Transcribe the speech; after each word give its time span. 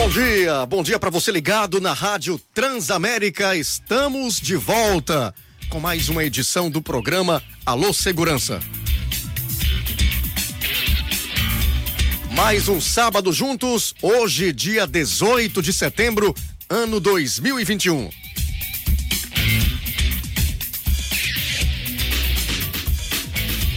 Bom 0.00 0.08
dia, 0.08 0.64
bom 0.64 0.80
dia 0.80 0.96
para 0.96 1.10
você 1.10 1.32
ligado 1.32 1.80
na 1.80 1.92
Rádio 1.92 2.40
Transamérica. 2.54 3.56
Estamos 3.56 4.40
de 4.40 4.54
volta 4.54 5.34
com 5.68 5.80
mais 5.80 6.08
uma 6.08 6.22
edição 6.22 6.70
do 6.70 6.80
programa 6.80 7.42
Alô 7.66 7.92
Segurança. 7.92 8.60
Mais 12.30 12.68
um 12.68 12.80
sábado 12.80 13.32
juntos, 13.32 13.92
hoje, 14.00 14.52
dia 14.52 14.86
18 14.86 15.60
de 15.60 15.72
setembro, 15.72 16.32
ano 16.70 17.00
2021. 17.00 18.08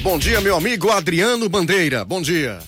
Bom 0.03 0.20
dia, 0.20 0.40
meu 0.40 0.56
amigo 0.56 0.92
Adriano 0.92 1.50
Bandeira. 1.50 2.06
Bom 2.06 2.22
dia. 2.22 2.59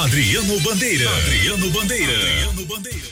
Adriano 0.00 0.58
Bandeira. 0.60 1.16
Adriano 1.18 1.70
Bandeira. 1.70 2.16
Adriano 2.16 2.64
Bandeira. 2.64 3.06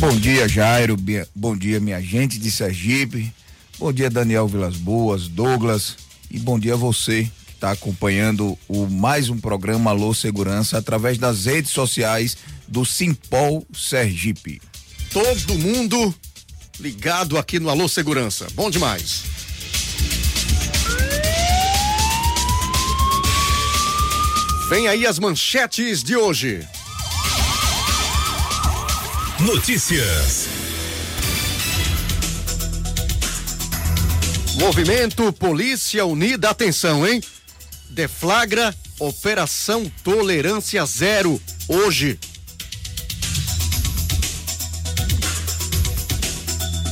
Bom 0.00 0.18
dia, 0.18 0.48
Jairo. 0.48 0.96
Bom 1.32 1.56
dia, 1.56 1.78
minha 1.78 2.02
gente 2.02 2.36
de 2.38 2.50
Sergipe. 2.50 3.32
Bom 3.78 3.92
dia, 3.92 4.10
Daniel 4.10 4.48
Vilas 4.48 4.76
Boas, 4.76 5.28
Douglas. 5.28 5.96
E 6.28 6.38
bom 6.38 6.58
dia 6.58 6.74
a 6.74 6.76
você 6.76 7.30
que 7.46 7.52
está 7.52 7.70
acompanhando 7.70 8.58
o 8.66 8.86
mais 8.86 9.28
um 9.28 9.38
programa 9.38 9.92
Alô 9.92 10.12
Segurança 10.12 10.76
através 10.78 11.16
das 11.16 11.44
redes 11.44 11.70
sociais 11.70 12.36
do 12.66 12.84
Simpol 12.84 13.64
Sergipe. 13.72 14.60
Todo 15.12 15.54
mundo 15.54 16.12
ligado 16.80 17.38
aqui 17.38 17.60
no 17.60 17.70
Alô 17.70 17.88
Segurança. 17.88 18.48
Bom 18.54 18.68
demais. 18.68 19.45
Vem 24.68 24.88
aí 24.88 25.06
as 25.06 25.20
manchetes 25.20 26.02
de 26.02 26.16
hoje. 26.16 26.66
Notícias. 29.38 30.48
Movimento 34.58 35.32
Polícia 35.32 36.04
Unida, 36.04 36.50
atenção, 36.50 37.06
hein? 37.06 37.22
Deflagra 37.90 38.74
Operação 38.98 39.88
Tolerância 40.02 40.84
Zero 40.84 41.40
hoje. 41.68 42.18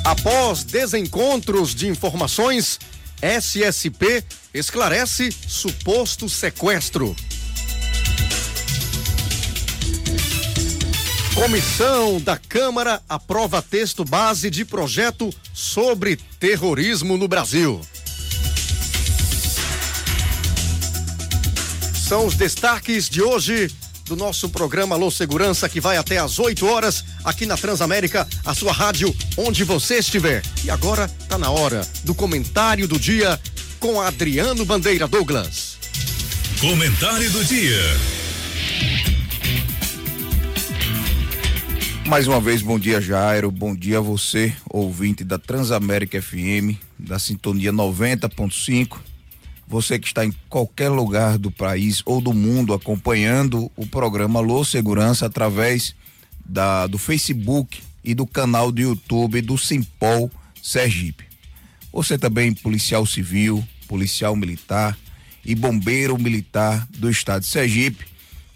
Após 0.05 0.63
desencontros 0.63 1.75
de 1.75 1.89
informações, 1.89 2.79
SSP 3.21 4.23
esclarece 4.53 5.33
suposto 5.33 6.29
sequestro. 6.29 7.17
Comissão 11.35 12.21
da 12.21 12.37
Câmara 12.37 13.03
aprova 13.09 13.61
texto 13.61 14.05
base 14.05 14.49
de 14.49 14.65
projeto 14.65 15.35
sobre 15.53 16.17
terrorismo 16.39 17.17
no 17.17 17.27
Brasil. 17.27 17.81
São 22.09 22.25
os 22.25 22.37
destaques 22.37 23.09
de 23.09 23.21
hoje 23.21 23.69
do 24.05 24.15
nosso 24.15 24.49
programa 24.49 24.95
Alô 24.95 25.11
Segurança, 25.11 25.69
que 25.69 25.81
vai 25.81 25.97
até 25.97 26.19
às 26.19 26.39
8 26.39 26.65
horas 26.67 27.05
aqui 27.25 27.47
na 27.47 27.57
Transamérica, 27.57 28.29
a 28.45 28.55
sua 28.55 28.73
rádio, 28.73 29.15
onde 29.37 29.65
você 29.65 29.97
estiver. 29.97 30.41
E 30.63 30.71
agora 30.71 31.11
está 31.21 31.37
na 31.37 31.51
hora 31.51 31.85
do 32.05 32.15
comentário 32.15 32.87
do 32.87 32.99
dia 32.99 33.41
com 33.81 34.01
Adriano 34.01 34.65
Bandeira 34.65 35.09
Douglas. 35.09 35.79
Comentário 36.61 37.29
do 37.33 37.45
dia. 37.45 37.83
Mais 42.07 42.29
uma 42.29 42.39
vez, 42.39 42.61
bom 42.61 42.79
dia, 42.79 43.01
Jairo. 43.01 43.51
Bom 43.51 43.75
dia 43.75 43.97
a 43.99 44.01
você, 44.01 44.55
ouvinte 44.69 45.25
da 45.25 45.39
Transamérica 45.39 46.21
FM, 46.21 46.77
da 46.99 47.19
sintonia 47.19 47.73
90.5. 47.73 48.99
Você 49.67 49.99
que 49.99 50.07
está 50.07 50.25
em 50.25 50.33
qualquer 50.51 50.91
lugar 50.91 51.39
do 51.39 51.51
país 51.51 52.03
ou 52.05 52.21
do 52.21 52.35
mundo 52.35 52.75
acompanhando 52.75 53.71
o 53.75 53.87
programa 53.87 54.39
Alô 54.39 54.63
Segurança 54.65 55.25
através 55.25 55.97
da, 56.45 56.87
do 56.87 56.99
Facebook 56.99 57.81
e 58.05 58.15
do 58.15 58.27
canal 58.27 58.71
do 58.71 58.83
YouTube 58.83 59.41
do 59.41 59.57
Simpol 59.57 60.31
Sergipe. 60.63 61.25
Você 61.91 62.19
também 62.19 62.53
policial 62.53 63.07
civil, 63.07 63.67
policial 63.89 64.37
militar 64.37 64.97
e 65.43 65.55
bombeiro 65.55 66.21
militar 66.21 66.87
do 66.91 67.11
estado 67.11 67.43
de 67.43 67.49
Sergipe, 67.49 68.05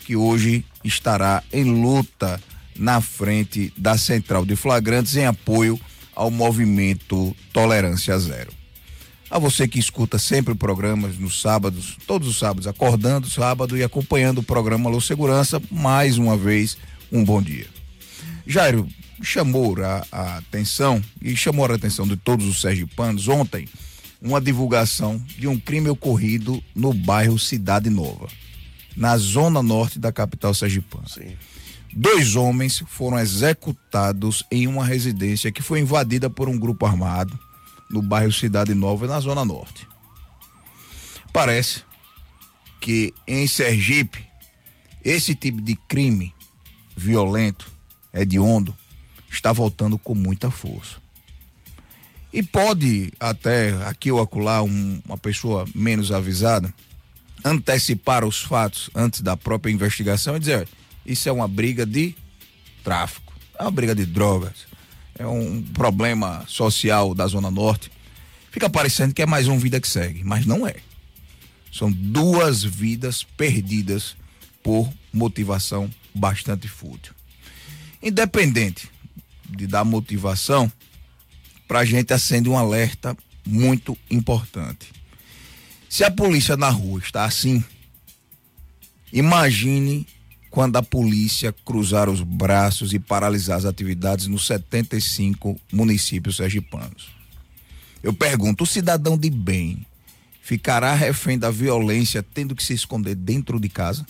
que 0.01 0.15
hoje 0.15 0.65
estará 0.85 1.43
em 1.51 1.65
luta 1.65 2.39
na 2.79 3.01
frente 3.01 3.73
da 3.77 3.99
Central 3.99 4.47
de 4.47 4.57
Flagrantes 4.57 5.17
em 5.17 5.27
apoio 5.27 5.79
ao 6.15 6.31
movimento 6.31 7.37
Tolerância 7.53 8.19
Zero. 8.19 8.53
A 9.31 9.39
você 9.39 9.69
que 9.69 9.79
escuta 9.79 10.19
sempre 10.19 10.55
programas 10.55 11.19
nos 11.19 11.41
sábados, 11.41 11.99
todos 12.07 12.27
os 12.29 12.39
sábados, 12.39 12.67
acordando 12.67 13.29
sábado 13.29 13.77
e 13.77 13.85
acompanhando 13.85 14.39
o 14.39 14.43
programa 14.43 14.89
Alô 14.89 15.01
Segurança, 15.01 15.61
mais 15.71 16.17
uma 16.17 16.37
vez, 16.37 16.79
um 17.13 17.23
bom 17.23 17.43
dia. 17.43 17.67
Jairo, 18.47 18.89
chamou 19.23 19.77
a, 19.85 20.07
a 20.11 20.37
atenção 20.39 21.03
e 21.21 21.37
chamou 21.37 21.67
a 21.67 21.75
atenção 21.75 22.07
de 22.07 22.17
todos 22.17 22.47
os 22.47 22.61
sergipanos 22.61 23.29
ontem 23.29 23.69
uma 24.21 24.41
divulgação 24.41 25.23
de 25.39 25.47
um 25.47 25.59
crime 25.59 25.89
ocorrido 25.89 26.63
no 26.75 26.93
bairro 26.93 27.39
Cidade 27.39 27.89
Nova, 27.91 28.29
na 28.97 29.17
zona 29.17 29.63
norte 29.63 29.99
da 29.99 30.11
capital 30.11 30.55
sergipana. 30.55 31.07
Sim. 31.07 31.37
Dois 32.01 32.37
homens 32.37 32.85
foram 32.87 33.19
executados 33.19 34.45
em 34.53 34.69
uma 34.69 34.85
residência 34.85 35.51
que 35.51 35.61
foi 35.61 35.81
invadida 35.81 36.31
por 36.31 36.49
um 36.49 36.57
grupo 36.57 36.87
armado 36.87 37.37
no 37.91 38.01
bairro 38.01 38.33
Cidade 38.33 38.73
Nova, 38.73 39.09
na 39.09 39.19
Zona 39.19 39.45
Norte. 39.45 39.85
Parece 41.33 41.83
que 42.81 43.13
em 43.27 43.49
Sergipe, 43.49 44.25
esse 45.05 45.35
tipo 45.35 45.61
de 45.61 45.75
crime 45.75 46.33
violento, 46.97 47.69
hediondo, 48.15 48.73
está 49.29 49.53
voltando 49.53 49.99
com 49.99 50.15
muita 50.15 50.53
força. 50.53 50.99
E 52.33 52.45
pode 52.45 53.13
até 53.19 53.71
aqui 53.89 54.13
ou 54.13 54.21
acolá 54.21 54.63
um, 54.63 55.03
uma 55.05 55.19
pessoa 55.19 55.67
menos 55.75 56.13
avisada 56.13 56.73
antecipar 57.45 58.25
os 58.25 58.41
fatos 58.41 58.89
antes 58.95 59.21
da 59.21 59.37
própria 59.37 59.73
investigação 59.73 60.37
e 60.37 60.39
dizer, 60.39 60.69
isso 61.09 61.27
é 61.29 61.33
uma 61.33 61.49
briga 61.49 61.87
de 61.87 62.15
tráfico, 62.85 63.33
é 63.59 63.63
uma 63.63 63.71
briga 63.71 63.95
de 63.95 64.05
drogas, 64.05 64.67
é 65.19 65.27
um 65.27 65.63
problema 65.63 66.45
social 66.47 67.15
da 67.15 67.27
Zona 67.27 67.51
Norte. 67.51 67.91
Fica 68.51 68.69
parecendo 68.69 69.15
que 69.15 69.23
é 69.23 69.27
mais 69.27 69.49
uma 69.49 69.59
vida 69.59 69.81
que 69.81 69.89
segue, 69.89 70.23
mas 70.23 70.45
não 70.45 70.67
é. 70.67 70.77
São 71.73 71.91
duas 71.91 72.63
vidas 72.63 73.23
perdidas 73.23 74.17
por 74.63 74.93
motivação 75.13 75.91
bastante 76.15 76.69
fútil. 76.69 77.15
Independente 78.03 78.91
de 79.49 79.67
dar 79.67 79.85
motivação, 79.85 80.71
para 81.67 81.81
a 81.81 81.85
gente 81.85 82.13
acende 82.13 82.49
um 82.49 82.59
alerta 82.59 83.17
muito 83.47 83.97
importante. 84.11 84.93
Se 85.89 86.05
a 86.05 86.11
polícia 86.11 86.57
na 86.57 86.69
rua 86.69 87.01
está 87.01 87.25
assim, 87.25 87.65
imagine 89.11 90.07
quando 90.51 90.77
a 90.77 90.83
polícia 90.83 91.53
cruzar 91.65 92.09
os 92.09 92.21
braços 92.21 92.93
e 92.93 92.99
paralisar 92.99 93.59
as 93.59 93.65
atividades 93.65 94.27
nos 94.27 94.47
75 94.47 95.59
municípios 95.73 96.37
sergipanos. 96.37 97.11
Eu 98.03 98.13
pergunto: 98.13 98.65
o 98.65 98.67
cidadão 98.67 99.17
de 99.17 99.31
bem 99.31 99.85
ficará 100.43 100.95
refém 100.95 101.39
da 101.39 101.51
violência 101.51 102.23
tendo 102.23 102.55
que 102.55 102.65
se 102.65 102.73
esconder 102.73 103.15
dentro 103.15 103.61
de 103.61 103.69
casa? 103.69 104.07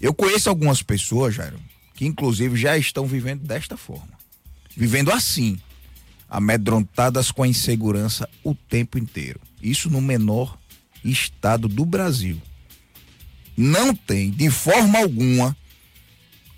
Eu 0.00 0.12
conheço 0.12 0.50
algumas 0.50 0.82
pessoas, 0.82 1.34
Jairo, 1.34 1.58
que 1.94 2.04
inclusive 2.04 2.56
já 2.56 2.76
estão 2.76 3.06
vivendo 3.06 3.42
desta 3.42 3.78
forma. 3.78 4.16
Vivendo 4.76 5.10
assim, 5.10 5.58
amedrontadas 6.28 7.30
com 7.30 7.42
a 7.42 7.48
insegurança 7.48 8.28
o 8.44 8.54
tempo 8.54 8.98
inteiro. 8.98 9.40
Isso 9.62 9.88
no 9.88 10.02
menor 10.02 10.58
estado 11.02 11.66
do 11.66 11.86
Brasil 11.86 12.38
não 13.56 13.94
tem, 13.94 14.30
de 14.30 14.50
forma 14.50 14.98
alguma, 14.98 15.56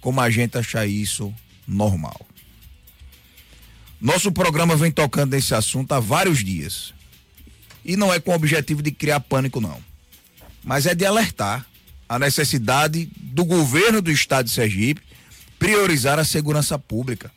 como 0.00 0.20
a 0.20 0.30
gente 0.30 0.58
achar 0.58 0.86
isso 0.86 1.32
normal. 1.66 2.20
Nosso 4.00 4.32
programa 4.32 4.76
vem 4.76 4.90
tocando 4.90 5.32
nesse 5.32 5.54
assunto 5.54 5.92
há 5.92 6.00
vários 6.00 6.44
dias. 6.44 6.94
E 7.84 7.96
não 7.96 8.12
é 8.12 8.20
com 8.20 8.32
o 8.32 8.34
objetivo 8.34 8.82
de 8.82 8.90
criar 8.90 9.20
pânico, 9.20 9.60
não. 9.60 9.82
Mas 10.62 10.86
é 10.86 10.94
de 10.94 11.04
alertar 11.04 11.66
a 12.08 12.18
necessidade 12.18 13.08
do 13.16 13.44
governo 13.44 14.00
do 14.00 14.10
estado 14.10 14.46
de 14.46 14.52
Sergipe 14.52 15.02
priorizar 15.58 16.18
a 16.18 16.24
segurança 16.24 16.78
pública. 16.78 17.30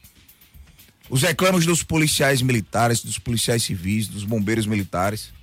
Os 1.10 1.24
reclamos 1.24 1.66
dos 1.66 1.84
policiais 1.84 2.42
militares, 2.42 3.04
dos 3.04 3.20
policiais 3.20 3.64
civis, 3.64 4.08
dos 4.08 4.24
bombeiros 4.24 4.66
militares. 4.66 5.34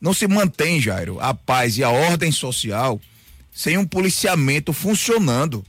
Não 0.00 0.12
se 0.12 0.26
mantém, 0.26 0.80
Jairo, 0.80 1.18
a 1.20 1.32
paz 1.34 1.78
e 1.78 1.84
a 1.84 1.90
ordem 1.90 2.30
social 2.30 3.00
sem 3.52 3.78
um 3.78 3.86
policiamento 3.86 4.72
funcionando. 4.72 5.64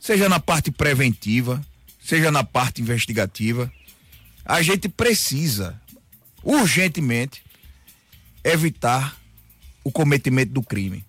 Seja 0.00 0.28
na 0.28 0.40
parte 0.40 0.70
preventiva, 0.70 1.64
seja 2.02 2.30
na 2.30 2.42
parte 2.42 2.82
investigativa. 2.82 3.72
A 4.44 4.62
gente 4.62 4.88
precisa, 4.88 5.80
urgentemente, 6.42 7.42
evitar 8.42 9.16
o 9.84 9.92
cometimento 9.92 10.52
do 10.52 10.62
crime. 10.62 11.04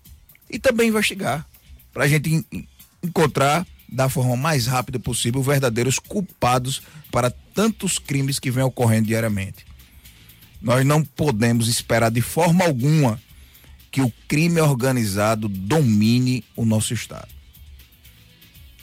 E 0.48 0.58
também 0.58 0.88
investigar, 0.88 1.46
para 1.92 2.04
a 2.04 2.08
gente 2.08 2.44
encontrar 3.02 3.66
da 3.88 4.08
forma 4.08 4.36
mais 4.36 4.66
rápida 4.66 4.98
possível 4.98 5.42
verdadeiros 5.42 5.98
culpados 5.98 6.82
para 7.10 7.30
tantos 7.30 7.98
crimes 7.98 8.38
que 8.38 8.50
vêm 8.50 8.62
ocorrendo 8.62 9.08
diariamente. 9.08 9.67
Nós 10.60 10.84
não 10.84 11.04
podemos 11.04 11.68
esperar 11.68 12.10
de 12.10 12.20
forma 12.20 12.64
alguma 12.64 13.20
que 13.90 14.00
o 14.00 14.12
crime 14.26 14.60
organizado 14.60 15.48
domine 15.48 16.44
o 16.56 16.64
nosso 16.64 16.92
estado. 16.92 17.28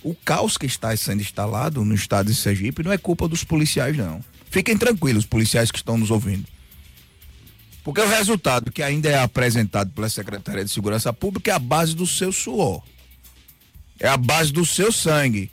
O 0.03 0.13
caos 0.13 0.57
que 0.57 0.65
está 0.65 0.95
sendo 0.95 1.21
instalado 1.21 1.83
no 1.83 1.95
estado 1.95 2.27
de 2.27 2.35
Sergipe 2.35 2.83
não 2.83 2.91
é 2.91 2.97
culpa 2.97 3.27
dos 3.27 3.43
policiais, 3.43 3.97
não. 3.97 4.23
Fiquem 4.49 4.77
tranquilos, 4.77 5.25
policiais 5.25 5.71
que 5.71 5.77
estão 5.77 5.97
nos 5.97 6.11
ouvindo. 6.11 6.45
Porque 7.83 8.01
o 8.01 8.07
resultado 8.07 8.71
que 8.71 8.81
ainda 8.81 9.09
é 9.09 9.19
apresentado 9.19 9.91
pela 9.91 10.09
Secretaria 10.09 10.63
de 10.63 10.71
Segurança 10.71 11.11
Pública 11.11 11.51
é 11.51 11.53
a 11.53 11.59
base 11.59 11.95
do 11.95 12.07
seu 12.07 12.31
suor 12.31 12.83
é 13.99 14.07
a 14.07 14.17
base 14.17 14.51
do 14.51 14.65
seu 14.65 14.91
sangue. 14.91 15.51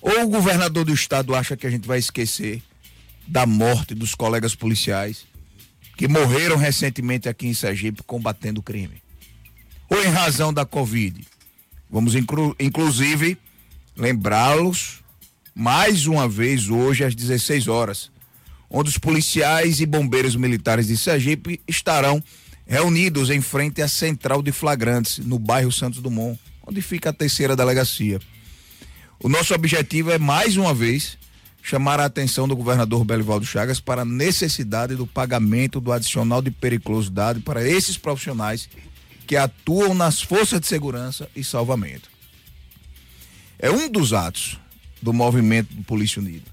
Ou 0.00 0.24
o 0.24 0.28
governador 0.28 0.84
do 0.84 0.92
estado 0.92 1.34
acha 1.34 1.56
que 1.56 1.66
a 1.66 1.70
gente 1.70 1.86
vai 1.86 1.98
esquecer 1.98 2.62
da 3.26 3.46
morte 3.46 3.94
dos 3.94 4.14
colegas 4.14 4.54
policiais 4.54 5.26
que 5.96 6.08
morreram 6.08 6.56
recentemente 6.56 7.28
aqui 7.28 7.46
em 7.46 7.54
Sergipe 7.54 8.02
combatendo 8.02 8.60
o 8.60 8.62
crime. 8.62 9.02
Ou 9.88 10.02
em 10.02 10.08
razão 10.08 10.52
da 10.52 10.64
Covid. 10.64 11.26
Vamos 11.90 12.14
inclu 12.14 12.54
inclusive 12.58 13.38
lembrá-los 13.96 15.02
mais 15.54 16.06
uma 16.06 16.28
vez 16.28 16.68
hoje 16.68 17.04
às 17.04 17.14
16 17.14 17.68
horas, 17.68 18.10
onde 18.68 18.90
os 18.90 18.98
policiais 18.98 19.80
e 19.80 19.86
bombeiros 19.86 20.34
militares 20.34 20.88
de 20.88 20.96
Sergipe 20.96 21.60
estarão 21.68 22.22
reunidos 22.66 23.30
em 23.30 23.40
frente 23.40 23.80
à 23.80 23.86
central 23.86 24.42
de 24.42 24.50
flagrantes 24.50 25.18
no 25.18 25.38
bairro 25.38 25.70
Santos 25.70 26.00
Dumont 26.00 26.38
onde 26.66 26.80
fica 26.80 27.10
a 27.10 27.12
terceira 27.12 27.54
delegacia. 27.54 28.20
O 29.22 29.28
nosso 29.28 29.54
objetivo 29.54 30.10
é, 30.10 30.18
mais 30.18 30.56
uma 30.56 30.74
vez, 30.74 31.18
chamar 31.64 31.98
a 31.98 32.04
atenção 32.04 32.46
do 32.46 32.54
governador 32.54 33.06
Belivaldo 33.06 33.46
Chagas 33.46 33.80
para 33.80 34.02
a 34.02 34.04
necessidade 34.04 34.94
do 34.94 35.06
pagamento 35.06 35.80
do 35.80 35.92
adicional 35.92 36.42
de 36.42 36.50
periculosidade 36.50 37.40
para 37.40 37.66
esses 37.66 37.96
profissionais 37.96 38.68
que 39.26 39.34
atuam 39.34 39.94
nas 39.94 40.20
forças 40.20 40.60
de 40.60 40.66
segurança 40.66 41.26
e 41.34 41.42
salvamento. 41.42 42.10
É 43.58 43.70
um 43.70 43.88
dos 43.88 44.12
atos 44.12 44.60
do 45.00 45.10
movimento 45.10 45.72
do 45.72 45.82
Polícia 45.84 46.20
Unida. 46.20 46.44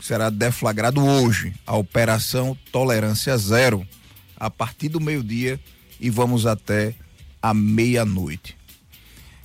Será 0.00 0.30
deflagrado 0.30 1.00
hoje 1.00 1.54
a 1.64 1.76
Operação 1.76 2.58
Tolerância 2.72 3.38
Zero, 3.38 3.86
a 4.36 4.50
partir 4.50 4.88
do 4.88 5.00
meio-dia 5.00 5.60
e 6.00 6.10
vamos 6.10 6.44
até 6.44 6.96
a 7.40 7.54
meia-noite. 7.54 8.56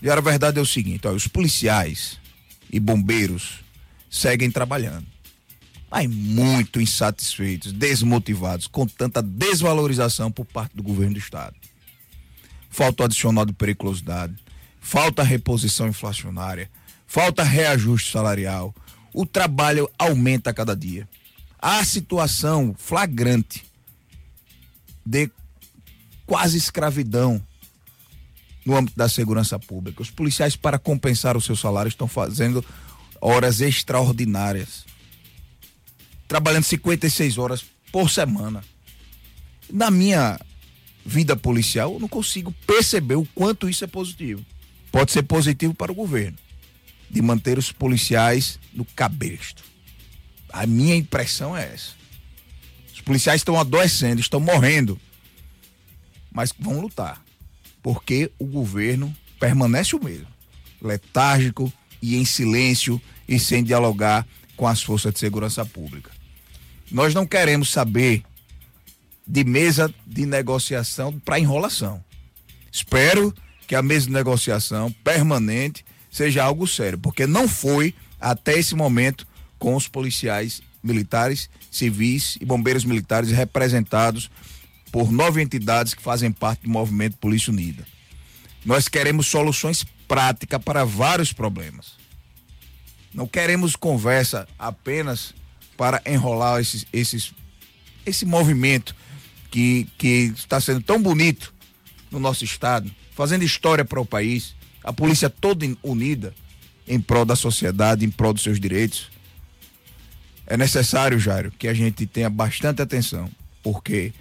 E 0.02 0.10
a 0.10 0.20
verdade 0.20 0.58
é 0.58 0.62
o 0.62 0.66
seguinte: 0.66 1.08
ó, 1.08 1.12
os 1.12 1.28
policiais 1.28 2.18
e 2.72 2.80
bombeiros 2.80 3.69
seguem 4.10 4.50
trabalhando, 4.50 5.06
mas 5.90 6.08
muito 6.08 6.82
insatisfeitos, 6.82 7.72
desmotivados 7.72 8.68
com 8.68 8.86
tanta 8.86 9.22
desvalorização 9.22 10.32
por 10.32 10.46
parte 10.46 10.76
do 10.76 10.84
governo 10.84 11.14
do 11.14 11.20
Estado. 11.20 11.56
Falta 12.70 13.04
o 13.04 13.06
adicional 13.06 13.46
de 13.46 13.54
periculosidade, 13.54 14.36
falta 14.80 15.24
reposição 15.24 15.88
inflacionária, 15.88 16.70
falta 17.06 17.44
reajuste 17.44 18.12
salarial, 18.12 18.74
o 19.14 19.26
trabalho 19.26 19.90
aumenta 19.98 20.52
a 20.52 20.54
cada 20.54 20.76
dia. 20.76 21.08
A 21.62 21.84
situação 21.84 22.74
flagrante 22.78 23.66
de 25.06 25.30
quase 26.26 26.58
escravidão 26.58 27.42
no 28.66 28.78
âmbito 28.78 28.96
da 28.96 29.10
segurança 29.10 29.58
pública. 29.58 30.02
Os 30.02 30.12
policiais, 30.12 30.56
para 30.56 30.78
compensar 30.78 31.36
o 31.36 31.42
seu 31.42 31.56
salário, 31.56 31.90
estão 31.90 32.08
fazendo 32.08 32.64
horas 33.22 33.62
extraordinárias. 33.62 34.86
Trabalhando 36.28 36.64
56 36.64 37.38
horas 37.38 37.66
por 37.92 38.10
semana. 38.10 38.64
Na 39.70 39.90
minha 39.90 40.40
vida 41.06 41.36
policial, 41.36 41.94
eu 41.94 42.00
não 42.00 42.08
consigo 42.08 42.54
perceber 42.66 43.16
o 43.16 43.26
quanto 43.34 43.70
isso 43.70 43.84
é 43.84 43.88
positivo. 43.88 44.46
Pode 44.92 45.12
ser 45.12 45.24
positivo 45.24 45.74
para 45.74 45.92
o 45.92 45.96
governo, 45.96 46.38
de 47.10 47.22
manter 47.22 47.58
os 47.58 47.72
policiais 47.72 48.60
no 48.74 48.86
cabresto. 48.86 49.64
A 50.52 50.66
minha 50.66 50.96
impressão 50.96 51.56
é 51.56 51.74
essa. 51.74 51.94
Os 52.94 53.02
policiais 53.02 53.42
estão 53.42 53.60
adoecendo, 53.60 54.22
estão 54.22 54.40
morrendo, 54.40 55.00
mas 56.32 56.54
vão 56.58 56.82
lutar 56.82 57.24
porque 57.82 58.32
o 58.38 58.46
governo 58.46 59.16
permanece 59.40 59.96
o 59.96 60.04
mesmo, 60.04 60.28
letárgico 60.82 61.72
e 62.02 62.18
em 62.18 62.26
silêncio 62.26 63.02
e 63.28 63.40
sem 63.40 63.64
dialogar 63.64 64.26
com 64.56 64.68
as 64.68 64.82
forças 64.82 65.14
de 65.14 65.20
segurança 65.20 65.66
pública. 65.66 66.12
Nós 66.92 67.14
não 67.14 67.26
queremos 67.26 67.72
saber 67.72 68.24
de 69.26 69.44
mesa 69.44 69.94
de 70.08 70.26
negociação 70.26 71.20
para 71.20 71.40
enrolação. 71.40 72.04
Espero 72.72 73.34
que 73.68 73.76
a 73.76 73.82
mesa 73.82 74.08
de 74.08 74.12
negociação 74.12 74.92
permanente 75.04 75.86
seja 76.12 76.44
algo 76.44 76.68
sério, 76.68 76.98
porque 76.98 77.28
não 77.28 77.48
foi 77.48 77.94
até 78.20 78.58
esse 78.58 78.74
momento 78.74 79.28
com 79.60 79.76
os 79.76 79.88
policiais 79.88 80.62
militares, 80.82 81.50
civis 81.70 82.38
e 82.42 82.46
bombeiros 82.46 82.84
militares 82.84 83.30
representados 83.30 84.32
por 84.92 85.12
nove 85.12 85.42
entidades 85.42 85.94
que 85.94 86.02
fazem 86.02 86.32
parte 86.32 86.64
do 86.64 86.70
movimento 86.70 87.18
Polícia 87.18 87.52
Unida. 87.52 87.86
Nós 88.66 88.88
queremos 88.88 89.28
soluções 89.28 89.86
práticas 90.10 90.62
para 90.62 90.84
vários 90.84 91.32
problemas. 91.32 91.94
Não 93.14 93.28
queremos 93.28 93.76
conversa 93.76 94.48
apenas 94.58 95.36
para 95.78 96.02
enrolar 96.06 96.60
esses, 96.60 96.86
esses, 96.92 97.32
esse 98.06 98.26
movimento 98.26 98.96
que, 99.52 99.88
que 99.98 100.34
está 100.36 100.60
sendo 100.60 100.82
tão 100.82 101.02
bonito 101.02 101.54
no 102.12 102.20
nosso 102.20 102.44
estado, 102.44 102.92
fazendo 103.16 103.44
história 103.44 103.86
para 103.86 104.02
o 104.02 104.06
país, 104.06 104.56
a 104.84 104.92
polícia 104.92 105.30
toda 105.30 105.66
unida 105.84 106.34
em 106.88 107.00
prol 107.00 107.24
da 107.24 107.36
sociedade, 107.36 108.04
em 108.04 108.10
prol 108.10 108.34
dos 108.34 108.42
seus 108.42 108.60
direitos. 108.60 109.12
É 110.48 110.58
necessário, 110.58 111.20
Jairo, 111.20 111.52
que 111.52 111.68
a 111.68 111.74
gente 111.74 112.08
tenha 112.08 112.30
bastante 112.30 112.82
atenção, 112.82 113.30
porque 113.62 114.12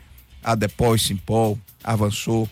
a 0.44 0.54
Depós, 0.54 1.00
Simpol, 1.00 1.58
avançou, 1.82 2.48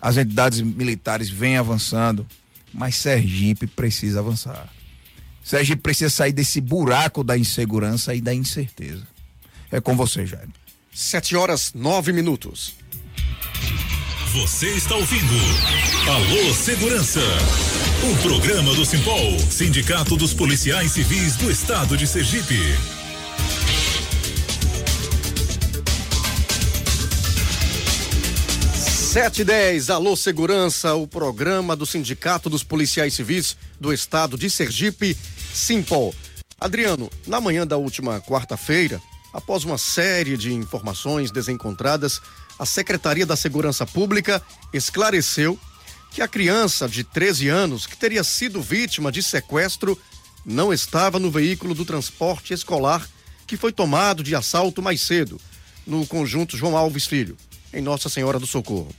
as 0.00 0.16
entidades 0.16 0.60
militares 0.60 1.30
vêm 1.30 1.56
avançando, 1.56 2.26
mas 2.74 2.96
Sergipe 2.96 3.66
precisa 3.66 4.18
avançar. 4.18 4.68
Sergipe 5.42 5.82
precisa 5.82 6.10
sair 6.10 6.32
desse 6.32 6.60
buraco 6.60 7.22
da 7.22 7.38
insegurança 7.38 8.14
e 8.14 8.20
da 8.20 8.34
incerteza. 8.34 9.06
É 9.70 9.80
com 9.80 9.96
você, 9.96 10.26
Jair. 10.26 10.48
Sete 10.92 11.36
horas, 11.36 11.72
nove 11.74 12.12
minutos. 12.12 12.74
Você 14.32 14.68
está 14.70 14.96
ouvindo 14.96 15.34
Alô 16.08 16.52
Segurança, 16.54 17.20
um 18.02 18.16
programa 18.16 18.74
do 18.74 18.84
Simpol, 18.84 19.38
Sindicato 19.38 20.16
dos 20.16 20.34
Policiais 20.34 20.90
Civis 20.90 21.36
do 21.36 21.50
Estado 21.50 21.96
de 21.96 22.06
Sergipe. 22.06 22.58
Sete 29.14 29.42
e 29.42 29.44
dez, 29.44 29.90
Alô 29.90 30.16
Segurança, 30.16 30.92
o 30.94 31.06
programa 31.06 31.76
do 31.76 31.86
Sindicato 31.86 32.50
dos 32.50 32.64
Policiais 32.64 33.14
Civis 33.14 33.56
do 33.78 33.92
Estado 33.92 34.36
de 34.36 34.50
Sergipe, 34.50 35.16
Simpol. 35.54 36.12
Adriano, 36.58 37.08
na 37.24 37.40
manhã 37.40 37.64
da 37.64 37.76
última 37.76 38.20
quarta-feira, 38.20 39.00
após 39.32 39.62
uma 39.62 39.78
série 39.78 40.36
de 40.36 40.52
informações 40.52 41.30
desencontradas, 41.30 42.20
a 42.58 42.66
Secretaria 42.66 43.24
da 43.24 43.36
Segurança 43.36 43.86
Pública 43.86 44.42
esclareceu 44.72 45.56
que 46.10 46.20
a 46.20 46.26
criança 46.26 46.88
de 46.88 47.04
13 47.04 47.48
anos, 47.48 47.86
que 47.86 47.96
teria 47.96 48.24
sido 48.24 48.60
vítima 48.60 49.12
de 49.12 49.22
sequestro, 49.22 49.96
não 50.44 50.72
estava 50.72 51.20
no 51.20 51.30
veículo 51.30 51.72
do 51.72 51.84
transporte 51.84 52.52
escolar 52.52 53.08
que 53.46 53.56
foi 53.56 53.70
tomado 53.70 54.24
de 54.24 54.34
assalto 54.34 54.82
mais 54.82 55.02
cedo, 55.02 55.40
no 55.86 56.04
conjunto 56.04 56.56
João 56.56 56.76
Alves 56.76 57.06
Filho, 57.06 57.36
em 57.74 57.82
Nossa 57.82 58.08
Senhora 58.08 58.38
do 58.38 58.46
Socorro. 58.46 58.94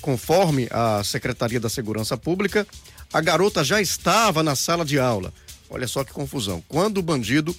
Conforme 0.00 0.68
a 0.70 1.02
Secretaria 1.02 1.58
da 1.58 1.68
Segurança 1.68 2.16
Pública, 2.16 2.66
a 3.12 3.20
garota 3.20 3.64
já 3.64 3.80
estava 3.80 4.42
na 4.42 4.54
sala 4.54 4.84
de 4.84 4.98
aula. 4.98 5.32
Olha 5.68 5.88
só 5.88 6.04
que 6.04 6.12
confusão. 6.12 6.62
Quando 6.68 6.98
o 6.98 7.02
bandido 7.02 7.54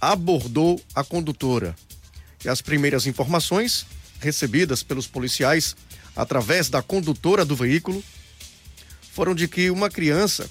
abordou 0.00 0.80
a 0.94 1.04
condutora. 1.04 1.76
E 2.44 2.48
as 2.48 2.60
primeiras 2.60 3.06
informações 3.06 3.86
recebidas 4.20 4.82
pelos 4.82 5.06
policiais 5.06 5.76
através 6.16 6.68
da 6.68 6.82
condutora 6.82 7.44
do 7.44 7.54
veículo 7.54 8.02
foram 9.12 9.34
de 9.34 9.46
que 9.46 9.70
uma 9.70 9.88
criança 9.88 10.50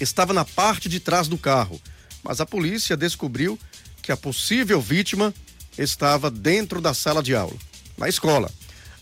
estava 0.00 0.32
na 0.32 0.44
parte 0.44 0.88
de 0.88 0.98
trás 0.98 1.28
do 1.28 1.38
carro, 1.38 1.80
mas 2.22 2.40
a 2.40 2.46
polícia 2.46 2.96
descobriu 2.96 3.58
que 4.02 4.10
a 4.10 4.16
possível 4.16 4.80
vítima 4.80 5.32
estava 5.76 6.30
dentro 6.30 6.80
da 6.80 6.94
sala 6.94 7.22
de 7.22 7.34
aula, 7.34 7.56
na 7.96 8.08
escola. 8.08 8.50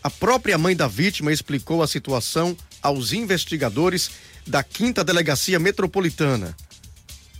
A 0.06 0.10
própria 0.10 0.56
mãe 0.56 0.76
da 0.76 0.86
vítima 0.86 1.32
explicou 1.32 1.82
a 1.82 1.88
situação 1.88 2.56
aos 2.80 3.12
investigadores 3.12 4.08
da 4.46 4.62
Quinta 4.62 5.02
Delegacia 5.02 5.58
Metropolitana. 5.58 6.56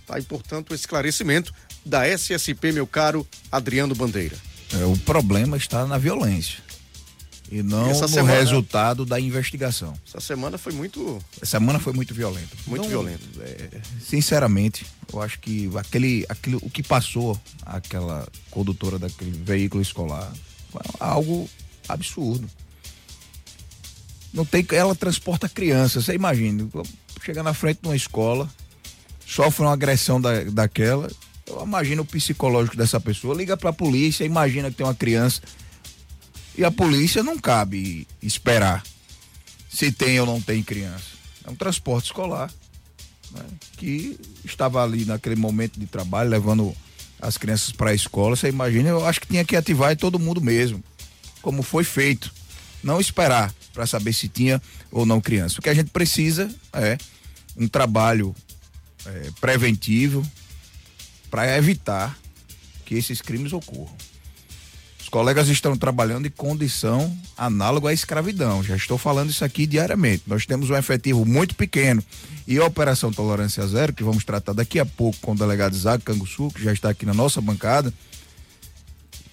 Tá 0.05 0.17
aí, 0.17 0.23
portanto, 0.23 0.71
o 0.71 0.75
esclarecimento 0.75 1.53
da 1.85 2.05
SSP, 2.05 2.73
meu 2.73 2.85
caro 2.85 3.25
Adriano 3.49 3.95
Bandeira. 3.95 4.35
É, 4.73 4.83
o 4.83 4.97
problema 4.97 5.55
está 5.55 5.85
na 5.85 5.97
violência 5.97 6.61
e 7.49 7.63
não 7.63 7.89
Essa 7.89 8.01
no 8.01 8.09
semana, 8.09 8.37
resultado 8.37 9.05
da 9.05 9.17
investigação. 9.17 9.93
Essa 10.05 10.19
semana 10.19 10.57
foi 10.57 10.73
muito. 10.73 11.23
Essa 11.37 11.51
semana 11.51 11.79
foi 11.79 11.93
muito 11.93 12.13
violenta. 12.13 12.53
Muito 12.65 12.81
então, 12.81 12.89
violento. 12.89 13.23
É, 13.39 13.79
sinceramente, 14.05 14.85
eu 15.13 15.21
acho 15.21 15.39
que 15.39 15.71
aquele, 15.77 16.25
aquele, 16.27 16.57
o 16.57 16.69
que 16.69 16.83
passou 16.83 17.39
aquela 17.65 18.27
condutora 18.51 18.99
daquele 18.99 19.31
veículo 19.31 19.81
escolar 19.81 20.29
foi 20.69 20.81
algo 20.99 21.49
absurdo. 21.87 22.47
Não 24.33 24.45
tem, 24.45 24.65
ela 24.71 24.95
transporta 24.95 25.49
crianças. 25.49 26.05
Você 26.05 26.13
imagina, 26.13 26.67
chegar 27.23 27.43
na 27.43 27.53
frente 27.53 27.79
de 27.81 27.87
uma 27.87 27.95
escola, 27.95 28.49
sofre 29.25 29.63
uma 29.63 29.73
agressão 29.73 30.19
da, 30.19 30.43
daquela. 30.43 31.09
Eu 31.45 31.63
imagino 31.63 32.03
o 32.03 32.05
psicológico 32.05 32.75
dessa 32.75 32.99
pessoa. 32.99 33.35
Liga 33.35 33.55
para 33.55 33.69
a 33.69 33.73
polícia, 33.73 34.25
imagina 34.25 34.69
que 34.69 34.77
tem 34.77 34.85
uma 34.85 34.95
criança 34.95 35.41
e 36.57 36.65
a 36.65 36.71
polícia 36.71 37.21
não 37.21 37.37
cabe 37.37 38.07
esperar 38.21 38.83
se 39.69 39.91
tem 39.91 40.19
ou 40.19 40.25
não 40.25 40.41
tem 40.41 40.63
criança. 40.63 41.05
É 41.45 41.51
um 41.51 41.55
transporte 41.55 42.05
escolar 42.05 42.51
né, 43.31 43.45
que 43.77 44.19
estava 44.43 44.83
ali 44.83 45.05
naquele 45.05 45.35
momento 45.35 45.79
de 45.79 45.85
trabalho, 45.85 46.31
levando 46.31 46.75
as 47.21 47.37
crianças 47.37 47.71
para 47.71 47.91
a 47.91 47.93
escola. 47.93 48.35
Você 48.35 48.49
imagina, 48.49 48.89
eu 48.89 49.05
acho 49.05 49.21
que 49.21 49.27
tinha 49.27 49.45
que 49.45 49.55
ativar 49.55 49.95
todo 49.95 50.17
mundo 50.17 50.41
mesmo, 50.41 50.83
como 51.41 51.63
foi 51.63 51.83
feito. 51.83 52.33
Não 52.83 52.99
esperar 52.99 53.53
para 53.73 53.85
saber 53.85 54.13
se 54.13 54.27
tinha 54.27 54.61
ou 54.91 55.05
não 55.05 55.21
criança. 55.21 55.59
O 55.59 55.61
que 55.61 55.69
a 55.69 55.73
gente 55.73 55.89
precisa 55.89 56.49
é 56.73 56.97
um 57.55 57.67
trabalho 57.67 58.35
é, 59.05 59.29
preventivo 59.41 60.25
para 61.29 61.57
evitar 61.57 62.17
que 62.85 62.95
esses 62.95 63.21
crimes 63.21 63.51
ocorram. 63.53 63.95
Os 65.07 65.09
colegas 65.09 65.47
estão 65.47 65.77
trabalhando 65.77 66.25
em 66.27 66.31
condição 66.31 67.17
análoga 67.37 67.89
à 67.89 67.93
escravidão. 67.93 68.61
Já 68.61 68.75
estou 68.75 68.97
falando 68.97 69.29
isso 69.29 69.45
aqui 69.45 69.65
diariamente. 69.65 70.23
Nós 70.27 70.45
temos 70.45 70.69
um 70.69 70.75
efetivo 70.75 71.25
muito 71.25 71.55
pequeno. 71.55 72.03
E 72.45 72.57
a 72.57 72.65
Operação 72.65 73.09
Tolerância 73.11 73.65
Zero, 73.67 73.93
que 73.93 74.03
vamos 74.03 74.25
tratar 74.25 74.51
daqui 74.51 74.79
a 74.79 74.85
pouco 74.85 75.17
com 75.21 75.31
o 75.31 75.35
delegado 75.35 75.73
Isaac 75.73 76.03
Canguçu, 76.03 76.49
que 76.53 76.61
já 76.61 76.73
está 76.73 76.89
aqui 76.89 77.05
na 77.05 77.13
nossa 77.13 77.39
bancada, 77.39 77.93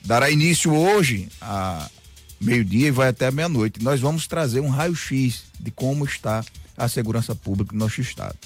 dará 0.05 0.31
início 0.31 0.75
hoje 0.75 1.29
a 1.41 1.89
meio-dia 2.41 2.89
e 2.89 2.91
vai 2.91 3.09
até 3.09 3.31
meia-noite. 3.31 3.83
Nós 3.83 4.01
vamos 4.01 4.27
trazer 4.27 4.61
um 4.61 4.69
raio-x 4.69 5.45
de 5.59 5.71
como 5.71 6.05
está 6.05 6.45
a 6.77 6.89
segurança 6.89 7.35
pública 7.35 7.73
no 7.73 7.79
nosso 7.79 8.01
estado. 8.01 8.37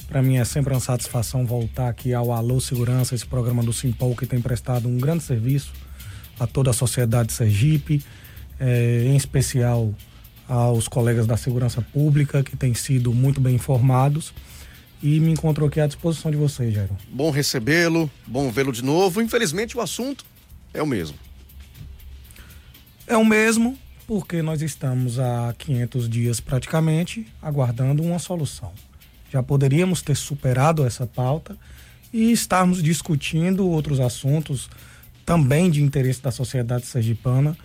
Para 0.07 0.21
mim 0.21 0.37
é 0.37 0.45
sempre 0.45 0.73
uma 0.73 0.79
satisfação 0.79 1.45
voltar 1.45 1.89
aqui 1.89 2.13
ao 2.13 2.31
Alô 2.31 2.61
Segurança, 2.61 3.13
esse 3.13 3.25
programa 3.25 3.61
do 3.63 3.73
Simpol 3.73 4.15
que 4.15 4.25
tem 4.25 4.41
prestado 4.41 4.87
um 4.87 4.97
grande 4.97 5.23
serviço 5.23 5.73
a 6.39 6.47
toda 6.47 6.69
a 6.69 6.73
sociedade 6.73 7.29
de 7.29 7.33
Sergipe, 7.33 8.03
é, 8.59 9.05
em 9.05 9.15
especial 9.15 9.93
aos 10.47 10.87
colegas 10.87 11.27
da 11.27 11.35
segurança 11.35 11.81
pública 11.81 12.41
que 12.41 12.55
têm 12.55 12.73
sido 12.73 13.13
muito 13.13 13.41
bem 13.41 13.55
informados 13.55 14.33
e 15.03 15.19
me 15.19 15.31
encontro 15.31 15.65
aqui 15.65 15.79
à 15.79 15.87
disposição 15.87 16.31
de 16.31 16.37
vocês, 16.37 16.73
Jairo. 16.73 16.95
Bom 17.11 17.29
recebê-lo, 17.29 18.09
bom 18.25 18.49
vê-lo 18.49 18.71
de 18.71 18.83
novo. 18.83 19.21
Infelizmente 19.21 19.77
o 19.77 19.81
assunto 19.81 20.25
é 20.73 20.81
o 20.81 20.87
mesmo. 20.87 21.17
É 23.05 23.17
o 23.17 23.25
mesmo 23.25 23.77
porque 24.07 24.41
nós 24.41 24.61
estamos 24.61 25.19
há 25.19 25.53
500 25.57 26.09
dias 26.09 26.39
praticamente 26.39 27.27
aguardando 27.41 28.01
uma 28.01 28.17
solução. 28.17 28.71
Já 29.29 29.43
poderíamos 29.43 30.01
ter 30.01 30.15
superado 30.15 30.85
essa 30.85 31.05
pauta 31.05 31.55
e 32.13 32.31
estarmos 32.31 32.81
discutindo 32.81 33.67
outros 33.67 33.99
assuntos 33.99 34.69
também 35.25 35.69
de 35.69 35.83
interesse 35.83 36.21
da 36.21 36.31
sociedade 36.31 36.85
sergipana 36.85 37.55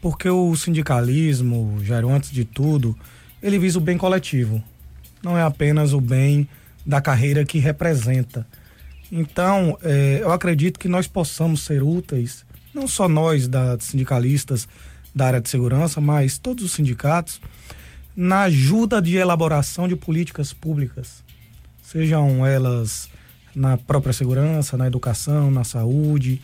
porque 0.00 0.28
o 0.28 0.54
sindicalismo, 0.54 1.80
Jairo, 1.82 2.10
antes 2.10 2.30
de 2.30 2.44
tudo, 2.44 2.96
ele 3.42 3.58
visa 3.58 3.78
o 3.78 3.80
bem 3.80 3.98
coletivo. 3.98 4.62
Não 5.22 5.36
é 5.36 5.42
apenas 5.42 5.92
o 5.92 6.00
bem 6.00 6.48
da 6.84 7.00
carreira 7.00 7.44
que 7.44 7.58
representa. 7.58 8.46
Então, 9.10 9.78
é, 9.82 10.18
eu 10.20 10.30
acredito 10.30 10.78
que 10.78 10.86
nós 10.86 11.06
possamos 11.06 11.62
ser 11.62 11.82
úteis, 11.82 12.44
não 12.72 12.86
só 12.86 13.08
nós, 13.08 13.48
da, 13.48 13.78
sindicalistas 13.80 14.68
da 15.16 15.28
área 15.28 15.40
de 15.40 15.48
segurança, 15.48 15.98
mas 15.98 16.36
todos 16.36 16.62
os 16.62 16.72
sindicatos, 16.72 17.40
na 18.14 18.42
ajuda 18.42 19.00
de 19.00 19.16
elaboração 19.16 19.88
de 19.88 19.96
políticas 19.96 20.52
públicas, 20.52 21.24
sejam 21.82 22.44
elas 22.44 23.08
na 23.54 23.78
própria 23.78 24.12
segurança, 24.12 24.76
na 24.76 24.86
educação, 24.86 25.50
na 25.50 25.64
saúde, 25.64 26.42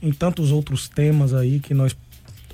em 0.00 0.10
tantos 0.10 0.50
outros 0.50 0.88
temas 0.88 1.34
aí 1.34 1.60
que 1.60 1.74
nós 1.74 1.94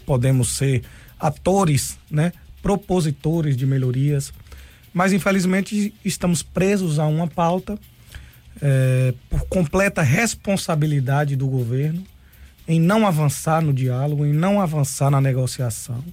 podemos 0.05 0.57
ser 0.57 0.83
atores, 1.21 1.97
né, 2.11 2.33
propositores 2.61 3.57
de 3.57 3.65
melhorias, 3.65 4.33
mas 4.93 5.13
infelizmente 5.13 5.95
estamos 6.05 6.43
presos 6.43 6.99
a 6.99 7.07
uma 7.07 7.29
pauta 7.29 7.79
é, 8.61 9.15
por 9.29 9.47
completa 9.47 10.03
responsabilidade 10.03 11.37
do 11.37 11.47
governo 11.47 12.05
em 12.71 12.79
não 12.79 13.05
avançar 13.05 13.61
no 13.61 13.73
diálogo, 13.73 14.25
em 14.25 14.33
não 14.33 14.61
avançar 14.61 15.11
na 15.11 15.21
negociação, 15.21 16.05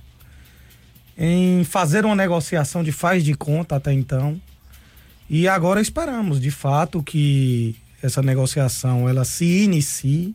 em 1.15 1.63
fazer 1.63 2.03
uma 2.03 2.15
negociação 2.15 2.83
de 2.83 2.91
faz 2.91 3.23
de 3.23 3.35
conta 3.35 3.75
até 3.75 3.93
então. 3.93 4.41
E 5.29 5.47
agora 5.47 5.79
esperamos, 5.79 6.41
de 6.41 6.49
fato, 6.49 7.03
que 7.03 7.75
essa 8.01 8.23
negociação 8.23 9.07
ela 9.07 9.23
se 9.23 9.45
inicie. 9.45 10.33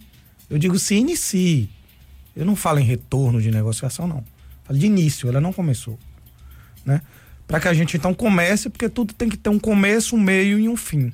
Eu 0.49 0.59
digo 0.59 0.79
se 0.79 0.95
inicie, 0.95 1.69
eu 2.37 2.47
não 2.47 2.55
falo 2.55 2.79
em 2.79 2.85
retorno 2.85 3.43
de 3.43 3.51
negociação, 3.51 4.07
não. 4.07 4.23
Falo 4.63 4.79
de 4.79 4.87
início, 4.87 5.29
ela 5.29 5.41
não 5.41 5.53
começou. 5.53 5.99
Né? 6.87 7.03
Para 7.49 7.59
que 7.59 7.67
a 7.67 7.75
gente 7.75 7.97
então 7.97 8.15
comece, 8.15 8.71
porque 8.71 8.89
tudo 8.89 9.13
tem 9.13 9.29
que 9.29 9.37
ter 9.37 9.51
um 9.51 9.59
começo, 9.59 10.15
um 10.15 10.21
meio 10.21 10.61
e 10.61 10.69
um 10.69 10.77
fim. 10.77 11.13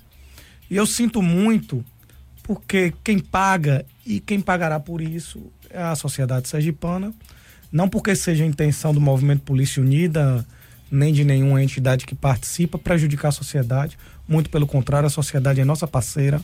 E 0.68 0.76
eu 0.76 0.84
sinto 0.84 1.22
muito, 1.22 1.82
porque 2.42 2.92
quem 3.02 3.18
paga 3.18 3.86
e 4.08 4.20
quem 4.20 4.40
pagará 4.40 4.80
por 4.80 5.02
isso 5.02 5.52
é 5.68 5.82
a 5.82 5.94
sociedade 5.94 6.48
sergipana, 6.48 7.12
não 7.70 7.86
porque 7.90 8.16
seja 8.16 8.42
a 8.42 8.46
intenção 8.46 8.94
do 8.94 9.00
movimento 9.02 9.42
Polícia 9.42 9.82
Unida, 9.82 10.46
nem 10.90 11.12
de 11.12 11.24
nenhuma 11.24 11.62
entidade 11.62 12.06
que 12.06 12.14
participa, 12.14 12.78
prejudicar 12.78 13.28
a 13.28 13.32
sociedade. 13.32 13.98
Muito 14.26 14.48
pelo 14.48 14.66
contrário, 14.66 15.06
a 15.06 15.10
sociedade 15.10 15.60
é 15.60 15.64
nossa 15.64 15.86
parceira. 15.86 16.42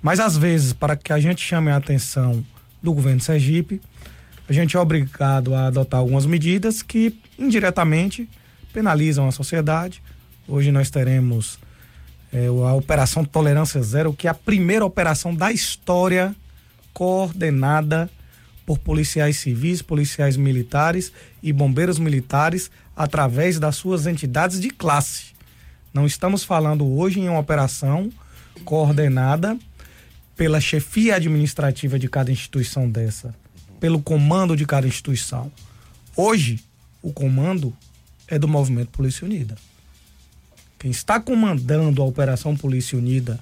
Mas 0.00 0.20
às 0.20 0.36
vezes, 0.36 0.72
para 0.72 0.94
que 0.94 1.12
a 1.12 1.18
gente 1.18 1.40
chame 1.40 1.68
a 1.68 1.76
atenção 1.76 2.46
do 2.80 2.92
governo 2.92 3.20
Sergipe, 3.20 3.82
a 4.48 4.52
gente 4.52 4.76
é 4.76 4.80
obrigado 4.80 5.56
a 5.56 5.66
adotar 5.66 5.98
algumas 5.98 6.26
medidas 6.26 6.80
que 6.80 7.18
indiretamente 7.36 8.28
penalizam 8.72 9.26
a 9.26 9.32
sociedade. 9.32 10.00
Hoje 10.46 10.70
nós 10.70 10.90
teremos 10.90 11.58
é, 12.32 12.46
a 12.46 12.72
Operação 12.74 13.24
Tolerância 13.24 13.82
Zero, 13.82 14.12
que 14.12 14.28
é 14.28 14.30
a 14.30 14.34
primeira 14.34 14.86
operação 14.86 15.34
da 15.34 15.50
história 15.50 16.36
coordenada 16.92 18.10
por 18.66 18.78
policiais 18.78 19.38
civis, 19.38 19.80
policiais 19.80 20.36
militares 20.36 21.12
e 21.42 21.52
bombeiros 21.52 21.98
militares 21.98 22.70
através 22.94 23.58
das 23.58 23.76
suas 23.76 24.06
entidades 24.06 24.60
de 24.60 24.70
classe. 24.70 25.26
Não 25.92 26.06
estamos 26.06 26.44
falando 26.44 26.86
hoje 26.86 27.20
em 27.20 27.28
uma 27.28 27.38
operação 27.38 28.10
coordenada 28.64 29.58
pela 30.36 30.60
chefia 30.60 31.16
administrativa 31.16 31.98
de 31.98 32.08
cada 32.08 32.30
instituição 32.30 32.88
dessa, 32.88 33.34
pelo 33.80 34.00
comando 34.00 34.56
de 34.56 34.66
cada 34.66 34.86
instituição. 34.86 35.50
Hoje, 36.14 36.60
o 37.02 37.12
comando 37.12 37.74
é 38.26 38.38
do 38.38 38.46
Movimento 38.46 38.90
Polícia 38.90 39.24
Unida. 39.24 39.56
Quem 40.78 40.90
está 40.90 41.18
comandando 41.18 42.02
a 42.02 42.04
Operação 42.04 42.56
Polícia 42.56 42.96
Unida 42.96 43.40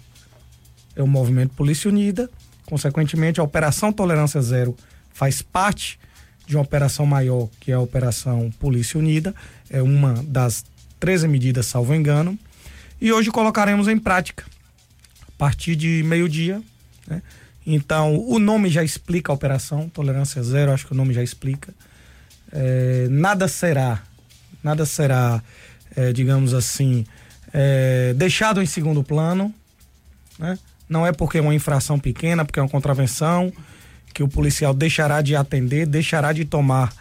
é 0.94 1.02
o 1.02 1.06
Movimento 1.06 1.54
Polícia 1.54 1.90
Unida. 1.90 2.30
Consequentemente, 2.66 3.40
a 3.40 3.44
Operação 3.44 3.92
Tolerância 3.92 4.42
Zero 4.42 4.76
faz 5.12 5.40
parte 5.40 5.98
de 6.46 6.56
uma 6.56 6.62
operação 6.62 7.06
maior, 7.06 7.48
que 7.60 7.72
é 7.72 7.74
a 7.74 7.80
Operação 7.80 8.50
Polícia 8.58 8.98
Unida, 8.98 9.34
é 9.70 9.82
uma 9.82 10.14
das 10.24 10.64
13 11.00 11.26
medidas, 11.28 11.66
salvo 11.66 11.94
engano, 11.94 12.38
e 13.00 13.12
hoje 13.12 13.30
colocaremos 13.30 13.88
em 13.88 13.98
prática, 13.98 14.44
a 15.22 15.32
partir 15.38 15.76
de 15.76 16.02
meio-dia. 16.04 16.62
Né? 17.06 17.22
Então, 17.66 18.16
o 18.16 18.38
nome 18.38 18.68
já 18.68 18.84
explica 18.84 19.32
a 19.32 19.34
operação, 19.34 19.88
Tolerância 19.88 20.42
Zero, 20.42 20.72
acho 20.72 20.86
que 20.86 20.92
o 20.92 20.96
nome 20.96 21.12
já 21.12 21.22
explica. 21.22 21.74
É, 22.52 23.08
nada 23.10 23.48
será, 23.48 24.02
nada 24.62 24.86
será, 24.86 25.42
é, 25.96 26.12
digamos 26.12 26.54
assim, 26.54 27.04
é, 27.52 28.14
deixado 28.14 28.62
em 28.62 28.66
segundo 28.66 29.02
plano, 29.02 29.52
né? 30.38 30.58
Não 30.88 31.06
é 31.06 31.12
porque 31.12 31.38
é 31.38 31.40
uma 31.40 31.54
infração 31.54 31.98
pequena, 31.98 32.44
porque 32.44 32.58
é 32.58 32.62
uma 32.62 32.68
contravenção, 32.68 33.52
que 34.12 34.22
o 34.22 34.28
policial 34.28 34.72
deixará 34.72 35.20
de 35.20 35.36
atender, 35.36 35.86
deixará 35.86 36.32
de 36.32 36.44
tomar 36.44 36.92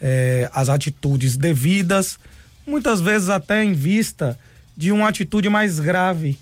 é, 0.00 0.50
as 0.52 0.68
atitudes 0.68 1.36
devidas, 1.36 2.18
muitas 2.66 3.00
vezes 3.00 3.28
até 3.28 3.62
em 3.62 3.72
vista 3.72 4.38
de 4.76 4.90
uma 4.90 5.08
atitude 5.08 5.48
mais 5.48 5.78
grave. 5.78 6.38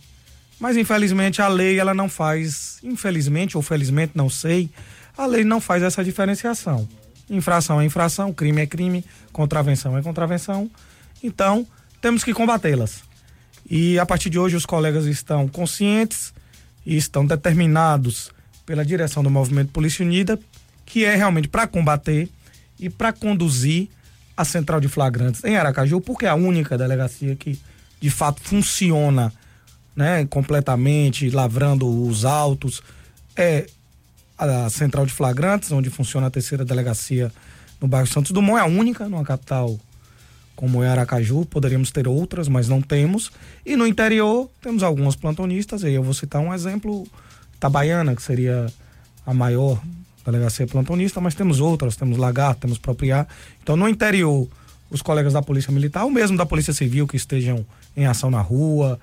Mas 0.58 0.76
infelizmente 0.76 1.42
a 1.42 1.48
lei 1.48 1.78
ela 1.78 1.92
não 1.92 2.08
faz, 2.08 2.78
infelizmente 2.82 3.56
ou 3.56 3.62
felizmente 3.62 4.12
não 4.14 4.30
sei, 4.30 4.70
a 5.16 5.26
lei 5.26 5.44
não 5.44 5.60
faz 5.60 5.82
essa 5.82 6.02
diferenciação. 6.02 6.88
Infração 7.28 7.80
é 7.80 7.84
infração, 7.84 8.32
crime 8.32 8.62
é 8.62 8.66
crime, 8.66 9.04
contravenção 9.32 9.96
é 9.96 10.02
contravenção. 10.02 10.70
Então, 11.22 11.66
temos 12.00 12.22
que 12.22 12.34
combatê-las. 12.34 13.02
E 13.68 13.98
a 13.98 14.04
partir 14.04 14.28
de 14.28 14.38
hoje 14.38 14.56
os 14.56 14.66
colegas 14.66 15.06
estão 15.06 15.48
conscientes 15.48 16.34
e 16.84 16.96
estão 16.96 17.26
determinados 17.26 18.30
pela 18.66 18.84
direção 18.84 19.22
do 19.22 19.30
Movimento 19.30 19.72
Polícia 19.72 20.04
Unida, 20.04 20.38
que 20.86 21.04
é 21.04 21.14
realmente 21.14 21.48
para 21.48 21.66
combater 21.66 22.28
e 22.78 22.88
para 22.90 23.12
conduzir 23.12 23.88
a 24.36 24.44
central 24.44 24.80
de 24.80 24.88
flagrantes 24.88 25.44
em 25.44 25.56
Aracaju, 25.56 26.00
porque 26.00 26.26
é 26.26 26.28
a 26.28 26.34
única 26.34 26.76
delegacia 26.76 27.36
que 27.36 27.58
de 28.00 28.10
fato 28.10 28.40
funciona 28.40 29.32
né, 29.94 30.26
completamente, 30.26 31.30
lavrando 31.30 31.88
os 31.88 32.24
autos. 32.24 32.82
É 33.36 33.66
a 34.36 34.68
central 34.68 35.06
de 35.06 35.12
flagrantes, 35.12 35.70
onde 35.70 35.88
funciona 35.90 36.26
a 36.26 36.30
terceira 36.30 36.64
delegacia 36.64 37.32
no 37.80 37.86
bairro 37.86 38.06
Santos 38.06 38.32
Dumont, 38.32 38.58
é 38.58 38.62
a 38.62 38.66
única 38.66 39.08
numa 39.08 39.24
capital 39.24 39.78
como 40.56 40.82
é 40.82 40.88
Aracaju, 40.88 41.44
poderíamos 41.46 41.90
ter 41.90 42.06
outras, 42.06 42.48
mas 42.48 42.68
não 42.68 42.80
temos. 42.80 43.32
E 43.64 43.76
no 43.76 43.86
interior 43.86 44.48
temos 44.60 44.82
algumas 44.82 45.16
plantonistas, 45.16 45.84
aí 45.84 45.94
eu 45.94 46.02
vou 46.02 46.14
citar 46.14 46.40
um 46.40 46.54
exemplo 46.54 47.06
Itabaiana, 47.56 48.14
que 48.14 48.22
seria 48.22 48.66
a 49.26 49.34
maior 49.34 49.80
delegacia 50.24 50.66
plantonista, 50.66 51.20
mas 51.20 51.34
temos 51.34 51.60
outras, 51.60 51.96
temos 51.96 52.16
Lagarto, 52.16 52.62
temos 52.62 52.78
Propriar. 52.78 53.26
Então, 53.62 53.76
no 53.76 53.88
interior, 53.88 54.48
os 54.90 55.02
colegas 55.02 55.32
da 55.32 55.42
Polícia 55.42 55.72
Militar, 55.72 56.04
ou 56.04 56.10
mesmo 56.10 56.36
da 56.36 56.46
Polícia 56.46 56.72
Civil 56.72 57.06
que 57.06 57.16
estejam 57.16 57.64
em 57.96 58.06
ação 58.06 58.30
na 58.30 58.40
rua, 58.40 58.98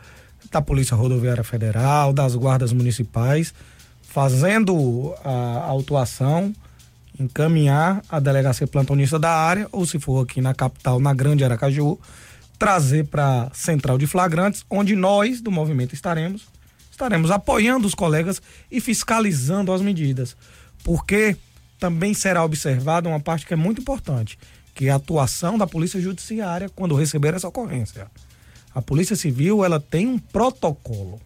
da 0.52 0.62
Polícia 0.62 0.96
Rodoviária 0.96 1.44
Federal, 1.44 2.14
das 2.14 2.36
guardas 2.36 2.74
municipais, 2.74 3.54
fazendo 4.02 5.14
a 5.24 5.66
autuação, 5.68 6.54
encaminhar 7.22 8.02
a 8.10 8.20
delegacia 8.20 8.68
plantonista 8.68 9.18
da 9.18 9.32
área, 9.32 9.68
ou 9.72 9.86
se 9.86 10.00
for 10.00 10.24
aqui 10.24 10.42
na 10.42 10.54
capital, 10.54 11.00
na 11.00 11.14
Grande 11.14 11.44
Aracaju, 11.44 12.00
trazer 12.58 13.06
para 13.06 13.50
Central 13.54 13.98
de 13.98 14.08
Flagrantes, 14.08 14.66
onde 14.70 14.96
nós 14.96 15.42
do 15.42 15.52
movimento 15.52 15.94
estaremos 15.94 16.48
estaremos 17.02 17.32
apoiando 17.32 17.88
os 17.88 17.96
colegas 17.96 18.40
e 18.70 18.80
fiscalizando 18.80 19.74
as 19.74 19.82
medidas. 19.82 20.38
Porque 20.84 21.36
também 21.80 22.14
será 22.14 22.44
observada 22.44 23.10
uma 23.10 23.20
parte 23.20 23.46
que 23.46 23.54
é 23.54 23.58
muito 23.58 23.82
importante, 23.82 24.38
que 24.76 24.88
é 24.88 24.92
a 24.92 24.96
atuação 24.96 25.58
da 25.58 25.66
Polícia 25.66 26.00
Judiciária 26.00 26.70
quando 26.70 26.96
receber 26.96 27.34
essa 27.34 27.48
ocorrência. 27.48 28.06
A 28.74 28.82
Polícia 28.82 29.16
Civil, 29.16 29.66
ela 29.66 29.80
tem 29.80 30.08
um 30.08 30.20
protocolo. 30.20 31.20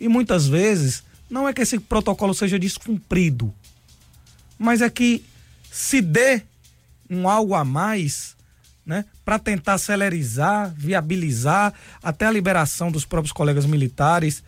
E 0.00 0.08
muitas 0.08 0.48
vezes 0.48 1.04
não 1.28 1.46
é 1.46 1.52
que 1.52 1.60
esse 1.60 1.78
protocolo 1.78 2.34
seja 2.34 2.58
descumprido, 2.58 3.52
mas 4.62 4.80
é 4.80 4.88
que 4.88 5.24
se 5.70 6.00
dê 6.00 6.42
um 7.10 7.28
algo 7.28 7.52
a 7.54 7.64
mais, 7.64 8.36
né, 8.86 9.04
para 9.24 9.36
tentar 9.36 9.76
celerizar, 9.76 10.72
viabilizar 10.76 11.74
até 12.00 12.26
a 12.26 12.30
liberação 12.30 12.90
dos 12.90 13.04
próprios 13.04 13.32
colegas 13.32 13.66
militares 13.66 14.42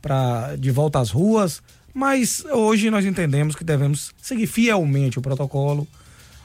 para 0.00 0.54
de 0.56 0.70
volta 0.70 1.00
às 1.00 1.10
ruas, 1.10 1.60
mas 1.92 2.44
hoje 2.44 2.90
nós 2.90 3.04
entendemos 3.04 3.56
que 3.56 3.64
devemos 3.64 4.12
seguir 4.22 4.46
fielmente 4.46 5.18
o 5.18 5.22
protocolo. 5.22 5.86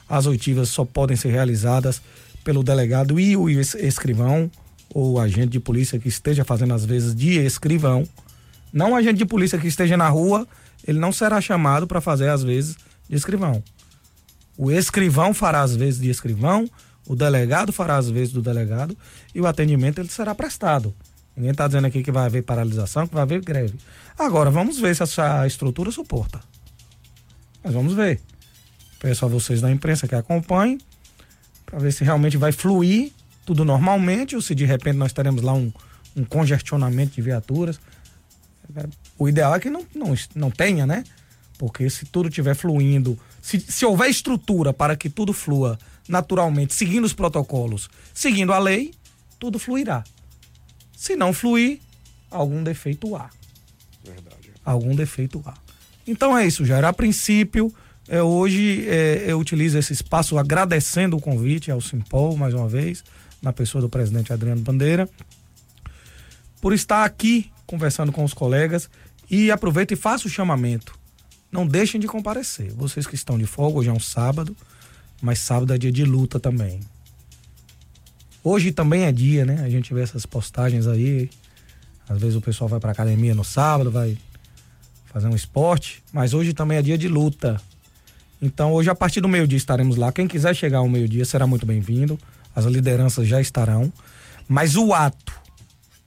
As 0.08 0.26
oitivas 0.26 0.68
só 0.68 0.84
podem 0.84 1.16
ser 1.16 1.30
realizadas 1.30 2.02
pelo 2.42 2.64
delegado 2.64 3.20
e 3.20 3.36
o 3.36 3.48
escrivão 3.48 4.50
ou 4.92 5.20
agente 5.20 5.48
de 5.48 5.60
polícia 5.60 5.98
que 5.98 6.08
esteja 6.08 6.44
fazendo 6.44 6.74
às 6.74 6.84
vezes 6.84 7.14
de 7.14 7.38
escrivão. 7.38 8.04
Não 8.72 8.96
agente 8.96 9.18
de 9.18 9.26
polícia 9.26 9.58
que 9.58 9.68
esteja 9.68 9.96
na 9.96 10.08
rua, 10.08 10.46
ele 10.86 10.98
não 10.98 11.12
será 11.12 11.40
chamado 11.40 11.86
para 11.86 12.00
fazer 12.00 12.28
às 12.28 12.42
vezes 12.42 12.76
de 13.12 13.18
escrivão. 13.18 13.62
O 14.56 14.70
escrivão 14.70 15.34
fará 15.34 15.60
às 15.60 15.76
vezes 15.76 16.00
de 16.00 16.08
escrivão, 16.08 16.68
o 17.06 17.14
delegado 17.14 17.72
fará 17.72 17.96
às 17.96 18.08
vezes 18.08 18.32
do 18.32 18.40
delegado 18.40 18.96
e 19.34 19.40
o 19.40 19.46
atendimento 19.46 20.00
ele 20.00 20.08
será 20.08 20.34
prestado. 20.34 20.94
Ninguém 21.36 21.52
está 21.52 21.66
dizendo 21.66 21.86
aqui 21.86 22.02
que 22.02 22.10
vai 22.10 22.24
haver 22.24 22.42
paralisação, 22.42 23.06
que 23.06 23.12
vai 23.12 23.22
haver 23.22 23.42
greve. 23.42 23.78
Agora, 24.18 24.50
vamos 24.50 24.78
ver 24.78 24.96
se 24.96 25.02
essa 25.02 25.46
estrutura 25.46 25.90
suporta. 25.90 26.40
Mas 27.62 27.74
vamos 27.74 27.94
ver. 27.94 28.20
Peço 28.98 29.24
a 29.24 29.28
vocês 29.28 29.60
da 29.60 29.70
imprensa 29.70 30.08
que 30.08 30.14
acompanhem, 30.14 30.78
para 31.66 31.78
ver 31.78 31.92
se 31.92 32.04
realmente 32.04 32.36
vai 32.36 32.52
fluir 32.52 33.12
tudo 33.44 33.64
normalmente, 33.64 34.36
ou 34.36 34.42
se 34.42 34.54
de 34.54 34.64
repente 34.64 34.96
nós 34.96 35.12
teremos 35.12 35.42
lá 35.42 35.52
um, 35.52 35.72
um 36.16 36.24
congestionamento 36.24 37.14
de 37.14 37.22
viaturas. 37.22 37.80
O 39.18 39.28
ideal 39.28 39.54
é 39.54 39.60
que 39.60 39.68
não, 39.68 39.84
não, 39.94 40.14
não 40.34 40.50
tenha, 40.50 40.86
né? 40.86 41.04
Porque 41.58 41.88
se 41.88 42.06
tudo 42.06 42.28
estiver 42.28 42.54
fluindo, 42.54 43.18
se, 43.40 43.60
se 43.60 43.84
houver 43.84 44.10
estrutura 44.10 44.72
para 44.72 44.96
que 44.96 45.08
tudo 45.08 45.32
flua 45.32 45.78
naturalmente, 46.08 46.74
seguindo 46.74 47.04
os 47.04 47.12
protocolos, 47.12 47.88
seguindo 48.12 48.52
a 48.52 48.58
lei, 48.58 48.92
tudo 49.38 49.58
fluirá. 49.58 50.04
Se 50.96 51.16
não 51.16 51.32
fluir, 51.32 51.80
algum 52.30 52.62
defeito 52.62 53.16
há. 53.16 53.30
Verdade. 54.04 54.52
Algum 54.64 54.94
defeito 54.94 55.42
há. 55.46 55.54
Então 56.06 56.36
é 56.36 56.46
isso, 56.46 56.64
Jair. 56.64 56.84
A 56.84 56.92
princípio, 56.92 57.72
é, 58.08 58.22
hoje 58.22 58.84
é, 58.88 59.24
eu 59.26 59.38
utilizo 59.38 59.78
esse 59.78 59.92
espaço 59.92 60.38
agradecendo 60.38 61.16
o 61.16 61.20
convite 61.20 61.70
ao 61.70 61.80
Simpol, 61.80 62.36
mais 62.36 62.54
uma 62.54 62.68
vez, 62.68 63.04
na 63.40 63.52
pessoa 63.52 63.80
do 63.80 63.88
presidente 63.88 64.32
Adriano 64.32 64.60
Bandeira, 64.60 65.08
por 66.60 66.72
estar 66.72 67.04
aqui 67.04 67.50
conversando 67.66 68.12
com 68.12 68.22
os 68.22 68.34
colegas 68.34 68.88
e 69.30 69.50
aproveito 69.50 69.92
e 69.92 69.96
faço 69.96 70.28
o 70.28 70.30
chamamento. 70.30 71.01
Não 71.52 71.66
deixem 71.66 72.00
de 72.00 72.08
comparecer. 72.08 72.72
Vocês 72.72 73.06
que 73.06 73.14
estão 73.14 73.38
de 73.38 73.44
folga, 73.44 73.80
hoje 73.80 73.90
é 73.90 73.92
um 73.92 74.00
sábado, 74.00 74.56
mas 75.20 75.38
sábado 75.38 75.74
é 75.74 75.78
dia 75.78 75.92
de 75.92 76.02
luta 76.02 76.40
também. 76.40 76.80
Hoje 78.42 78.72
também 78.72 79.04
é 79.04 79.12
dia, 79.12 79.44
né? 79.44 79.62
A 79.62 79.68
gente 79.68 79.92
vê 79.92 80.00
essas 80.00 80.24
postagens 80.24 80.86
aí. 80.86 81.28
Às 82.08 82.18
vezes 82.18 82.36
o 82.36 82.40
pessoal 82.40 82.68
vai 82.68 82.80
pra 82.80 82.90
academia 82.90 83.34
no 83.34 83.44
sábado, 83.44 83.90
vai 83.90 84.16
fazer 85.12 85.28
um 85.28 85.36
esporte, 85.36 86.02
mas 86.10 86.32
hoje 86.32 86.54
também 86.54 86.78
é 86.78 86.82
dia 86.82 86.96
de 86.96 87.06
luta. 87.06 87.60
Então, 88.40 88.72
hoje, 88.72 88.88
a 88.90 88.94
partir 88.94 89.20
do 89.20 89.28
meio-dia, 89.28 89.58
estaremos 89.58 89.96
lá. 89.96 90.10
Quem 90.10 90.26
quiser 90.26 90.56
chegar 90.56 90.78
ao 90.78 90.88
meio-dia 90.88 91.24
será 91.24 91.46
muito 91.46 91.66
bem-vindo. 91.66 92.18
As 92.56 92.64
lideranças 92.64 93.28
já 93.28 93.40
estarão. 93.40 93.92
Mas 94.48 94.74
o 94.74 94.92
ato 94.92 95.32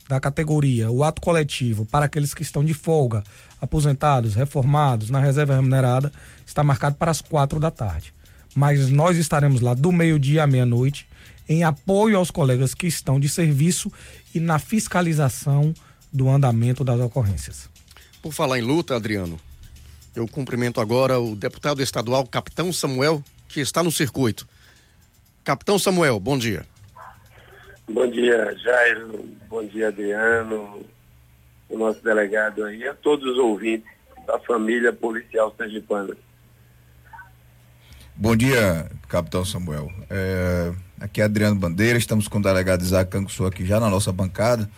da 0.09 0.19
categoria, 0.19 0.91
o 0.91 1.03
ato 1.03 1.21
coletivo, 1.21 1.85
para 1.85 2.05
aqueles 2.05 2.33
que 2.33 2.41
estão 2.41 2.63
de 2.63 2.73
folga, 2.73 3.23
aposentados, 3.65 4.35
reformados, 4.35 5.09
na 5.09 5.19
reserva 5.19 5.55
remunerada, 5.55 6.11
está 6.45 6.63
marcado 6.63 6.95
para 6.95 7.11
as 7.11 7.21
quatro 7.21 7.59
da 7.59 7.69
tarde. 7.69 8.13
Mas 8.55 8.89
nós 8.89 9.17
estaremos 9.17 9.59
lá 9.59 9.73
do 9.73 9.91
meio-dia 9.91 10.43
à 10.43 10.47
meia-noite 10.47 11.07
em 11.47 11.63
apoio 11.63 12.17
aos 12.17 12.31
colegas 12.31 12.73
que 12.73 12.87
estão 12.87 13.19
de 13.19 13.29
serviço 13.29 13.91
e 14.33 14.39
na 14.39 14.57
fiscalização 14.57 15.73
do 16.11 16.29
andamento 16.29 16.83
das 16.83 16.99
ocorrências. 16.99 17.69
Por 18.21 18.31
falar 18.31 18.57
em 18.57 18.61
luta, 18.61 18.95
Adriano, 18.95 19.39
eu 20.15 20.27
cumprimento 20.27 20.79
agora 20.79 21.19
o 21.19 21.35
deputado 21.35 21.81
estadual 21.81 22.25
Capitão 22.25 22.71
Samuel, 22.71 23.23
que 23.47 23.59
está 23.59 23.83
no 23.83 23.91
circuito. 23.91 24.47
Capitão 25.43 25.77
Samuel, 25.77 26.19
bom 26.19 26.37
dia. 26.37 26.65
Bom 27.87 28.09
dia, 28.09 28.55
Jairo. 28.63 29.29
Bom 29.47 29.63
dia, 29.67 29.89
Adriano, 29.89 30.83
o 31.69 31.77
nosso 31.77 32.03
delegado 32.03 32.63
aí, 32.63 32.87
a 32.87 32.93
todos 32.93 33.25
os 33.25 33.37
ouvintes 33.37 33.89
da 34.25 34.39
família 34.39 34.91
policial 34.93 35.53
sergipana. 35.57 36.15
Bom 38.15 38.35
dia, 38.35 38.89
Capitão 39.07 39.43
Samuel. 39.43 39.91
É, 40.09 40.71
aqui 40.99 41.21
é 41.21 41.25
Adriano 41.25 41.55
Bandeira, 41.55 41.97
estamos 41.97 42.27
com 42.27 42.39
o 42.39 42.41
delegado 42.41 42.81
Isaac 42.81 43.11
Canguçu 43.11 43.45
aqui 43.45 43.65
já 43.65 43.79
na 43.79 43.89
nossa 43.89 44.11
bancada, 44.11 44.69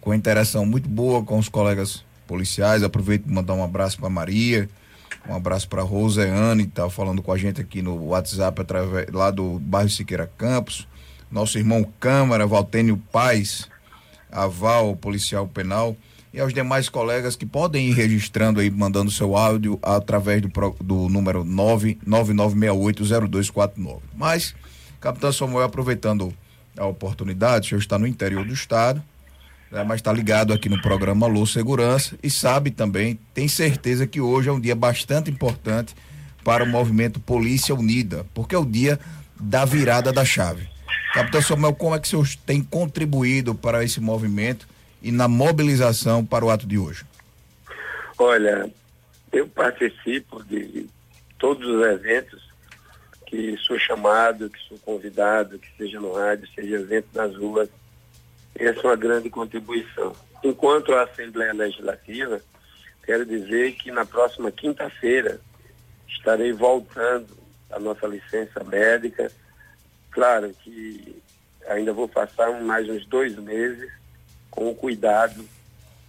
com 0.00 0.12
interação 0.12 0.66
muito 0.66 0.88
boa 0.88 1.24
com 1.24 1.38
os 1.38 1.48
colegas 1.48 2.04
policiais. 2.26 2.82
Aproveito 2.82 3.24
para 3.24 3.34
mandar 3.34 3.54
um 3.54 3.64
abraço 3.64 3.98
para 3.98 4.10
Maria, 4.10 4.68
um 5.26 5.34
abraço 5.34 5.68
para 5.68 5.82
Roseane, 5.82 6.64
que 6.64 6.68
está 6.68 6.90
falando 6.90 7.22
com 7.22 7.32
a 7.32 7.38
gente 7.38 7.60
aqui 7.60 7.80
no 7.80 8.08
WhatsApp 8.08 8.60
através 8.60 9.10
lá 9.10 9.30
do 9.30 9.58
bairro 9.58 9.88
Siqueira 9.88 10.30
Campos. 10.36 10.86
Nosso 11.30 11.58
irmão 11.58 11.82
Câmara, 11.98 12.46
Valtênio 12.46 13.02
Paz, 13.10 13.68
Aval, 14.30 14.94
policial 14.96 15.48
penal 15.48 15.96
e 16.36 16.40
aos 16.40 16.52
demais 16.52 16.88
colegas 16.90 17.34
que 17.34 17.46
podem 17.46 17.88
ir 17.88 17.94
registrando 17.94 18.60
aí, 18.60 18.70
mandando 18.70 19.10
seu 19.10 19.34
áudio 19.34 19.78
através 19.82 20.42
do, 20.42 20.50
do 20.82 21.08
número 21.08 21.42
999680249. 21.46 24.00
Mas, 24.14 24.54
Capitão 25.00 25.32
Samuel, 25.32 25.64
aproveitando 25.64 26.34
a 26.76 26.84
oportunidade, 26.84 27.64
o 27.64 27.68
senhor 27.70 27.80
está 27.80 27.98
no 27.98 28.06
interior 28.06 28.44
do 28.44 28.52
estado, 28.52 29.02
né, 29.72 29.82
mas 29.82 30.00
está 30.00 30.12
ligado 30.12 30.52
aqui 30.52 30.68
no 30.68 30.78
programa 30.82 31.24
Alô 31.24 31.46
Segurança 31.46 32.18
e 32.22 32.30
sabe 32.30 32.70
também, 32.70 33.18
tem 33.32 33.48
certeza 33.48 34.06
que 34.06 34.20
hoje 34.20 34.50
é 34.50 34.52
um 34.52 34.60
dia 34.60 34.76
bastante 34.76 35.30
importante 35.30 35.94
para 36.44 36.62
o 36.62 36.66
movimento 36.66 37.18
Polícia 37.18 37.74
Unida, 37.74 38.26
porque 38.34 38.54
é 38.54 38.58
o 38.58 38.66
dia 38.66 39.00
da 39.40 39.64
virada 39.64 40.12
da 40.12 40.22
chave. 40.22 40.68
Capitão 41.14 41.40
Samuel, 41.40 41.72
como 41.72 41.94
é 41.94 41.98
que 41.98 42.06
o 42.06 42.10
senhor 42.10 42.28
tem 42.44 42.62
contribuído 42.62 43.54
para 43.54 43.82
esse 43.82 44.02
movimento 44.02 44.68
e 45.02 45.12
na 45.12 45.28
mobilização 45.28 46.24
para 46.24 46.44
o 46.44 46.50
ato 46.50 46.66
de 46.66 46.78
hoje? 46.78 47.04
Olha, 48.18 48.70
eu 49.32 49.46
participo 49.48 50.42
de 50.44 50.88
todos 51.38 51.66
os 51.66 51.86
eventos 51.86 52.46
que 53.26 53.56
sou 53.58 53.78
chamado, 53.78 54.48
que 54.48 54.58
sou 54.68 54.78
convidado, 54.78 55.58
que 55.58 55.68
seja 55.76 56.00
no 56.00 56.12
rádio, 56.12 56.48
seja 56.54 56.76
evento 56.76 57.08
nas 57.12 57.34
ruas. 57.36 57.68
Essa 58.54 58.80
é 58.80 58.82
uma 58.84 58.96
grande 58.96 59.28
contribuição. 59.28 60.14
Enquanto 60.42 60.94
a 60.94 61.02
Assembleia 61.02 61.52
Legislativa, 61.52 62.40
quero 63.04 63.26
dizer 63.26 63.72
que 63.74 63.90
na 63.90 64.06
próxima 64.06 64.50
quinta-feira 64.50 65.40
estarei 66.08 66.52
voltando 66.52 67.36
a 67.70 67.78
nossa 67.78 68.06
licença 68.06 68.62
médica. 68.64 69.30
Claro 70.10 70.54
que 70.62 71.20
ainda 71.68 71.92
vou 71.92 72.08
passar 72.08 72.50
mais 72.62 72.88
uns 72.88 73.04
dois 73.06 73.36
meses 73.36 73.90
com 74.56 74.74
cuidado 74.74 75.46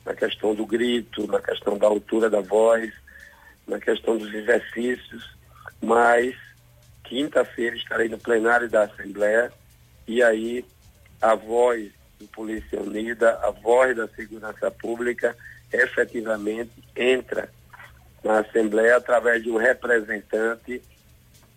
na 0.06 0.16
questão 0.16 0.56
do 0.56 0.66
grito, 0.66 1.28
na 1.28 1.42
questão 1.42 1.78
da 1.78 1.86
altura 1.86 2.30
da 2.30 2.40
voz, 2.40 2.92
na 3.68 3.78
questão 3.78 4.18
dos 4.18 4.34
exercícios, 4.34 5.30
mas 5.82 6.34
quinta-feira 7.04 7.76
estarei 7.76 8.08
no 8.08 8.18
plenário 8.18 8.70
da 8.70 8.84
Assembleia 8.84 9.52
e 10.08 10.24
aí 10.24 10.66
a 11.22 11.36
voz 11.36 11.92
do 12.18 12.26
Polícia 12.28 12.82
Unida, 12.82 13.38
a 13.44 13.52
voz 13.52 13.96
da 13.96 14.08
segurança 14.08 14.72
pública, 14.72 15.36
efetivamente 15.72 16.72
entra 16.96 17.50
na 18.24 18.40
Assembleia 18.40 18.96
através 18.96 19.44
de 19.44 19.52
um 19.52 19.58
representante 19.58 20.82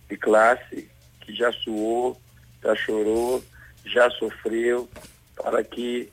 de 0.09 0.17
classe 0.17 0.91
que 1.21 1.33
já 1.33 1.53
suou, 1.53 2.21
já 2.63 2.75
chorou, 2.75 3.43
já 3.85 4.11
sofreu, 4.11 4.89
para 5.37 5.63
que 5.63 6.11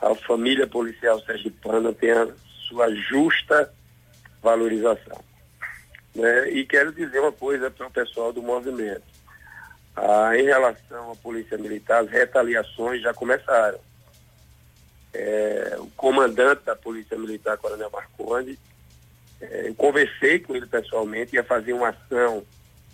a 0.00 0.14
família 0.14 0.66
policial 0.66 1.20
sergipana 1.20 1.92
tenha 1.92 2.28
sua 2.68 2.94
justa 2.94 3.72
valorização. 4.42 5.24
Né? 6.14 6.50
E 6.50 6.64
quero 6.64 6.92
dizer 6.92 7.20
uma 7.20 7.32
coisa 7.32 7.70
para 7.70 7.86
o 7.86 7.90
pessoal 7.90 8.32
do 8.32 8.42
movimento. 8.42 9.02
Ah, 9.94 10.36
em 10.36 10.44
relação 10.44 11.12
à 11.12 11.16
Polícia 11.16 11.56
Militar, 11.56 12.02
as 12.02 12.10
retaliações 12.10 13.02
já 13.02 13.14
começaram. 13.14 13.78
É, 15.12 15.76
o 15.78 15.86
comandante 15.96 16.62
da 16.64 16.76
Polícia 16.76 17.16
Militar, 17.16 17.56
Coronel 17.56 17.90
Marconi, 17.90 18.58
é, 19.40 19.68
eu 19.68 19.74
conversei 19.74 20.38
com 20.38 20.54
ele 20.54 20.66
pessoalmente, 20.66 21.34
ia 21.34 21.42
fazer 21.42 21.72
uma 21.72 21.88
ação 21.88 22.44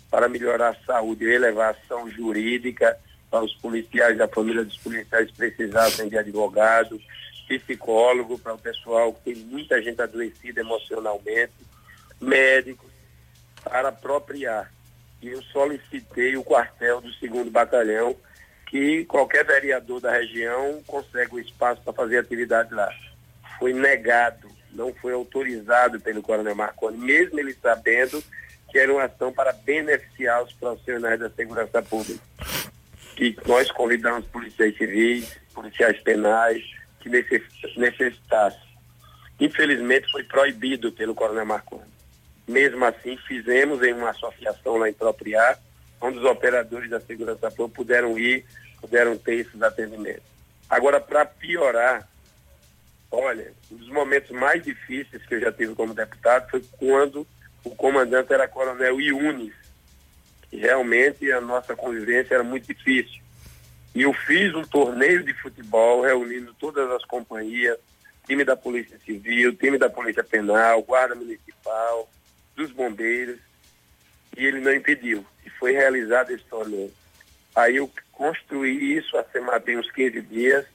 para 0.09 0.29
melhorar 0.29 0.69
a 0.69 0.85
saúde, 0.85 1.25
ia 1.25 1.39
levar 1.39 1.71
ação 1.71 2.09
jurídica, 2.09 2.97
os 3.41 3.53
policiais, 3.55 4.19
a 4.19 4.27
família 4.27 4.63
dos 4.63 4.77
policiais 4.77 5.31
precisassem 5.31 6.09
de 6.09 6.17
advogado, 6.17 6.99
psicólogo, 7.47 8.37
para 8.39 8.53
o 8.53 8.57
pessoal 8.57 9.13
que 9.13 9.33
tem 9.33 9.35
muita 9.43 9.81
gente 9.81 10.01
adoecida 10.01 10.61
emocionalmente, 10.61 11.53
médicos, 12.19 12.89
para 13.63 13.89
apropriar. 13.89 14.71
E 15.21 15.29
eu 15.29 15.41
solicitei 15.43 16.35
o 16.35 16.43
quartel 16.43 17.01
do 17.01 17.11
segundo 17.13 17.49
batalhão, 17.49 18.15
que 18.67 19.05
qualquer 19.05 19.45
vereador 19.45 20.01
da 20.01 20.11
região 20.11 20.81
consegue 20.85 21.35
o 21.35 21.39
espaço 21.39 21.81
para 21.81 21.93
fazer 21.93 22.17
atividade 22.17 22.73
lá. 22.73 22.89
Foi 23.59 23.71
negado, 23.71 24.49
não 24.71 24.93
foi 24.95 25.13
autorizado 25.13 25.99
pelo 25.99 26.23
Coronel 26.23 26.55
Marconi, 26.55 26.97
mesmo 26.97 27.39
ele 27.39 27.53
sabendo 27.53 28.23
que 28.69 28.79
era 28.79 28.91
uma 28.91 29.03
ação 29.03 29.31
para 29.31 29.53
beneficiar 29.53 30.43
os 30.43 30.51
profissionais 30.53 31.19
da 31.19 31.29
segurança 31.29 31.81
pública 31.83 32.19
que 33.15 33.35
nós 33.45 33.71
convidamos 33.71 34.25
policiais 34.27 34.75
civis, 34.77 35.37
policiais 35.53 35.99
penais, 36.01 36.63
que 36.99 37.09
necessitasse. 37.09 38.59
Infelizmente 39.39 40.09
foi 40.11 40.23
proibido 40.23 40.91
pelo 40.91 41.13
Coronel 41.13 41.45
Marconi. 41.45 41.91
Mesmo 42.47 42.83
assim, 42.85 43.17
fizemos 43.27 43.81
em 43.83 43.93
uma 43.93 44.09
associação 44.09 44.77
lá 44.77 44.89
em 44.89 44.93
Propriar, 44.93 45.59
onde 46.01 46.19
os 46.19 46.25
operadores 46.25 46.89
da 46.89 46.99
segurança 46.99 47.49
pública 47.49 47.75
puderam 47.75 48.17
ir, 48.17 48.45
puderam 48.81 49.17
ter 49.17 49.35
esses 49.35 49.61
atendimentos. 49.61 50.23
Agora, 50.69 50.99
para 50.99 51.25
piorar, 51.25 52.07
olha, 53.11 53.53
um 53.71 53.75
dos 53.75 53.89
momentos 53.89 54.31
mais 54.31 54.63
difíceis 54.63 55.25
que 55.25 55.35
eu 55.35 55.39
já 55.39 55.51
tive 55.51 55.75
como 55.75 55.93
deputado 55.93 56.49
foi 56.49 56.63
quando 56.77 57.27
o 57.63 57.69
comandante 57.75 58.33
era 58.33 58.47
coronel 58.47 58.99
Iunes, 58.99 59.53
realmente 60.57 61.31
a 61.31 61.41
nossa 61.41 61.75
convivência 61.75 62.35
era 62.35 62.43
muito 62.43 62.67
difícil. 62.67 63.21
E 63.95 64.01
eu 64.01 64.13
fiz 64.13 64.53
um 64.55 64.63
torneio 64.63 65.23
de 65.23 65.33
futebol 65.33 66.01
reunindo 66.01 66.53
todas 66.55 66.89
as 66.91 67.05
companhias, 67.05 67.77
time 68.25 68.43
da 68.43 68.55
Polícia 68.55 68.97
Civil, 69.05 69.55
time 69.55 69.77
da 69.77 69.89
Polícia 69.89 70.23
Penal, 70.23 70.81
Guarda 70.81 71.13
Municipal, 71.13 72.09
dos 72.55 72.71
bombeiros, 72.71 73.39
e 74.35 74.45
ele 74.45 74.59
não 74.59 74.73
impediu. 74.73 75.25
E 75.45 75.49
foi 75.49 75.73
realizado 75.73 76.31
esse 76.31 76.43
torneio. 76.45 76.91
Aí 77.55 77.75
eu 77.75 77.89
construí 78.11 78.97
isso 78.97 79.15
há 79.17 79.23
semana, 79.25 79.59
tem 79.59 79.77
uns 79.77 79.91
15 79.91 80.21
dias. 80.21 80.65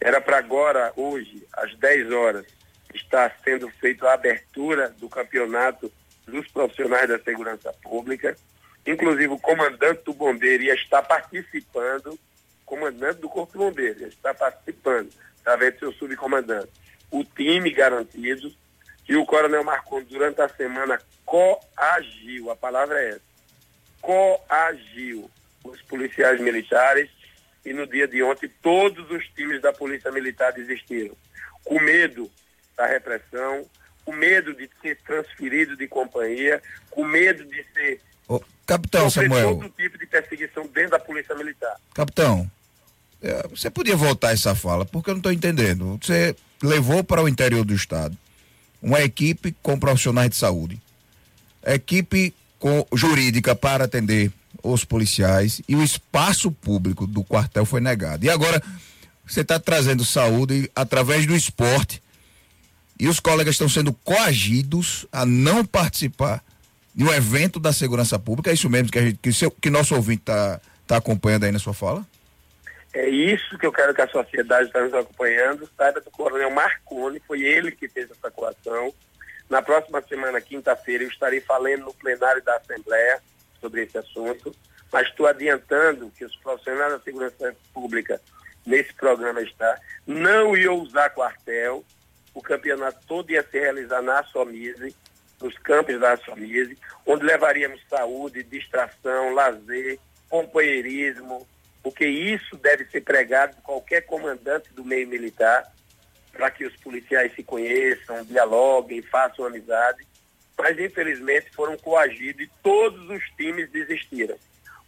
Era 0.00 0.20
para 0.20 0.38
agora, 0.38 0.92
hoje, 0.96 1.46
às 1.52 1.74
10 1.76 2.10
horas, 2.10 2.46
estar 2.92 3.36
sendo 3.44 3.68
feita 3.70 4.08
a 4.08 4.14
abertura 4.14 4.88
do 4.98 5.08
campeonato 5.08 5.90
dos 6.26 6.48
profissionais 6.48 7.08
da 7.08 7.18
segurança 7.18 7.72
pública. 7.82 8.36
Inclusive, 8.86 9.28
o 9.28 9.38
comandante 9.38 10.04
do 10.04 10.14
bombeiro 10.14 10.62
ia 10.62 10.74
estar 10.74 11.02
participando, 11.02 12.18
comandante 12.64 13.20
do 13.20 13.28
Corpo 13.28 13.58
Bombeiro, 13.58 14.00
ia 14.00 14.08
estar 14.08 14.34
participando, 14.34 15.10
através 15.40 15.74
do 15.74 15.80
seu 15.80 15.92
subcomandante. 15.94 16.70
O 17.10 17.24
time 17.24 17.70
garantido, 17.70 18.52
e 19.08 19.16
o 19.16 19.26
coronel 19.26 19.64
Marcon, 19.64 20.02
durante 20.02 20.40
a 20.40 20.48
semana, 20.48 21.00
coagiu, 21.24 22.50
a 22.50 22.56
palavra 22.56 23.00
é 23.00 23.08
essa, 23.10 23.22
coagiu 24.00 25.28
os 25.64 25.82
policiais 25.82 26.40
militares, 26.40 27.10
e 27.64 27.72
no 27.72 27.86
dia 27.86 28.06
de 28.06 28.22
ontem 28.22 28.48
todos 28.62 29.10
os 29.10 29.26
times 29.30 29.60
da 29.60 29.72
Polícia 29.72 30.12
Militar 30.12 30.52
desistiram, 30.52 31.16
com 31.64 31.80
medo 31.80 32.30
da 32.76 32.86
repressão, 32.86 33.68
com 34.04 34.12
medo 34.12 34.54
de 34.54 34.70
ser 34.80 34.96
transferido 34.98 35.76
de 35.76 35.88
companhia, 35.88 36.62
com 36.90 37.04
medo 37.04 37.44
de 37.44 37.64
ser 37.72 38.00
capitão 38.66 39.08
Samuel. 39.08 39.56
todo 39.56 39.70
tipo 39.70 39.96
de 39.96 40.06
perseguição 40.06 40.66
dentro 40.66 40.90
da 40.90 40.98
Polícia 40.98 41.34
Militar. 41.34 41.76
Capitão, 41.94 42.50
é, 43.22 43.46
você 43.48 43.70
podia 43.70 43.96
voltar 43.96 44.32
essa 44.32 44.54
fala, 44.54 44.84
porque 44.84 45.10
eu 45.10 45.14
não 45.14 45.20
estou 45.20 45.32
entendendo. 45.32 45.98
Você 46.02 46.34
levou 46.62 47.04
para 47.04 47.22
o 47.22 47.28
interior 47.28 47.64
do 47.64 47.74
estado 47.74 48.16
uma 48.82 49.00
equipe 49.00 49.54
com 49.62 49.78
profissionais 49.78 50.30
de 50.30 50.36
saúde, 50.36 50.80
equipe 51.64 52.34
com 52.58 52.86
jurídica 52.94 53.54
para 53.54 53.84
atender 53.84 54.32
os 54.62 54.84
policiais 54.84 55.60
e 55.68 55.76
o 55.76 55.82
espaço 55.82 56.50
público 56.50 57.06
do 57.06 57.22
quartel 57.22 57.64
foi 57.64 57.80
negado. 57.80 58.24
E 58.24 58.30
agora 58.30 58.62
você 59.26 59.40
está 59.40 59.58
trazendo 59.58 60.04
saúde 60.04 60.70
através 60.74 61.26
do 61.26 61.34
esporte 61.34 62.02
e 62.98 63.08
os 63.08 63.20
colegas 63.20 63.54
estão 63.54 63.68
sendo 63.68 63.92
coagidos 63.92 65.06
a 65.12 65.26
não 65.26 65.64
participar 65.64 66.42
de 66.96 67.04
um 67.04 67.12
evento 67.12 67.60
da 67.60 67.74
segurança 67.74 68.18
pública. 68.18 68.50
É 68.50 68.54
isso 68.54 68.70
mesmo 68.70 68.90
que, 68.90 68.98
a 68.98 69.02
gente, 69.02 69.18
que, 69.18 69.30
seu, 69.30 69.50
que 69.50 69.68
nosso 69.68 69.94
ouvinte 69.94 70.22
está 70.22 70.58
tá 70.86 70.96
acompanhando 70.96 71.44
aí 71.44 71.52
na 71.52 71.58
sua 71.58 71.74
fala? 71.74 72.02
É 72.94 73.06
isso 73.06 73.58
que 73.58 73.66
eu 73.66 73.72
quero 73.72 73.94
que 73.94 74.00
a 74.00 74.08
sociedade 74.08 74.68
está 74.68 74.80
nos 74.80 74.94
acompanhando. 74.94 75.68
Saiba 75.76 76.00
do 76.00 76.10
coronel 76.10 76.50
Marconi, 76.50 77.20
foi 77.26 77.42
ele 77.42 77.70
que 77.70 77.86
fez 77.86 78.10
essa 78.10 78.30
coação. 78.30 78.94
Na 79.50 79.60
próxima 79.60 80.02
semana, 80.08 80.40
quinta-feira, 80.40 81.04
eu 81.04 81.10
estarei 81.10 81.42
falando 81.42 81.84
no 81.84 81.94
plenário 81.94 82.42
da 82.42 82.56
Assembleia 82.56 83.20
sobre 83.60 83.82
esse 83.82 83.98
assunto, 83.98 84.54
mas 84.90 85.06
estou 85.08 85.26
adiantando 85.26 86.10
que 86.16 86.24
os 86.24 86.34
profissionais 86.36 86.92
da 86.92 87.00
segurança 87.00 87.54
pública 87.74 88.18
nesse 88.64 88.92
programa 88.94 89.42
está, 89.42 89.78
não 90.06 90.56
iam 90.56 90.80
usar 90.80 91.10
quartel, 91.10 91.84
o 92.34 92.40
campeonato 92.42 92.98
todo 93.06 93.30
ia 93.30 93.42
se 93.42 93.58
realizar 93.58 94.02
na 94.02 94.24
Somise, 94.24 94.96
nos 95.40 95.56
campos 95.58 95.98
da 96.00 96.16
Somise, 96.16 96.78
onde 97.04 97.24
levaríamos 97.24 97.80
saúde, 97.88 98.42
distração, 98.42 99.34
lazer, 99.34 99.98
companheirismo, 100.28 101.46
porque 101.82 102.06
isso 102.06 102.56
deve 102.56 102.84
ser 102.86 103.02
pregado 103.02 103.54
por 103.56 103.62
qualquer 103.62 104.02
comandante 104.02 104.72
do 104.72 104.84
meio 104.84 105.06
militar, 105.06 105.72
para 106.32 106.50
que 106.50 106.64
os 106.64 106.76
policiais 106.76 107.34
se 107.34 107.42
conheçam, 107.42 108.24
dialoguem, 108.24 109.02
façam 109.02 109.46
amizade. 109.46 110.06
Mas, 110.58 110.78
infelizmente, 110.78 111.50
foram 111.54 111.76
coagidos 111.76 112.46
e 112.46 112.50
todos 112.62 113.08
os 113.08 113.22
times 113.36 113.70
desistiram. 113.70 114.36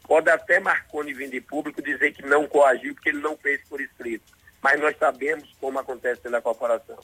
Pode 0.03 0.31
até 0.31 0.59
Marconi 0.59 1.13
vir 1.13 1.31
de 1.31 1.41
público 1.41 1.83
dizer 1.83 2.13
que 2.13 2.23
não 2.23 2.47
coagiu, 2.47 2.95
porque 2.95 3.11
ele 3.11 3.21
não 3.21 3.37
fez 3.37 3.61
por 3.69 3.81
escrito. 3.81 4.25
Mas 4.63 4.81
nós 4.81 4.97
sabemos 4.99 5.55
como 5.61 5.79
acontece 5.79 6.29
na 6.29 6.41
corporação. 6.41 6.99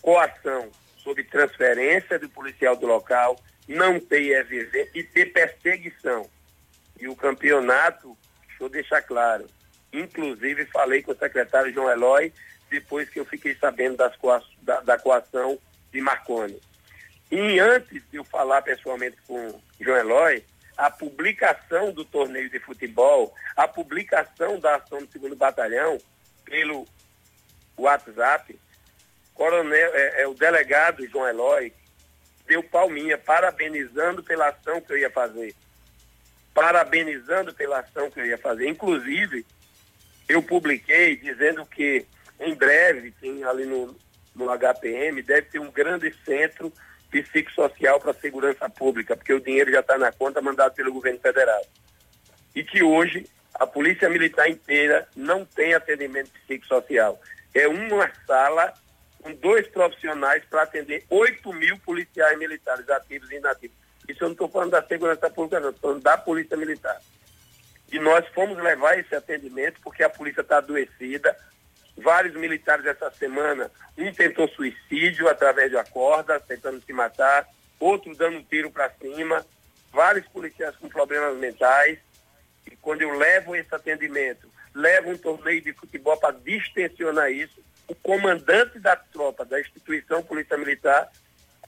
Coação 0.00 0.70
sob 1.04 1.22
transferência 1.24 2.18
do 2.18 2.28
policial 2.30 2.74
do 2.74 2.86
local, 2.86 3.38
não 3.68 4.00
ter 4.00 4.40
EVV 4.40 4.90
e 4.94 5.04
ter 5.04 5.32
perseguição. 5.32 6.28
E 6.98 7.06
o 7.06 7.14
campeonato, 7.14 8.16
deixa 8.48 8.64
eu 8.64 8.68
deixar 8.68 9.02
claro, 9.02 9.46
inclusive 9.92 10.64
falei 10.66 11.02
com 11.02 11.12
o 11.12 11.16
secretário 11.16 11.72
João 11.72 11.90
Eloy, 11.90 12.32
depois 12.70 13.08
que 13.10 13.20
eu 13.20 13.24
fiquei 13.24 13.54
sabendo 13.54 13.98
das 13.98 14.14
da, 14.62 14.80
da 14.80 14.98
coação 14.98 15.58
de 15.92 16.00
Marconi. 16.00 16.58
E 17.30 17.60
antes 17.60 18.02
de 18.10 18.16
eu 18.16 18.24
falar 18.24 18.62
pessoalmente 18.62 19.16
com 19.26 19.60
João 19.80 19.98
Eloy, 19.98 20.44
a 20.76 20.90
publicação 20.90 21.92
do 21.92 22.04
torneio 22.04 22.50
de 22.50 22.58
futebol, 22.58 23.34
a 23.56 23.68
publicação 23.68 24.58
da 24.58 24.76
ação 24.76 24.98
do 24.98 25.12
segundo 25.12 25.36
batalhão 25.36 25.98
pelo 26.44 26.86
WhatsApp, 27.76 28.58
coronel, 29.34 29.90
é, 29.94 30.22
é, 30.22 30.26
o 30.26 30.34
delegado 30.34 31.06
João 31.08 31.28
Eloy 31.28 31.72
deu 32.46 32.62
palminha, 32.62 33.18
parabenizando 33.18 34.22
pela 34.22 34.48
ação 34.48 34.80
que 34.80 34.92
eu 34.92 34.98
ia 34.98 35.10
fazer. 35.10 35.54
Parabenizando 36.52 37.52
pela 37.52 37.80
ação 37.80 38.10
que 38.10 38.20
eu 38.20 38.26
ia 38.26 38.38
fazer. 38.38 38.68
Inclusive, 38.68 39.44
eu 40.28 40.42
publiquei 40.42 41.16
dizendo 41.16 41.66
que 41.66 42.06
em 42.40 42.54
breve, 42.54 43.12
tem 43.12 43.44
ali 43.44 43.64
no, 43.64 43.96
no 44.34 44.46
HPM, 44.46 45.22
deve 45.22 45.48
ter 45.48 45.58
um 45.58 45.70
grande 45.70 46.14
centro 46.24 46.72
psicossocial 47.10 48.00
para 48.00 48.12
segurança 48.14 48.68
pública, 48.68 49.16
porque 49.16 49.32
o 49.32 49.40
dinheiro 49.40 49.70
já 49.70 49.80
está 49.80 49.96
na 49.96 50.10
conta 50.12 50.42
mandado 50.42 50.74
pelo 50.74 50.92
governo 50.92 51.20
federal. 51.20 51.64
E 52.54 52.64
que 52.64 52.82
hoje 52.82 53.26
a 53.54 53.66
polícia 53.66 54.08
militar 54.08 54.48
inteira 54.50 55.06
não 55.14 55.44
tem 55.44 55.74
atendimento 55.74 56.30
psicossocial. 56.44 57.20
É 57.54 57.68
uma 57.68 58.10
sala 58.26 58.74
com 59.24 59.32
dois 59.36 59.66
profissionais 59.68 60.44
para 60.50 60.62
atender 60.62 61.02
8 61.08 61.50
mil 61.54 61.78
policiais 61.78 62.38
militares 62.38 62.86
ativos 62.90 63.30
e 63.30 63.36
inativos. 63.36 63.74
Isso 64.06 64.22
eu 64.22 64.28
não 64.28 64.32
estou 64.32 64.50
falando 64.50 64.72
da 64.72 64.82
segurança 64.82 65.30
pública, 65.30 65.58
não, 65.60 65.70
estou 65.70 65.90
falando 65.90 66.02
da 66.02 66.18
polícia 66.18 66.54
militar. 66.58 67.00
E 67.90 67.98
nós 67.98 68.26
fomos 68.34 68.62
levar 68.62 68.98
esse 68.98 69.14
atendimento 69.14 69.80
porque 69.82 70.02
a 70.02 70.10
polícia 70.10 70.42
está 70.42 70.58
adoecida. 70.58 71.34
Vários 71.96 72.34
militares 72.34 72.84
essa 72.84 73.10
semana, 73.12 73.70
um 73.96 74.12
tentou 74.12 74.46
suicídio 74.48 75.26
através 75.26 75.70
de 75.70 75.76
uma 75.76 76.40
tentando 76.40 76.82
se 76.82 76.92
matar, 76.92 77.48
outro 77.80 78.14
dando 78.14 78.38
um 78.38 78.42
tiro 78.42 78.70
para 78.70 78.90
cima, 78.90 79.46
vários 79.90 80.26
policiais 80.26 80.76
com 80.76 80.88
problemas 80.88 81.34
mentais. 81.38 81.98
E 82.70 82.76
quando 82.76 83.00
eu 83.00 83.16
levo 83.16 83.56
esse 83.56 83.74
atendimento, 83.74 84.50
levo 84.74 85.10
um 85.10 85.16
torneio 85.16 85.62
de 85.62 85.72
futebol 85.72 86.16
para 86.18 86.34
distensionar 86.34 87.30
isso, 87.30 87.64
o 87.88 87.94
comandante 87.94 88.78
da 88.78 88.96
tropa 88.96 89.44
da 89.44 89.60
instituição 89.60 90.22
Polícia 90.22 90.56
Militar 90.56 91.10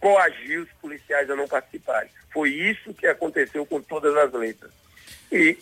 coagiu 0.00 0.62
os 0.62 0.72
policiais 0.80 1.30
a 1.30 1.36
não 1.36 1.48
participarem. 1.48 2.10
Foi 2.32 2.50
isso 2.50 2.94
que 2.94 3.06
aconteceu 3.06 3.64
com 3.66 3.80
todas 3.80 4.14
as 4.16 4.32
letras. 4.32 4.70
E 5.30 5.58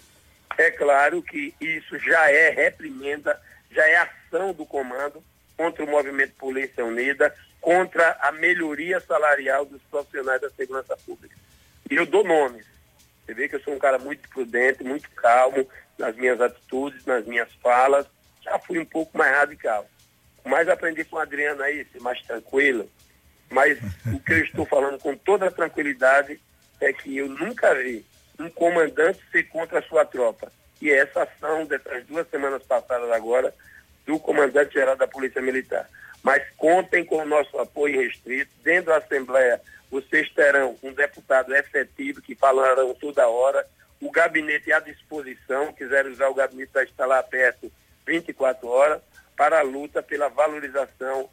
é 0.56 0.70
claro 0.70 1.22
que 1.22 1.54
isso 1.60 1.98
já 1.98 2.30
é 2.30 2.50
reprimenda, 2.50 3.40
já 3.70 3.86
é 3.88 3.96
ação 3.96 4.52
do 4.52 4.66
comando 4.66 5.22
contra 5.56 5.84
o 5.84 5.88
movimento 5.88 6.34
Polícia 6.34 6.84
Unida, 6.84 7.34
contra 7.60 8.18
a 8.20 8.32
melhoria 8.32 9.00
salarial 9.00 9.64
dos 9.64 9.80
profissionais 9.82 10.40
da 10.40 10.50
segurança 10.50 10.96
pública. 10.98 11.36
E 11.90 11.94
eu 11.94 12.06
dou 12.06 12.24
nomes. 12.24 12.66
Você 13.24 13.34
vê 13.34 13.48
que 13.48 13.56
eu 13.56 13.62
sou 13.62 13.74
um 13.74 13.78
cara 13.78 13.98
muito 13.98 14.28
prudente, 14.28 14.84
muito 14.84 15.08
calmo 15.12 15.66
nas 15.96 16.14
minhas 16.16 16.40
atitudes, 16.40 17.04
nas 17.06 17.24
minhas 17.24 17.50
falas. 17.62 18.06
Já 18.42 18.58
fui 18.58 18.78
um 18.78 18.84
pouco 18.84 19.16
mais 19.16 19.34
radical. 19.34 19.88
Mas 20.44 20.68
aprendi 20.68 21.04
com 21.04 21.16
o 21.16 21.20
Adriano 21.20 21.62
aí, 21.62 21.86
ser 21.86 22.00
mais 22.00 22.20
tranquilo. 22.22 22.88
Mas 23.50 23.78
o 24.06 24.20
que 24.20 24.32
eu 24.32 24.44
estou 24.44 24.66
falando 24.66 24.98
com 24.98 25.16
toda 25.16 25.50
tranquilidade 25.50 26.40
é 26.80 26.92
que 26.92 27.16
eu 27.16 27.28
nunca 27.28 27.74
vi 27.74 28.04
um 28.38 28.50
comandante 28.50 29.20
ser 29.32 29.44
contra 29.44 29.78
a 29.78 29.82
sua 29.82 30.04
tropa. 30.04 30.52
E 30.82 30.90
é 30.90 30.98
essa 30.98 31.22
ação 31.22 31.64
dessas 31.64 32.04
duas 32.04 32.28
semanas 32.28 32.62
passadas 32.64 33.10
agora 33.10 33.54
do 34.04 34.18
comandante-geral 34.18 34.96
da 34.96 35.08
Polícia 35.08 35.40
Militar. 35.40 35.88
Mas 36.22 36.42
contem 36.56 37.04
com 37.04 37.16
o 37.16 37.26
nosso 37.26 37.58
apoio 37.58 38.00
restrito. 38.00 38.50
Dentro 38.62 38.86
da 38.86 38.98
Assembleia, 38.98 39.60
vocês 39.90 40.30
terão 40.32 40.76
um 40.82 40.92
deputado 40.92 41.54
efetivo 41.54 42.20
que 42.20 42.34
falarão 42.34 42.94
toda 42.94 43.28
hora. 43.28 43.66
O 44.00 44.10
gabinete 44.10 44.72
à 44.72 44.80
disposição, 44.80 45.72
quiser 45.72 46.06
usar 46.06 46.28
o 46.28 46.34
gabinete, 46.34 46.72
vai 46.72 46.84
estar 46.84 47.06
lá 47.06 47.22
perto 47.22 47.72
24 48.06 48.68
horas 48.68 49.00
para 49.36 49.60
a 49.60 49.62
luta 49.62 50.02
pela 50.02 50.28
valorização 50.28 51.28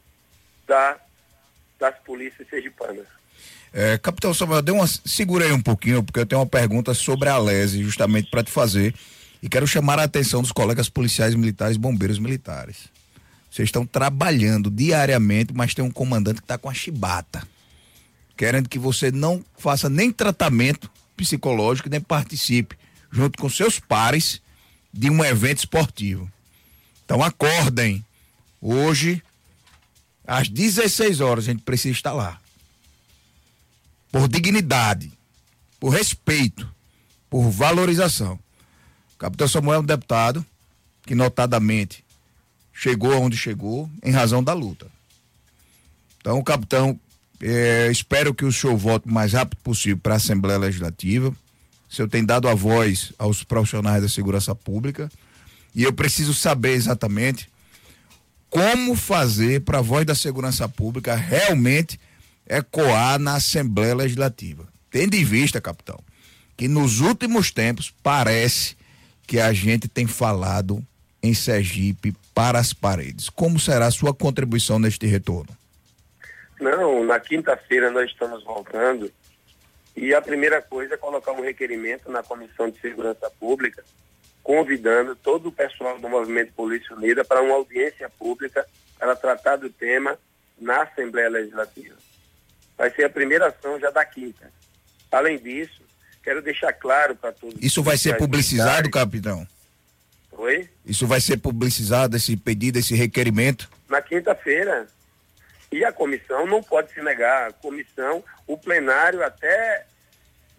da, 0.68 0.98
das 1.80 1.98
polícias 2.00 2.48
sergipanas. 2.50 3.06
É, 3.74 3.98
Capitão 3.98 4.34
Samuel, 4.34 4.62
dê 4.62 4.72
uma, 4.72 4.88
segura 4.88 5.46
aí 5.46 5.52
um 5.54 5.62
pouquinho, 5.62 6.04
porque 6.04 6.20
eu 6.20 6.26
tenho 6.26 6.42
uma 6.42 6.48
pergunta 6.48 6.94
sobre 6.94 7.30
a 7.30 7.38
Lese, 7.38 7.84
justamente 7.84 8.30
para 8.30 8.44
te 8.44 8.52
fazer. 8.52 8.94
E 9.42 9.50
quero 9.50 9.66
chamar 9.66 9.98
a 9.98 10.04
atenção 10.04 10.42
dos 10.42 10.52
colegas 10.52 10.90
policiais 10.90 11.34
militares 11.34 11.78
bombeiros 11.78 12.20
militares. 12.20 12.90
Vocês 13.50 13.68
estão 13.68 13.86
trabalhando 13.86 14.70
diariamente, 14.70 15.54
mas 15.54 15.74
tem 15.74 15.84
um 15.84 15.92
comandante 15.92 16.38
que 16.38 16.46
está 16.46 16.58
com 16.58 16.70
a 16.70 16.74
chibata. 16.74 17.46
Querendo 18.38 18.70
que 18.70 18.80
você 18.80 19.12
não 19.12 19.44
faça 19.58 19.90
nem 19.90 20.12
tratamento 20.12 20.90
psicológico, 21.18 21.90
nem 21.90 22.00
participe, 22.00 22.78
junto 23.12 23.38
com 23.40 23.50
seus 23.50 23.80
pares, 23.80 24.42
de 24.94 25.10
um 25.10 25.24
evento 25.24 25.60
esportivo. 25.60 26.32
Então 27.12 27.22
acordem. 27.22 28.06
Hoje, 28.62 29.22
às 30.26 30.48
16 30.48 31.20
horas, 31.20 31.44
a 31.44 31.52
gente 31.52 31.62
precisa 31.62 31.94
estar 31.94 32.14
lá. 32.14 32.40
Por 34.10 34.30
dignidade, 34.30 35.12
por 35.78 35.90
respeito, 35.90 36.70
por 37.30 37.50
valorização. 37.50 38.40
O 39.14 39.18
capitão 39.18 39.46
Samuel 39.46 39.80
é 39.80 39.80
um 39.80 39.86
deputado 39.86 40.46
que, 41.06 41.14
notadamente, 41.14 42.02
chegou 42.72 43.12
aonde 43.12 43.36
chegou 43.36 43.90
em 44.02 44.12
razão 44.12 44.42
da 44.42 44.54
luta. 44.54 44.88
Então, 46.22 46.42
capitão, 46.42 46.98
é, 47.42 47.90
espero 47.92 48.34
que 48.34 48.46
o 48.46 48.54
senhor 48.54 48.78
volte 48.78 49.10
o 49.10 49.12
mais 49.12 49.34
rápido 49.34 49.60
possível 49.60 49.98
para 49.98 50.14
a 50.14 50.18
Assembleia 50.18 50.60
Legislativa. 50.60 51.28
O 51.28 51.94
senhor 51.94 52.08
tem 52.08 52.24
dado 52.24 52.48
a 52.48 52.54
voz 52.54 53.12
aos 53.20 53.44
profissionais 53.44 54.02
da 54.02 54.08
segurança 54.08 54.56
pública 54.56 55.12
e 55.74 55.84
eu 55.84 55.94
preciso 55.94 56.34
saber 56.34 56.74
exatamente 56.74 57.50
como 58.50 58.96
fazer 58.96 59.62
para 59.62 59.80
a 59.80 59.82
voz 59.82 60.06
da 60.06 60.14
segurança 60.14 60.68
pública 60.68 61.16
realmente 61.16 62.00
ecoar 62.48 63.18
na 63.18 63.36
Assembleia 63.36 63.96
Legislativa. 63.96 64.68
Tendo 64.90 65.16
em 65.16 65.24
vista, 65.24 65.62
capitão, 65.62 66.00
que 66.58 66.68
nos 66.68 67.00
últimos 67.00 67.50
tempos 67.50 67.94
parece 68.04 68.76
que 69.26 69.40
a 69.40 69.54
gente 69.54 69.88
tem 69.88 70.06
falado 70.06 70.86
em 71.24 71.34
Sergipe 71.34 72.14
para 72.34 72.60
as 72.60 72.74
paredes. 72.74 73.30
Como 73.30 73.60
será 73.60 73.88
a 73.88 73.92
sua 73.92 74.14
contribuição 74.14 74.78
neste 74.80 75.06
retorno? 75.06 75.56
Não, 76.60 77.06
na 77.06 77.20
quinta-feira 77.20 77.90
nós 77.90 78.12
estamos 78.12 78.44
voltando 78.44 79.12
e 79.96 80.14
a 80.14 80.22
primeira 80.22 80.62
coisa 80.62 80.96
é 80.96 80.98
colocar 80.98 81.32
um 81.32 81.42
requerimento 81.42 82.12
na 82.12 82.22
Comissão 82.22 82.70
de 82.70 82.80
Segurança 82.80 83.30
Pública, 83.40 83.84
convidando 84.44 85.16
todo 85.16 85.50
o 85.50 85.52
pessoal 85.52 86.00
do 86.00 86.10
Movimento 86.10 86.54
Polícia 86.54 86.96
Unida 86.96 87.24
para 87.24 87.42
uma 87.42 87.56
audiência 87.56 88.10
pública 88.10 88.66
para 88.98 89.16
tratar 89.16 89.58
do 89.58 89.70
tema 89.70 90.18
na 90.60 90.84
Assembleia 90.84 91.30
Legislativa. 91.30 91.96
Vai 92.78 92.92
ser 92.92 93.06
a 93.06 93.10
primeira 93.10 93.48
ação 93.48 93.80
já 93.80 93.90
da 93.90 94.06
quinta. 94.06 94.52
Além 95.12 95.38
disso, 95.38 95.82
quero 96.24 96.42
deixar 96.42 96.74
claro 96.74 97.16
para 97.16 97.32
todos. 97.32 97.62
Isso 97.62 97.84
vai 97.84 97.98
ser 97.98 98.18
publicizado, 98.18 98.90
capitão? 98.90 99.46
Oi? 100.32 100.70
Isso 100.86 101.06
vai 101.06 101.20
ser 101.20 101.38
publicizado, 101.38 102.16
esse 102.16 102.36
pedido, 102.38 102.80
esse 102.80 102.96
requerimento? 102.96 103.70
Na 103.90 104.02
quinta-feira. 104.02 104.88
E 105.72 105.86
a 105.86 105.92
comissão 105.92 106.46
não 106.46 106.64
pode 106.64 106.92
se 106.94 107.02
negar. 107.02 107.50
A 107.50 107.54
comissão, 107.54 108.24
o 108.48 108.58
plenário 108.58 109.24
até 109.24 109.86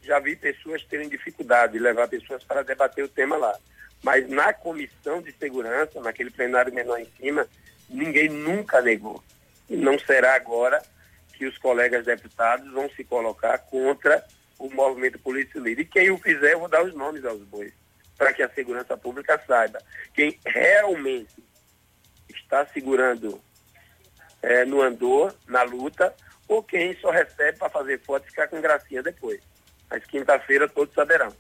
já 0.03 0.18
vi 0.18 0.37
pessoas 0.37 0.83
terem 0.85 1.09
dificuldade 1.09 1.75
de 1.75 1.79
levar 1.79 2.09
pessoas 2.09 2.42
para 2.45 2.62
debater 2.62 3.05
o 3.05 3.09
tema 3.09 3.37
lá. 3.37 3.57
Mas 4.02 4.28
na 4.28 4.52
comissão 4.52 5.22
de 5.22 5.32
segurança, 5.32 6.00
naquele 6.00 6.30
plenário 6.30 6.74
menor 6.74 6.98
em 6.98 7.08
cima, 7.20 7.46
ninguém 7.88 8.28
nunca 8.28 8.80
negou. 8.80 9.22
E 9.68 9.76
não 9.76 9.98
será 9.98 10.34
agora 10.34 10.82
que 11.34 11.46
os 11.46 11.56
colegas 11.58 12.04
deputados 12.04 12.70
vão 12.72 12.90
se 12.90 13.04
colocar 13.04 13.58
contra 13.58 14.24
o 14.58 14.68
movimento 14.70 15.18
Polícia 15.18 15.60
Unida. 15.60 15.80
E 15.80 15.84
quem 15.84 16.10
o 16.10 16.18
fizer, 16.18 16.52
eu 16.52 16.60
vou 16.60 16.68
dar 16.68 16.84
os 16.84 16.94
nomes 16.94 17.24
aos 17.24 17.42
bois, 17.42 17.72
para 18.16 18.32
que 18.32 18.42
a 18.42 18.48
segurança 18.50 18.96
pública 18.96 19.40
saiba. 19.46 19.80
Quem 20.14 20.38
realmente 20.44 21.42
está 22.28 22.66
segurando 22.66 23.40
é, 24.42 24.64
no 24.64 24.82
andor, 24.82 25.34
na 25.46 25.62
luta, 25.62 26.14
ou 26.48 26.62
quem 26.62 26.96
só 26.96 27.10
recebe 27.10 27.58
para 27.58 27.70
fazer 27.70 28.00
foto 28.00 28.26
e 28.26 28.30
ficar 28.30 28.48
com 28.48 28.60
gracinha 28.60 29.02
depois. 29.02 29.40
Mas 29.88 30.04
quinta-feira 30.06 30.68
todos 30.68 30.94
saberão. 30.94 31.34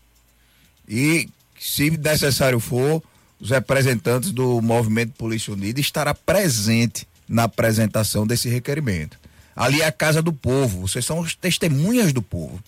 E, 0.88 1.28
se 1.62 1.92
necessário 1.92 2.58
for, 2.58 3.00
os 3.40 3.50
representantes 3.50 4.32
do 4.32 4.60
Movimento 4.60 5.12
Polícia 5.12 5.52
Unida 5.52 5.78
estará 5.78 6.12
presente 6.12 7.06
na 7.28 7.44
apresentação 7.44 8.26
desse 8.26 8.48
requerimento. 8.48 9.16
Ali 9.54 9.80
é 9.80 9.86
a 9.86 9.92
casa 9.92 10.20
do 10.20 10.32
povo, 10.32 10.80
vocês 10.80 11.04
são 11.04 11.22
as 11.22 11.36
testemunhas 11.36 12.12
do 12.12 12.20
povo. 12.20 12.60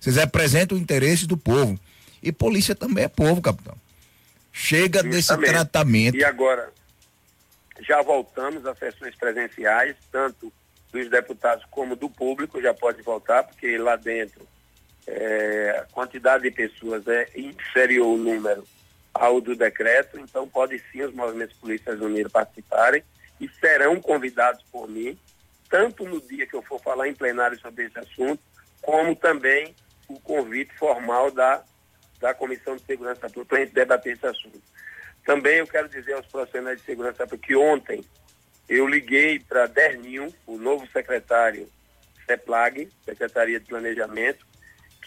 Vocês 0.00 0.16
representam 0.16 0.78
o 0.78 0.80
interesse 0.80 1.26
do 1.26 1.36
povo. 1.36 1.78
E 2.22 2.32
polícia 2.32 2.74
também 2.74 3.04
é 3.04 3.08
povo, 3.08 3.42
capitão. 3.42 3.76
Chega 4.50 5.02
Justamente. 5.02 5.14
desse 5.14 5.36
tratamento. 5.36 6.16
E 6.16 6.24
agora, 6.24 6.72
já 7.86 8.00
voltamos 8.00 8.64
às 8.64 8.78
sessões 8.78 9.14
presenciais, 9.14 9.94
tanto 10.10 10.50
dos 10.90 11.10
deputados 11.10 11.66
como 11.70 11.94
do 11.94 12.08
público, 12.08 12.62
já 12.62 12.72
pode 12.72 13.02
voltar, 13.02 13.42
porque 13.42 13.76
lá 13.76 13.96
dentro 13.96 14.40
é, 15.10 15.80
a 15.80 15.84
quantidade 15.92 16.42
de 16.42 16.50
pessoas 16.50 17.06
é 17.08 17.28
inferior 17.34 18.06
o 18.06 18.18
número 18.18 18.64
ao 19.14 19.40
do 19.40 19.56
decreto, 19.56 20.18
então 20.18 20.46
pode 20.46 20.78
sim 20.92 21.02
os 21.02 21.14
movimentos 21.14 21.56
polícias 21.56 21.98
unidos 22.00 22.30
participarem 22.30 23.02
e 23.40 23.48
serão 23.48 24.00
convidados 24.00 24.62
por 24.70 24.88
mim, 24.88 25.18
tanto 25.70 26.04
no 26.04 26.20
dia 26.20 26.46
que 26.46 26.54
eu 26.54 26.62
for 26.62 26.80
falar 26.80 27.08
em 27.08 27.14
plenário 27.14 27.58
sobre 27.58 27.86
esse 27.86 27.98
assunto, 27.98 28.42
como 28.82 29.16
também 29.16 29.74
o 30.08 30.20
convite 30.20 30.74
formal 30.76 31.30
da, 31.30 31.64
da 32.20 32.34
Comissão 32.34 32.76
de 32.76 32.84
Segurança 32.84 33.28
Pública 33.28 33.46
para 33.46 33.58
a 33.58 33.60
gente 33.62 33.74
debater 33.74 34.12
esse 34.12 34.26
assunto. 34.26 34.62
Também 35.24 35.56
eu 35.58 35.66
quero 35.66 35.88
dizer 35.88 36.12
aos 36.14 36.26
profissionais 36.26 36.78
de 36.78 36.84
segurança 36.84 37.26
pública 37.26 37.46
que 37.46 37.56
ontem 37.56 38.04
eu 38.68 38.86
liguei 38.86 39.38
para 39.38 39.66
Derninho, 39.66 40.32
o 40.46 40.58
novo 40.58 40.86
secretário 40.88 41.68
CEPLAG, 42.26 42.90
Secretaria 43.04 43.58
de 43.58 43.66
Planejamento, 43.66 44.46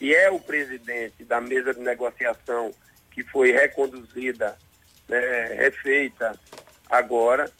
que 0.01 0.15
é 0.15 0.31
o 0.31 0.39
presidente 0.39 1.23
da 1.23 1.39
mesa 1.39 1.75
de 1.75 1.79
negociação 1.79 2.71
que 3.11 3.23
foi 3.23 3.51
reconduzida, 3.51 4.57
né, 5.07 5.45
refeita 5.53 6.33
agora. 6.89 7.51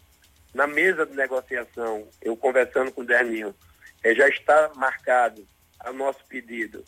Na 0.51 0.65
mesa 0.65 1.05
de 1.05 1.13
negociação, 1.13 2.07
eu 2.19 2.35
conversando 2.35 2.91
com 2.91 3.01
o 3.01 3.05
Derninho, 3.05 3.53
é, 4.03 4.15
já 4.15 4.27
está 4.27 4.71
marcado 4.73 5.45
a 5.79 5.93
nosso 5.93 6.25
pedido 6.25 6.83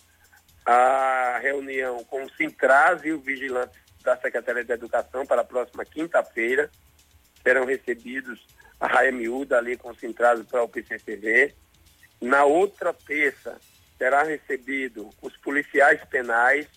a 0.65 1.37
reunião 1.39 2.03
com 2.05 2.23
o 2.23 2.31
Sintras 2.31 3.05
e 3.05 3.11
o 3.11 3.19
vigilante 3.19 3.77
da 4.01 4.17
Secretaria 4.17 4.65
de 4.65 4.71
Educação 4.71 5.23
para 5.23 5.41
a 5.41 5.45
próxima 5.45 5.85
quinta-feira. 5.85 6.67
Serão 7.43 7.63
recebidos 7.63 8.43
a 8.79 8.87
raia 8.87 9.11
miúda 9.11 9.59
ali 9.59 9.77
com 9.77 9.91
o 9.91 9.95
Sintras 9.95 10.43
para 10.47 10.63
o 10.63 10.67
PCCV. 10.67 11.53
Na 12.19 12.43
outra 12.43 12.91
terça, 12.91 13.59
será 13.97 14.23
recebido 14.23 15.09
os 15.21 15.35
policiais 15.37 16.03
penais 16.09 16.67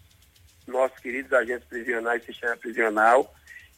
nossos 0.66 0.98
queridos 0.98 1.32
agentes 1.32 1.66
prisionais 1.68 2.24
sistema 2.24 2.56
prisional 2.56 3.32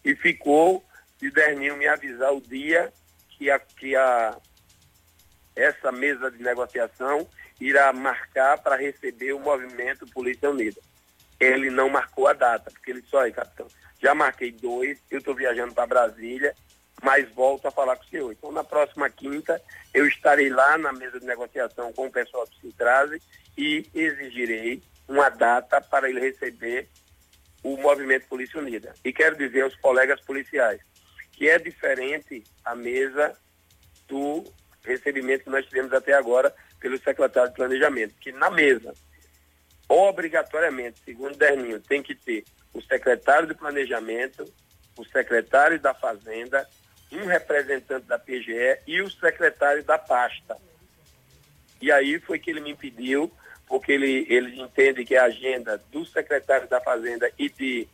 e 0.05 0.15
ficou 0.15 0.85
de 1.21 1.31
Derninho 1.31 1.77
me 1.77 1.87
avisar 1.87 2.33
o 2.33 2.41
dia 2.41 2.93
que 3.31 3.51
a, 3.51 3.59
que 3.59 3.95
a 3.95 4.37
essa 5.55 5.93
mesa 5.93 6.31
de 6.31 6.43
negociação 6.43 7.29
irá 7.61 7.93
marcar 7.93 8.59
para 8.59 8.77
receber 8.77 9.33
o 9.33 9.41
movimento 9.41 10.07
Polícia 10.07 10.51
Unida. 10.51 10.81
Ele 11.41 11.71
não 11.71 11.89
marcou 11.89 12.29
a 12.29 12.33
data, 12.33 12.71
porque 12.71 12.91
ele 12.91 13.03
só 13.03 13.21
aí, 13.21 13.33
capitão, 13.33 13.67
já 14.01 14.15
marquei 14.15 14.53
dois, 14.53 14.99
eu 15.11 15.19
estou 15.19 15.35
viajando 15.35 15.75
para 15.75 15.87
Brasília, 15.87 16.55
mas 17.03 17.29
volto 17.31 17.67
a 17.67 17.71
falar 17.71 17.97
com 17.97 18.05
o 18.05 18.09
senhor. 18.09 18.33
Então, 18.33 18.53
na 18.53 18.65
próxima 18.65 19.09
quinta, 19.09 19.61
eu 19.95 20.07
estarei 20.07 20.49
lá 20.49 20.77
na 20.79 20.93
mesa 20.93 21.19
de 21.21 21.27
negociação 21.27 21.93
com 21.93 22.07
o 22.07 22.11
pessoal 22.11 22.47
do 22.47 22.55
Sintrase 22.57 23.23
e 23.57 23.89
exigirei 23.95 24.83
uma 25.07 25.29
data 25.29 25.81
para 25.81 26.09
ele 26.09 26.21
receber 26.21 26.89
o 27.63 27.77
movimento 27.77 28.29
Polícia 28.29 28.61
Unida. 28.61 28.95
E 29.05 29.13
quero 29.13 29.37
dizer 29.37 29.63
aos 29.63 29.75
colegas 29.77 30.21
policiais 30.21 30.81
que 31.33 31.49
é 31.49 31.59
diferente 31.59 32.43
a 32.65 32.75
mesa 32.75 33.37
do 34.09 34.45
recebimento 34.83 35.45
que 35.45 35.51
nós 35.51 35.65
tivemos 35.67 35.93
até 35.93 36.13
agora 36.13 36.53
pelo 36.81 36.99
secretário 36.99 37.51
de 37.51 37.57
Planejamento, 37.57 38.15
que 38.21 38.33
na 38.33 38.51
mesa, 38.51 38.93
obrigatoriamente, 39.89 41.01
segundo 41.05 41.37
Derninho, 41.37 41.81
tem 41.81 42.03
que 42.03 42.15
ter 42.15 42.45
o 42.73 42.83
secretário 42.83 43.47
de 43.47 43.55
Planejamento, 43.55 44.45
o 44.97 45.05
secretário 45.05 45.79
da 45.79 45.95
Fazenda, 45.95 46.69
um 47.13 47.25
representante 47.25 48.07
da 48.07 48.19
PGE 48.19 48.79
e 48.87 49.01
o 49.01 49.11
secretário 49.11 49.83
da 49.85 49.99
pasta. 49.99 50.57
E 51.81 51.91
aí 51.91 52.19
foi 52.19 52.39
que 52.39 52.51
ele 52.51 52.61
me 52.61 52.75
pediu 52.75 53.33
porque 53.67 53.93
ele, 53.93 54.27
ele 54.29 54.61
entende 54.61 55.05
que 55.05 55.15
a 55.15 55.25
agenda 55.25 55.81
do 55.93 56.05
secretário 56.07 56.67
da 56.69 56.81
Fazenda 56.81 57.31
e 57.39 57.51
de, 57.51 57.87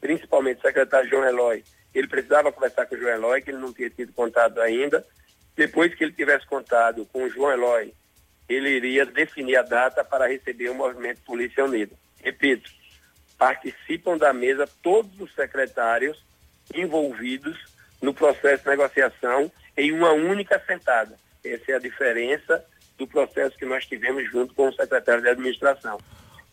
principalmente, 0.00 0.62
secretário 0.62 1.08
João 1.08 1.24
Eloy, 1.24 1.62
ele 1.94 2.08
precisava 2.08 2.50
conversar 2.50 2.86
com 2.86 2.94
o 2.94 2.98
João 2.98 3.12
Eloy, 3.12 3.42
que 3.42 3.50
ele 3.50 3.58
não 3.58 3.72
tinha 3.72 3.90
tido 3.90 4.12
contato 4.12 4.58
ainda. 4.60 5.06
Depois 5.54 5.94
que 5.94 6.04
ele 6.04 6.12
tivesse 6.12 6.46
contado 6.46 7.04
com 7.06 7.24
o 7.24 7.30
João 7.30 7.52
Eloy, 7.52 7.92
ele 8.48 8.70
iria 8.70 9.04
definir 9.04 9.56
a 9.56 9.62
data 9.62 10.02
para 10.02 10.26
receber 10.26 10.70
o 10.70 10.74
movimento 10.74 11.20
Polícia 11.22 11.64
Unida. 11.64 11.94
Repito, 12.22 12.70
participam 13.36 14.16
da 14.16 14.32
mesa 14.32 14.66
todos 14.82 15.20
os 15.20 15.34
secretários 15.34 16.22
envolvidos 16.74 17.58
no 18.00 18.14
processo 18.14 18.62
de 18.62 18.70
negociação 18.70 19.50
em 19.76 19.92
uma 19.92 20.12
única 20.12 20.62
sentada. 20.66 21.16
Essa 21.44 21.72
é 21.72 21.74
a 21.74 21.80
diferença 21.80 22.64
do 22.96 23.06
processo 23.06 23.56
que 23.56 23.64
nós 23.64 23.86
tivemos 23.86 24.28
junto 24.30 24.54
com 24.54 24.68
o 24.68 24.72
secretário 24.72 25.22
de 25.22 25.28
administração. 25.28 25.98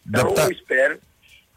Então, 0.07 0.33
eu 0.37 0.51
espero 0.51 0.99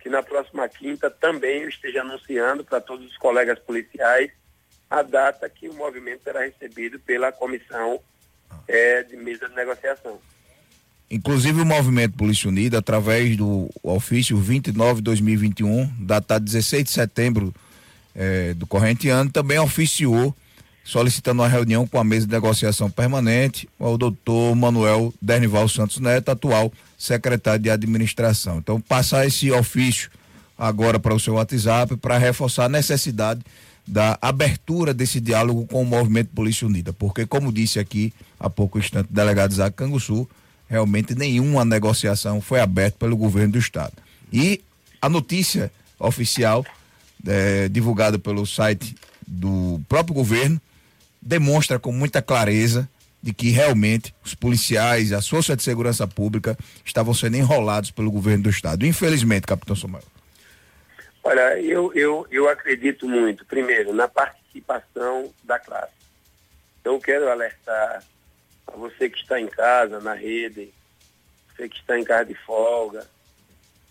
que 0.01 0.09
na 0.09 0.22
próxima 0.22 0.68
quinta 0.68 1.11
também 1.11 1.62
eu 1.62 1.68
esteja 1.68 2.01
anunciando 2.01 2.64
para 2.64 2.80
todos 2.80 3.07
os 3.07 3.16
colegas 3.18 3.59
policiais 3.59 4.30
a 4.91 5.03
data 5.03 5.49
que 5.51 5.68
o 5.68 5.74
movimento 5.74 6.22
será 6.24 6.41
recebido 6.41 6.99
pela 7.01 7.30
comissão 7.30 8.01
é, 8.66 9.03
de 9.03 9.16
mesa 9.16 9.49
de 9.49 9.55
negociação. 9.55 10.18
Inclusive 11.11 11.61
o 11.61 11.66
movimento 11.66 12.16
Polícia 12.16 12.49
Unida, 12.49 12.78
através 12.78 13.36
do 13.36 13.70
ofício 13.82 14.36
29-2021, 14.39 15.91
datado 16.01 16.45
16 16.45 16.84
de 16.84 16.91
setembro 16.91 17.55
é, 18.15 18.55
do 18.55 18.67
corrente 18.67 19.09
ano, 19.09 19.31
também 19.31 19.59
oficiou 19.59 20.35
solicitando 20.85 21.43
uma 21.43 21.49
reunião 21.49 21.87
com 21.87 21.99
a 21.99 22.05
mesa 22.05 22.27
de 22.27 22.33
negociação 22.33 22.91
permanente, 22.91 23.69
o 23.79 23.99
doutor 23.99 24.57
Manuel 24.57 25.13
Dernival 25.21 25.69
Santos 25.69 25.99
Neto, 25.99 26.31
atual 26.31 26.73
secretário 26.97 27.63
de 27.63 27.69
administração. 27.69 28.57
Então, 28.57 28.81
passar 28.81 29.27
esse 29.27 29.53
ofício 29.53 30.11
agora 30.57 30.99
para 30.99 31.15
o 31.15 31.21
seu 31.21 31.35
WhatsApp 31.35 31.95
para 31.99 32.17
reforçar 32.17 32.65
a 32.65 32.69
necessidade 32.71 33.43
da 33.87 34.19
abertura 34.21 34.93
desse 34.95 35.21
diálogo 35.21 35.67
com 35.67 35.83
o 35.83 35.87
movimento 35.87 36.31
Polícia 36.35 36.67
Unida, 36.67 36.93
porque, 36.93 37.27
como 37.27 37.53
disse 37.53 37.79
aqui 37.79 38.13
há 38.41 38.49
pouco 38.51 38.79
instante 38.79 39.09
o 39.11 39.15
delegado 39.15 39.53
Isaac 39.53 39.77
Canguçu, 39.77 40.29
realmente 40.69 41.15
nenhuma 41.15 41.65
negociação 41.65 42.41
foi 42.41 42.61
aberta 42.61 42.97
pelo 42.99 43.17
governo 43.17 43.53
do 43.53 43.59
Estado. 43.59 43.93
E 44.33 44.63
a 45.01 45.09
notícia 45.09 45.71
oficial 45.99 46.65
é, 47.27 47.69
divulgada 47.69 48.19
pelo 48.19 48.47
site 48.47 48.95
do 49.27 49.81
próprio 49.89 50.14
governo 50.14 50.61
demonstra 51.21 51.79
com 51.79 51.93
muita 51.93 52.23
clareza 52.23 52.89
de 53.23 53.33
que 53.35 53.51
realmente 53.51 54.14
os 54.25 54.35
policiais, 54.35 55.12
as 55.12 55.29
forças 55.29 55.57
de 55.57 55.62
segurança 55.62 56.07
pública 56.07 56.57
estavam 56.85 57.12
sendo 57.12 57.37
enrolados 57.37 57.91
pelo 57.91 58.11
governo 58.11 58.45
do 58.45 58.51
estado. 58.51 58.87
Infelizmente, 58.87 59.47
capitão 59.47 59.75
Samuel. 59.75 60.05
Olha, 61.25 61.61
eu, 61.61 61.93
eu, 61.95 62.27
eu 62.31 62.49
acredito 62.49 63.09
muito, 63.09 63.45
primeiro, 63.45 63.93
na 63.93 64.09
participação 64.09 65.31
da 65.43 65.59
classe. 65.59 65.93
Então, 66.81 66.99
quero 67.01 67.29
alertar 67.29 68.03
a 68.66 68.77
você 68.77 69.11
que 69.11 69.19
está 69.19 69.39
em 69.39 69.49
casa, 69.49 70.01
na 70.01 70.14
rede, 70.14 70.73
você 71.51 71.69
que 71.69 71.77
está 71.77 71.99
em 71.99 72.05
casa 72.05 72.27
de 72.27 72.35
folga, 72.35 73.07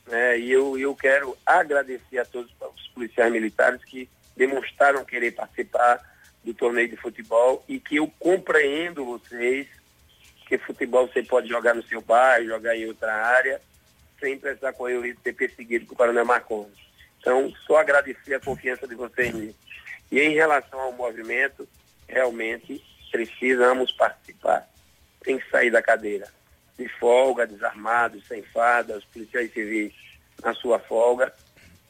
né? 0.07 0.39
E 0.39 0.51
eu, 0.51 0.77
eu 0.77 0.95
quero 0.95 1.37
agradecer 1.45 2.19
a 2.19 2.25
todos 2.25 2.51
os 2.75 2.87
policiais 2.89 3.31
militares 3.31 3.83
que 3.83 4.09
demonstraram 4.35 5.03
querer 5.03 5.31
participar 5.31 5.99
do 6.43 6.53
torneio 6.53 6.89
de 6.89 6.95
futebol 6.95 7.63
e 7.67 7.79
que 7.79 7.97
eu 7.97 8.11
compreendo 8.19 9.05
vocês 9.05 9.67
que 10.47 10.57
futebol 10.57 11.07
você 11.07 11.21
pode 11.21 11.49
jogar 11.49 11.75
no 11.75 11.83
seu 11.83 12.01
bairro, 12.01 12.47
jogar 12.47 12.75
em 12.75 12.85
outra 12.85 13.13
área, 13.13 13.61
sem 14.19 14.39
precisar 14.39 14.71
correr 14.73 14.95
o 14.95 15.01
risco 15.01 15.17
de 15.17 15.23
ser 15.23 15.33
perseguido 15.33 15.85
por 15.85 15.97
Coronel 15.97 16.25
Marconi. 16.25 16.71
Então, 17.19 17.53
só 17.65 17.77
agradecer 17.77 18.35
a 18.35 18.39
confiança 18.39 18.87
de 18.87 18.95
vocês 18.95 19.33
nisso. 19.33 19.59
E 20.09 20.21
em 20.21 20.33
relação 20.33 20.79
ao 20.79 20.93
movimento, 20.93 21.67
realmente 22.07 22.81
precisamos 23.11 23.91
participar. 23.91 24.65
Tem 25.21 25.37
que 25.37 25.49
sair 25.49 25.69
da 25.69 25.81
cadeira. 25.81 26.27
De 26.78 26.88
folga, 26.99 27.47
desarmados, 27.47 28.28
sem 28.28 28.43
farda, 28.43 28.97
os 28.97 29.05
policiais 29.05 29.51
civis 29.51 29.93
na 30.43 30.53
sua 30.53 30.80
folga, 30.80 31.34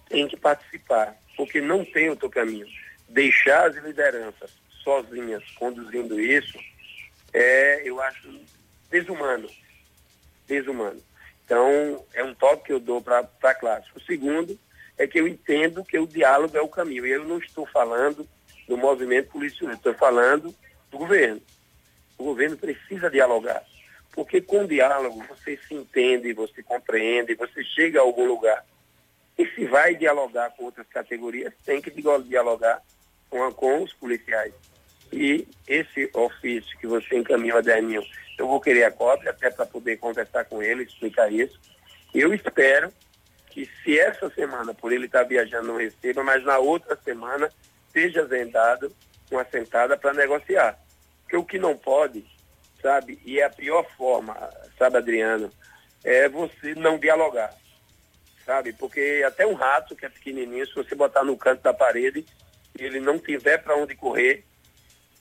tem 0.08 0.28
que 0.28 0.38
participar, 0.38 1.16
porque 1.36 1.60
não 1.60 1.84
tem 1.84 2.10
outro 2.10 2.30
caminho 2.30 2.66
deixar 3.08 3.68
as 3.68 3.76
lideranças 3.78 4.52
sozinhas 4.84 5.44
conduzindo 5.52 6.20
isso, 6.20 6.58
é, 7.34 7.82
eu 7.88 8.02
acho 8.02 8.30
desumano. 8.90 9.50
Desumano. 10.48 11.02
Então, 11.46 12.06
é 12.14 12.24
um 12.24 12.34
toque 12.34 12.66
que 12.66 12.74
eu 12.74 12.80
dou 12.80 13.02
para 13.02 13.28
a 13.44 13.56
classe. 13.56 13.88
O 13.96 14.02
segundo 14.02 14.58
é 14.98 15.08
que 15.08 15.20
eu 15.20 15.28
entendo 15.28 15.84
que 15.84 15.98
o 15.98 16.08
diálogo 16.08 16.58
é 16.58 16.62
o 16.62 16.68
caminho. 16.68 17.06
Eu 17.06 17.26
não 17.26 17.38
estou 17.38 17.66
falando 17.66 18.28
do 18.68 18.78
movimento 18.78 19.30
policial, 19.30 19.72
estou 19.72 19.94
falando 19.94 20.54
do 20.92 20.98
governo. 20.98 21.42
O 22.18 22.24
governo 22.24 22.58
precisa 22.58 23.10
dialogar. 23.10 23.64
Porque 24.18 24.42
com 24.42 24.66
diálogo 24.66 25.24
você 25.30 25.60
se 25.68 25.76
entende, 25.76 26.34
você 26.34 26.64
compreende, 26.64 27.36
você 27.36 27.64
chega 27.64 28.00
a 28.00 28.02
algum 28.02 28.26
lugar. 28.26 28.66
E 29.38 29.46
se 29.50 29.66
vai 29.66 29.94
dialogar 29.94 30.50
com 30.58 30.64
outras 30.64 30.88
categorias, 30.88 31.54
tem 31.64 31.80
que 31.80 31.92
dialogar 32.24 32.82
com, 33.30 33.52
com 33.54 33.84
os 33.84 33.94
policiais. 33.94 34.56
E 35.14 35.48
esse 35.68 36.10
ofício 36.16 36.76
que 36.80 36.88
você 36.88 37.16
encaminhou 37.16 37.60
a 37.60 37.62
10 37.62 37.86
mil, 37.86 38.04
eu 38.40 38.48
vou 38.48 38.60
querer 38.60 38.86
a 38.86 38.92
cópia 38.92 39.30
até 39.30 39.52
para 39.52 39.68
poder 39.68 39.98
conversar 39.98 40.46
com 40.46 40.64
ele, 40.64 40.82
explicar 40.82 41.32
isso. 41.32 41.60
Eu 42.12 42.34
espero 42.34 42.92
que 43.52 43.70
se 43.84 44.00
essa 44.00 44.32
semana, 44.32 44.74
por 44.74 44.92
ele 44.92 45.06
estar 45.06 45.22
tá 45.22 45.28
viajando, 45.30 45.68
não 45.68 45.78
receba, 45.78 46.24
mas 46.24 46.44
na 46.44 46.58
outra 46.58 46.98
semana 47.06 47.52
seja 47.94 48.26
vendado 48.26 48.92
uma 49.30 49.46
sentada 49.46 49.96
para 49.96 50.16
negociar. 50.16 50.76
Porque 51.22 51.38
o 51.38 51.46
que 51.46 51.60
não 51.60 51.78
pode, 51.78 52.26
sabe, 52.88 53.20
e 53.26 53.38
é 53.42 53.44
a 53.44 53.50
pior 53.50 53.86
forma, 53.98 54.34
sabe, 54.78 54.98
Adriano, 54.98 55.52
é 56.06 56.30
você 56.30 56.74
não 56.74 56.98
dialogar, 56.98 57.54
sabe? 58.46 58.72
Porque 58.72 59.22
até 59.28 59.46
um 59.46 59.56
rato 59.56 59.94
que 59.94 60.06
é 60.06 60.10
pequenininho, 60.10 60.66
se 60.66 60.74
você 60.74 60.96
botar 60.96 61.22
no 61.26 61.36
canto 61.36 61.62
da 61.62 61.74
parede, 61.74 62.26
ele 62.80 63.02
não 63.02 63.20
tiver 63.20 63.58
para 63.58 63.76
onde 63.76 63.94
correr, 63.94 64.46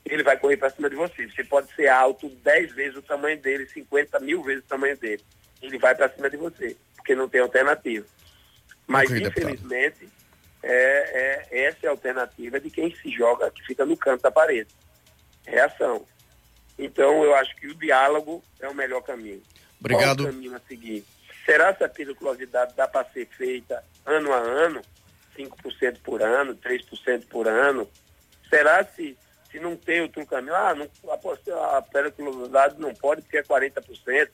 ele 0.04 0.22
vai 0.22 0.38
correr 0.38 0.56
para 0.56 0.70
cima 0.70 0.88
de 0.88 0.94
você. 0.94 1.26
Você 1.26 1.42
pode 1.42 1.74
ser 1.74 1.88
alto 1.88 2.28
10 2.28 2.72
vezes 2.72 2.96
o 2.96 3.02
tamanho 3.02 3.40
dele, 3.40 3.66
50 3.66 4.20
mil 4.20 4.44
vezes 4.44 4.62
o 4.62 4.68
tamanho 4.68 4.96
dele. 4.96 5.24
Ele 5.60 5.76
vai 5.76 5.92
para 5.92 6.08
cima 6.10 6.30
de 6.30 6.36
você, 6.36 6.76
porque 6.94 7.16
não 7.16 7.28
tem 7.28 7.40
alternativa. 7.40 8.06
Mas, 8.86 9.10
okay, 9.10 9.26
infelizmente, 9.26 10.08
é, 10.62 11.48
é, 11.50 11.64
essa 11.66 11.78
é 11.82 11.88
a 11.88 11.90
alternativa 11.90 12.60
de 12.60 12.70
quem 12.70 12.94
se 12.94 13.10
joga, 13.10 13.50
que 13.50 13.66
fica 13.66 13.84
no 13.84 13.96
canto 13.96 14.22
da 14.22 14.30
parede. 14.30 14.72
Reação. 15.44 16.06
Então, 16.78 17.24
eu 17.24 17.34
acho 17.34 17.54
que 17.56 17.66
o 17.68 17.74
diálogo 17.74 18.42
é 18.60 18.68
o 18.68 18.74
melhor 18.74 19.02
caminho. 19.02 19.42
Obrigado. 19.80 20.22
Qual 20.22 20.28
o 20.28 20.32
caminho 20.32 20.56
a 20.56 20.60
seguir? 20.60 21.04
Será 21.44 21.72
que 21.72 21.84
a 21.84 21.88
periculosidade 21.88 22.74
dá 22.74 22.88
para 22.88 23.08
ser 23.10 23.26
feita 23.26 23.82
ano 24.04 24.32
a 24.32 24.38
ano? 24.38 24.82
5% 25.36 25.98
por 26.02 26.22
ano, 26.22 26.56
3% 26.56 27.26
por 27.28 27.46
ano? 27.46 27.88
Será 28.48 28.84
se, 28.84 29.16
se 29.50 29.58
não 29.60 29.76
tem 29.76 30.02
outro 30.02 30.24
caminho? 30.26 30.54
Ah, 30.54 30.74
não, 30.74 30.88
a, 31.10 31.78
a 31.78 31.82
periculosidade 31.82 32.80
não 32.80 32.94
pode 32.94 33.22
porque 33.22 33.38
é 33.38 33.42
40%. 33.42 34.30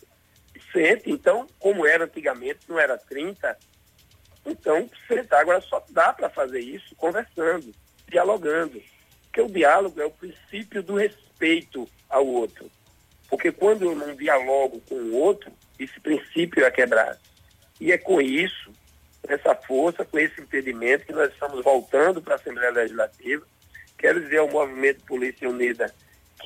Sente, 0.73 1.11
então, 1.11 1.47
como 1.59 1.87
era 1.87 2.05
antigamente, 2.05 2.61
não 2.69 2.79
era 2.79 2.97
30%, 2.97 3.57
então, 4.45 4.91
sentar 5.07 5.41
agora 5.41 5.61
só 5.61 5.85
dá 5.91 6.13
para 6.13 6.29
fazer 6.29 6.61
isso 6.61 6.95
conversando, 6.97 7.73
dialogando. 8.09 8.83
Porque 9.25 9.41
o 9.41 9.49
diálogo 9.49 10.01
é 10.01 10.05
o 10.05 10.11
princípio 10.11 10.83
do 10.83 10.97
respeito 10.97 11.89
ao 12.13 12.27
outro. 12.27 12.71
Porque 13.29 13.51
quando 13.51 13.83
eu 13.83 13.97
não 13.97 14.15
dialogo 14.15 14.81
com 14.89 14.95
o 14.95 15.15
outro, 15.17 15.51
esse 15.79 15.99
princípio 15.99 16.65
é 16.65 16.71
quebrado. 16.71 17.19
E 17.81 17.91
é 17.91 17.99
com 17.99 18.21
isso 18.21 18.71
essa 19.27 19.55
força, 19.55 20.05
com 20.05 20.19
esse 20.19 20.41
impedimento, 20.41 21.07
que 21.07 21.13
nós 21.13 21.33
estamos 21.33 21.65
voltando 21.65 22.21
para 22.21 22.35
a 22.35 22.37
Assembleia 22.37 22.71
Legislativa. 22.71 23.47
Quero 23.97 24.21
dizer 24.21 24.39
ao 24.39 24.51
Movimento 24.51 25.05
Polícia 25.05 25.49
Unida 25.49 25.93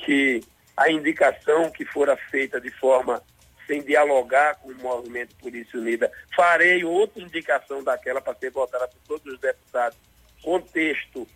que 0.05 0.43
a 0.77 0.91
indicação 0.91 1.71
que 1.71 1.85
fora 1.85 2.17
feita 2.17 2.61
de 2.61 2.71
forma 2.71 3.23
sem 3.67 3.83
dialogar 3.83 4.57
com 4.57 4.71
o 4.71 4.75
Movimento 4.77 5.35
Polícia 5.37 5.79
Unida, 5.79 6.11
farei 6.35 6.85
outra 6.85 7.21
indicação 7.21 7.83
daquela 7.83 8.21
para 8.21 8.37
ser 8.37 8.51
votada 8.51 8.87
por 8.87 9.01
todos 9.09 9.35
os 9.35 9.41
deputados, 9.41 9.99
com 10.41 10.61
texto 10.61 11.27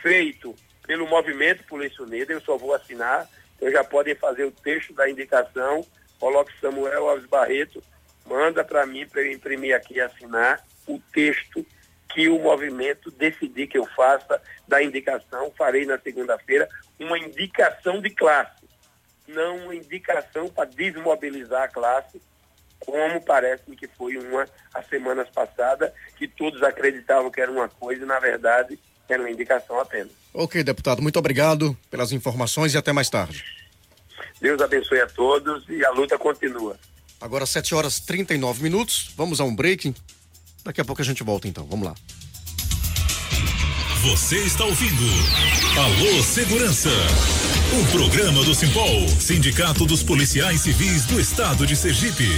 feito 0.00 0.54
pelo 0.86 1.08
Movimento 1.08 1.64
Polícia 1.64 2.04
Unida, 2.04 2.32
eu 2.32 2.40
só 2.40 2.56
vou 2.56 2.74
assinar, 2.74 3.28
então 3.62 3.70
já 3.70 3.84
podem 3.84 4.16
fazer 4.16 4.44
o 4.44 4.50
texto 4.50 4.92
da 4.92 5.08
indicação, 5.08 5.86
coloque 6.18 6.52
Samuel 6.60 7.08
Alves 7.08 7.28
Barreto, 7.28 7.80
manda 8.26 8.64
para 8.64 8.84
mim 8.84 9.06
para 9.06 9.22
eu 9.22 9.30
imprimir 9.30 9.76
aqui 9.76 9.94
e 9.94 10.00
assinar, 10.00 10.66
o 10.84 10.98
texto 11.12 11.64
que 12.12 12.28
o 12.28 12.40
movimento 12.40 13.08
decidir 13.12 13.68
que 13.68 13.78
eu 13.78 13.86
faça 13.86 14.42
da 14.66 14.82
indicação, 14.82 15.52
farei 15.56 15.86
na 15.86 15.96
segunda-feira, 15.96 16.68
uma 16.98 17.16
indicação 17.16 18.00
de 18.02 18.10
classe, 18.10 18.68
não 19.28 19.58
uma 19.58 19.76
indicação 19.76 20.48
para 20.48 20.68
desmobilizar 20.68 21.62
a 21.62 21.68
classe, 21.68 22.20
como 22.80 23.24
parece-me 23.24 23.76
que 23.76 23.86
foi 23.86 24.16
uma 24.16 24.44
as 24.74 24.88
semanas 24.88 25.30
passadas, 25.30 25.92
que 26.16 26.26
todos 26.26 26.64
acreditavam 26.64 27.30
que 27.30 27.40
era 27.40 27.50
uma 27.50 27.68
coisa 27.68 28.02
e, 28.02 28.06
na 28.06 28.18
verdade, 28.18 28.76
uma 29.10 29.30
indicação 29.30 29.78
apenas. 29.80 30.12
Ok, 30.32 30.62
deputado, 30.62 31.02
muito 31.02 31.18
obrigado 31.18 31.76
pelas 31.90 32.12
informações 32.12 32.74
e 32.74 32.78
até 32.78 32.92
mais 32.92 33.10
tarde. 33.10 33.44
Deus 34.40 34.60
abençoe 34.60 35.00
a 35.00 35.06
todos 35.06 35.68
e 35.68 35.84
a 35.84 35.90
luta 35.90 36.18
continua. 36.18 36.76
Agora 37.20 37.46
7 37.46 37.74
horas 37.74 38.00
39 38.00 38.62
minutos, 38.62 39.12
vamos 39.16 39.40
a 39.40 39.44
um 39.44 39.54
break. 39.54 39.94
Daqui 40.64 40.80
a 40.80 40.84
pouco 40.84 41.02
a 41.02 41.04
gente 41.04 41.22
volta 41.22 41.46
então. 41.46 41.64
Vamos 41.64 41.86
lá. 41.86 41.94
Você 44.02 44.36
está 44.38 44.64
ouvindo 44.64 45.04
Alô 45.78 46.22
Segurança. 46.24 46.90
Um 47.72 47.86
programa 47.92 48.42
do 48.44 48.52
Simpol, 48.52 49.08
Sindicato 49.08 49.86
dos 49.86 50.02
Policiais 50.02 50.60
Civis 50.60 51.06
do 51.06 51.20
Estado 51.20 51.64
de 51.64 51.76
Sergipe. 51.76 52.28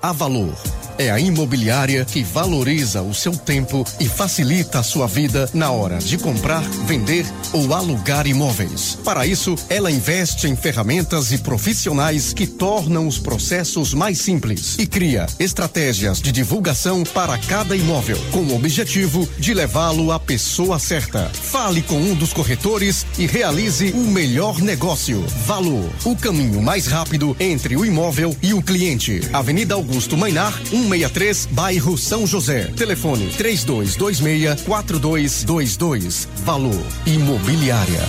A 0.00 0.12
Valor 0.12 0.54
é 0.98 1.10
a 1.10 1.20
imobiliária 1.20 2.04
que 2.04 2.22
valoriza 2.22 3.02
o 3.02 3.14
seu 3.14 3.36
tempo 3.36 3.84
e 4.00 4.08
facilita 4.08 4.80
a 4.80 4.82
sua 4.82 5.06
vida 5.06 5.48
na 5.52 5.70
hora 5.70 5.98
de 5.98 6.16
comprar, 6.16 6.62
vender 6.86 7.26
ou 7.52 7.74
alugar 7.74 8.26
imóveis. 8.26 8.98
Para 9.04 9.26
isso, 9.26 9.54
ela 9.68 9.90
investe 9.90 10.46
em 10.46 10.56
ferramentas 10.56 11.32
e 11.32 11.38
profissionais 11.38 12.32
que 12.32 12.46
tornam 12.46 13.06
os 13.06 13.18
processos 13.18 13.92
mais 13.92 14.18
simples 14.18 14.76
e 14.78 14.86
cria 14.86 15.26
estratégias 15.38 16.20
de 16.20 16.32
divulgação 16.32 17.04
para 17.04 17.36
cada 17.38 17.76
imóvel, 17.76 18.18
com 18.30 18.42
o 18.42 18.56
objetivo 18.56 19.28
de 19.38 19.52
levá-lo 19.52 20.12
à 20.12 20.18
pessoa 20.18 20.78
certa. 20.78 21.30
Fale 21.32 21.82
com 21.82 21.96
um 21.96 22.14
dos 22.14 22.32
corretores 22.32 23.06
e 23.18 23.26
realize 23.26 23.90
o 23.92 24.04
melhor 24.04 24.60
negócio. 24.60 25.24
Valor, 25.46 25.90
o 26.04 26.16
caminho 26.16 26.62
mais 26.62 26.86
rápido 26.86 27.36
entre 27.38 27.76
o 27.76 27.84
imóvel 27.84 28.34
e 28.42 28.54
o 28.54 28.62
cliente. 28.62 29.20
Avenida 29.32 29.74
Augusto 29.74 30.16
Mainar, 30.16 30.58
1 30.72 30.85
163, 30.86 31.46
bairro 31.50 31.98
São 31.98 32.26
José. 32.26 32.70
Telefone 32.76 33.28
3226 33.36 34.62
4222. 34.62 36.28
Valor 36.44 36.86
Imobiliária. 37.04 38.00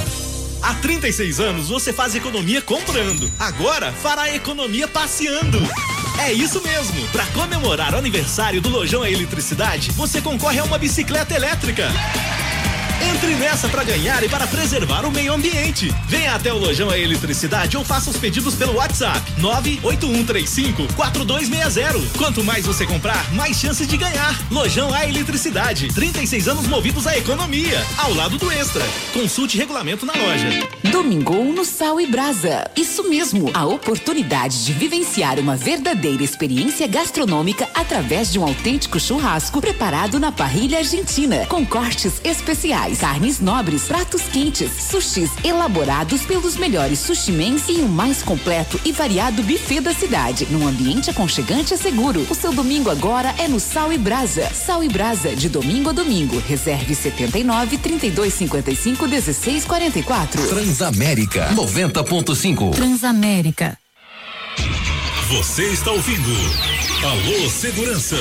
Há 0.62 0.74
36 0.76 1.40
anos 1.40 1.70
você 1.70 1.92
faz 1.92 2.16
economia 2.16 2.62
comprando. 2.62 3.32
Agora 3.40 3.92
fará 3.92 4.34
economia 4.34 4.88
passeando. 4.88 5.60
É 6.20 6.34
isso 6.34 6.62
mesmo! 6.62 7.08
Para 7.10 7.26
comemorar 7.28 7.94
o 7.94 7.98
aniversário 7.98 8.60
do 8.60 8.70
Lojão 8.70 9.04
a 9.04 9.10
Eletricidade, 9.10 9.92
você 9.92 10.20
concorre 10.20 10.60
a 10.60 10.64
uma 10.64 10.78
bicicleta 10.78 11.36
elétrica. 11.36 11.88
Entre 13.02 13.36
nessa 13.36 13.70
para 13.70 13.84
ganhar 13.84 14.24
e 14.24 14.30
para 14.30 14.48
preservar 14.48 15.06
o 15.06 15.12
meio 15.12 15.34
ambiente. 15.34 15.94
Venha 16.08 16.34
até 16.34 16.52
o 16.52 16.58
Lojão 16.58 16.90
a 16.90 16.98
Eletricidade 16.98 17.78
ou 17.78 17.86
faça 17.86 18.10
os 18.10 18.18
pedidos 18.18 18.56
pelo 18.56 18.76
WhatsApp 18.76 19.22
98135 19.38 20.94
4260. 20.96 22.18
Quanto 22.18 22.44
mais 22.44 22.66
você 22.66 22.88
comprar, 22.88 23.32
mais 23.34 23.58
chances 23.58 23.88
de 23.88 23.98
ganhar. 23.98 24.36
Lojão 24.50 24.92
a 24.94 25.08
Eletricidade, 25.08 25.94
36 25.94 26.48
anos 26.48 26.68
movidos 26.68 27.06
à 27.06 27.16
economia, 27.18 27.86
ao 27.98 28.14
lado 28.14 28.38
do 28.38 28.52
Extra. 28.52 28.84
Consulte 29.14 29.58
regulamento 29.58 30.06
na 30.06 30.14
loja. 30.14 30.50
Domingou 30.92 31.46
no 31.54 31.64
Sal 31.64 32.02
e 32.02 32.08
Brasa. 32.08 32.70
Isso 32.76 33.08
mesmo, 33.08 33.52
a 33.54 33.66
oportunidade 33.66 34.66
de 34.66 34.74
vivenciar 34.74 35.40
uma 35.40 35.56
verdadeira 35.56 36.24
experiência 36.24 36.88
gastronômica 36.88 37.70
através 37.76 38.32
de 38.32 38.40
um 38.40 38.44
autêntico 38.44 39.00
churrasco 39.00 39.62
preparado 39.62 40.20
na 40.20 40.32
parrilha 40.32 40.80
argentina, 40.80 41.46
com 41.46 41.64
cortes 41.66 42.20
especiais 42.24 42.87
carnes 42.96 43.40
nobres, 43.40 43.84
pratos 43.84 44.22
quentes, 44.24 44.72
sushis 44.90 45.32
elaborados 45.44 46.22
pelos 46.22 46.56
melhores 46.56 47.00
sushimens 47.00 47.64
e 47.68 47.82
o 47.82 47.90
mais 47.90 48.22
completo 48.22 48.80
e 48.86 48.92
variado 48.92 49.44
buffet 49.44 49.82
da 49.82 49.94
cidade, 49.94 50.48
num 50.50 50.68
ambiente 50.68 51.10
aconchegante 51.10 51.74
e 51.74 51.78
seguro. 51.78 52.26
O 52.30 52.36
seu 52.36 52.54
domingo 52.54 52.90
agora 52.90 53.34
é 53.38 53.48
no 53.48 53.60
Sal 53.60 53.92
e 53.92 53.98
Brasa. 53.98 54.50
Sal 54.54 54.84
e 54.84 54.90
Brasa, 54.90 55.36
de 55.36 55.50
domingo 55.50 55.90
a 55.90 55.94
domingo. 55.94 56.40
Reserve 56.48 56.94
79 56.96 57.78
32 57.78 58.34
55 58.34 59.08
16 59.08 59.66
44. 59.66 60.48
Transamérica 60.48 61.50
90.5. 61.54 62.72
Transamérica. 62.72 63.78
Você 65.30 65.64
está 65.64 65.92
ouvindo 65.92 66.32
Alô 67.04 67.50
Segurança. 67.50 68.16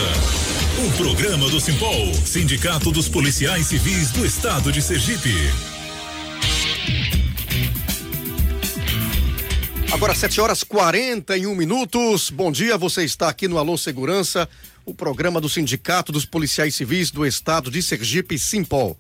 Um 0.78 0.90
programa 0.92 1.48
do 1.48 1.58
Simpol, 1.58 2.12
Sindicato 2.12 2.92
dos 2.92 3.08
Policiais 3.08 3.66
Civis 3.66 4.10
do 4.10 4.26
Estado 4.26 4.70
de 4.70 4.82
Sergipe. 4.82 5.32
Agora 9.90 10.14
7 10.14 10.38
horas 10.38 10.62
41 10.62 11.54
minutos. 11.54 12.28
Bom 12.28 12.52
dia, 12.52 12.76
você 12.76 13.04
está 13.04 13.30
aqui 13.30 13.48
no 13.48 13.56
Alô 13.56 13.78
Segurança, 13.78 14.46
o 14.84 14.92
programa 14.92 15.40
do 15.40 15.48
Sindicato 15.48 16.12
dos 16.12 16.26
Policiais 16.26 16.74
Civis 16.74 17.10
do 17.10 17.24
Estado 17.24 17.70
de 17.70 17.82
Sergipe, 17.82 18.38
Simpol. 18.38 18.98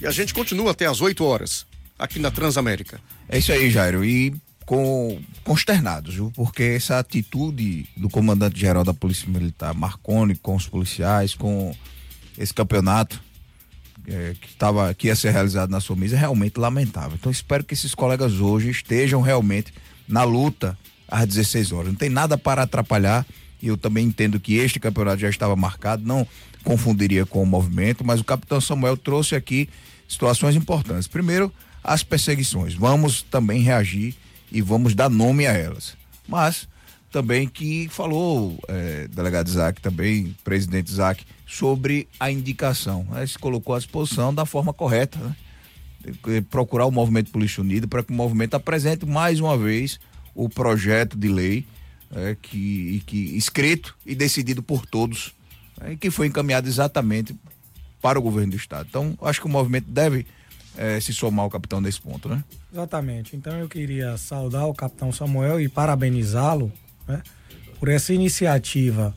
E 0.00 0.06
a 0.06 0.10
gente 0.10 0.34
continua 0.34 0.72
até 0.72 0.86
as 0.86 1.00
8 1.00 1.24
horas, 1.24 1.64
aqui 1.96 2.18
na 2.18 2.32
Transamérica. 2.32 3.00
É 3.28 3.38
isso 3.38 3.52
aí, 3.52 3.70
Jairo. 3.70 4.04
E 4.04 4.34
com 4.68 5.18
consternados, 5.44 6.16
viu? 6.16 6.30
Porque 6.36 6.62
essa 6.62 6.98
atitude 6.98 7.88
do 7.96 8.10
comandante-geral 8.10 8.84
da 8.84 8.92
Polícia 8.92 9.26
Militar, 9.26 9.72
Marconi, 9.72 10.36
com 10.36 10.54
os 10.54 10.66
policiais, 10.66 11.34
com 11.34 11.74
esse 12.36 12.52
campeonato 12.52 13.18
é, 14.06 14.34
que, 14.38 14.54
tava, 14.56 14.92
que 14.92 15.06
ia 15.06 15.16
ser 15.16 15.30
realizado 15.30 15.70
na 15.70 15.80
sua 15.80 15.96
mesa, 15.96 16.16
é 16.16 16.18
realmente 16.18 16.60
lamentável. 16.60 17.16
Então 17.18 17.32
espero 17.32 17.64
que 17.64 17.72
esses 17.72 17.94
colegas 17.94 18.40
hoje 18.40 18.68
estejam 18.68 19.22
realmente 19.22 19.72
na 20.06 20.22
luta 20.22 20.78
às 21.10 21.26
16 21.26 21.72
horas. 21.72 21.88
Não 21.88 21.94
tem 21.94 22.10
nada 22.10 22.36
para 22.36 22.64
atrapalhar. 22.64 23.24
E 23.62 23.68
eu 23.68 23.76
também 23.78 24.04
entendo 24.04 24.38
que 24.38 24.56
este 24.56 24.78
campeonato 24.78 25.20
já 25.20 25.30
estava 25.30 25.56
marcado, 25.56 26.04
não 26.04 26.28
confundiria 26.62 27.24
com 27.24 27.42
o 27.42 27.46
movimento, 27.46 28.04
mas 28.04 28.20
o 28.20 28.24
capitão 28.24 28.60
Samuel 28.60 28.98
trouxe 28.98 29.34
aqui 29.34 29.66
situações 30.06 30.54
importantes. 30.54 31.08
Primeiro, 31.08 31.50
as 31.82 32.02
perseguições. 32.02 32.74
Vamos 32.74 33.22
também 33.22 33.62
reagir 33.62 34.14
e 34.50 34.60
vamos 34.62 34.94
dar 34.94 35.08
nome 35.08 35.46
a 35.46 35.52
elas. 35.52 35.96
Mas 36.26 36.68
também 37.10 37.48
que 37.48 37.88
falou, 37.88 38.58
é, 38.68 39.08
delegado 39.08 39.48
Isaac, 39.48 39.80
também, 39.80 40.36
presidente 40.44 40.88
Isaac, 40.88 41.24
sobre 41.46 42.08
a 42.20 42.30
indicação. 42.30 43.06
Né? 43.10 43.26
Se 43.26 43.38
colocou 43.38 43.74
à 43.74 43.78
disposição 43.78 44.34
da 44.34 44.44
forma 44.44 44.72
correta, 44.72 45.18
né? 45.18 45.36
procurar 46.50 46.86
o 46.86 46.90
Movimento 46.90 47.30
Polícia 47.30 47.62
Unida 47.62 47.86
para 47.86 48.02
que 48.02 48.12
o 48.12 48.14
movimento 48.14 48.54
apresente 48.54 49.04
mais 49.04 49.40
uma 49.40 49.56
vez 49.56 49.98
o 50.34 50.48
projeto 50.48 51.18
de 51.18 51.28
lei 51.28 51.66
é, 52.14 52.36
que, 52.40 53.02
que 53.06 53.36
escrito 53.36 53.96
e 54.06 54.14
decidido 54.14 54.62
por 54.62 54.86
todos 54.86 55.34
é, 55.80 55.92
e 55.92 55.96
que 55.96 56.10
foi 56.10 56.26
encaminhado 56.26 56.68
exatamente 56.68 57.34
para 58.00 58.18
o 58.18 58.22
governo 58.22 58.52
do 58.52 58.56
estado. 58.56 58.86
Então, 58.88 59.18
acho 59.22 59.40
que 59.40 59.46
o 59.46 59.50
movimento 59.50 59.90
deve 59.90 60.26
é, 60.78 61.00
se 61.00 61.12
somar 61.12 61.44
ao 61.44 61.50
capitão 61.50 61.80
nesse 61.80 62.00
ponto, 62.00 62.28
né? 62.28 62.42
Exatamente. 62.72 63.36
Então 63.36 63.58
eu 63.58 63.68
queria 63.68 64.16
saudar 64.16 64.66
o 64.66 64.72
capitão 64.72 65.10
Samuel 65.12 65.60
e 65.60 65.68
parabenizá-lo 65.68 66.72
né, 67.06 67.20
por 67.80 67.88
essa 67.88 68.14
iniciativa 68.14 69.14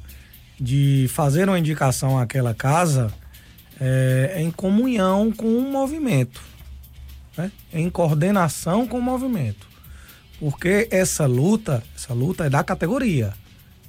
de 0.59 1.07
fazer 1.09 1.47
uma 1.47 1.59
indicação 1.59 2.19
àquela 2.19 2.53
casa 2.53 3.13
é, 3.79 4.35
em 4.37 4.49
comunhão 4.51 5.31
com 5.31 5.57
o 5.57 5.61
movimento, 5.61 6.41
né, 7.37 7.51
em 7.71 7.89
coordenação 7.89 8.87
com 8.87 8.97
o 8.97 9.01
movimento. 9.01 9.67
Porque 10.39 10.87
essa 10.89 11.27
luta, 11.27 11.83
essa 11.95 12.13
luta 12.13 12.45
é 12.45 12.49
da 12.49 12.63
categoria. 12.63 13.33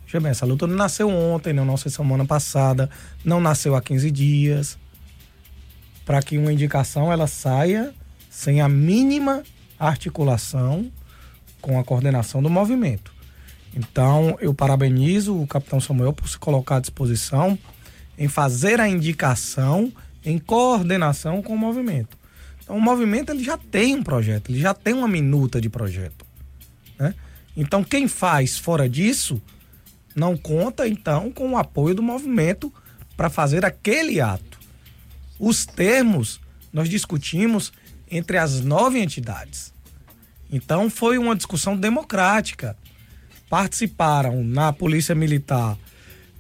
Veja 0.05 0.21
bem, 0.21 0.31
essa 0.31 0.45
luta 0.45 0.67
não 0.67 0.77
nasceu 0.77 1.09
ontem, 1.09 1.55
não 1.55 1.65
nasceu 1.65 1.91
semana 1.91 2.27
passada, 2.27 2.91
não 3.25 3.41
nasceu 3.41 3.75
há 3.75 3.81
15 3.81 4.11
dias. 4.11 4.79
Para 6.05 6.23
que 6.23 6.37
uma 6.39 6.53
indicação 6.53 7.13
ela 7.13 7.27
saia 7.27 7.95
sem 8.29 8.61
a 8.61 8.69
mínima 8.69 9.43
articulação 9.79 10.91
com 11.61 11.79
a 11.79 11.85
coordenação 11.85 12.43
do 12.43 12.51
movimento. 12.51 13.13
Então, 13.75 14.37
eu 14.41 14.53
parabenizo 14.53 15.41
o 15.41 15.47
capitão 15.47 15.81
Samuel 15.81 16.13
por 16.13 16.29
se 16.29 16.39
colocar 16.39 16.77
à 16.77 16.81
disposição 16.81 17.59
em 18.19 18.29
fazer 18.29 18.81
a 18.81 18.89
indicação 18.89 19.93
em 20.25 20.39
coordenação 20.39 21.43
com 21.43 21.55
o 21.55 21.59
movimento. 21.59 22.17
Então, 22.63 22.77
o 22.77 22.81
movimento 22.81 23.33
ele 23.33 23.43
já 23.43 23.57
tem 23.57 23.95
um 23.95 24.03
projeto, 24.03 24.51
ele 24.51 24.61
já 24.61 24.75
tem 24.75 24.95
uma 24.95 25.09
minuta 25.09 25.61
de 25.61 25.69
projeto. 25.69 26.25
Né? 26.99 27.15
Então, 27.57 27.83
quem 27.83 28.07
faz 28.07 28.59
fora 28.59 28.89
disso 28.89 29.41
não 30.15 30.37
conta, 30.37 30.87
então, 30.87 31.31
com 31.33 31.51
o 31.53 31.57
apoio 31.57 31.95
do 31.95 32.03
movimento 32.03 32.73
para 33.17 33.31
fazer 33.31 33.65
aquele 33.65 34.21
ato. 34.21 34.52
Os 35.45 35.67
termos 35.67 36.41
nós 36.73 36.89
discutimos 36.89 37.73
entre 38.09 38.39
as 38.39 38.61
nove 38.61 39.01
entidades. 39.01 39.75
Então 40.49 40.89
foi 40.89 41.19
uma 41.19 41.35
discussão 41.35 41.77
democrática. 41.77 42.77
Participaram 43.51 44.45
na 44.45 44.73
Polícia 44.73 45.17
Militar 45.17 45.77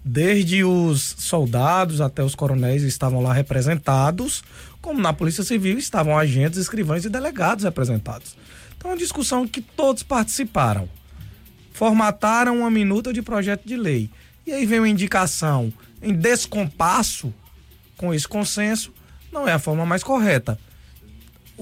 desde 0.05 0.62
os 0.62 1.16
soldados 1.18 2.00
até 2.00 2.22
os 2.22 2.36
coronéis 2.36 2.84
estavam 2.84 3.20
lá 3.20 3.32
representados, 3.32 4.44
como 4.80 5.00
na 5.00 5.12
Polícia 5.12 5.42
Civil 5.42 5.78
estavam 5.78 6.16
agentes, 6.16 6.61
escrivães 6.61 7.05
e 7.05 7.11
delegados 7.11 7.64
representados. 7.64 8.36
Então, 8.76 8.92
uma 8.92 8.96
discussão 8.96 9.48
que 9.48 9.61
todos 9.61 10.05
participaram. 10.05 10.88
Formataram 11.72 12.59
uma 12.61 12.70
minuta 12.70 13.12
de 13.12 13.20
projeto 13.20 13.66
de 13.66 13.76
lei. 13.76 14.09
E 14.46 14.53
aí 14.53 14.64
vem 14.64 14.78
uma 14.78 14.88
indicação 14.88 15.72
em 16.00 16.12
descompasso 16.12 17.34
com 18.03 18.12
esse 18.12 18.26
consenso, 18.26 18.92
não 19.32 19.46
é 19.48 19.53
a 19.53 19.59
forma 19.59 19.86
mais 19.86 20.03
correta 20.03 20.59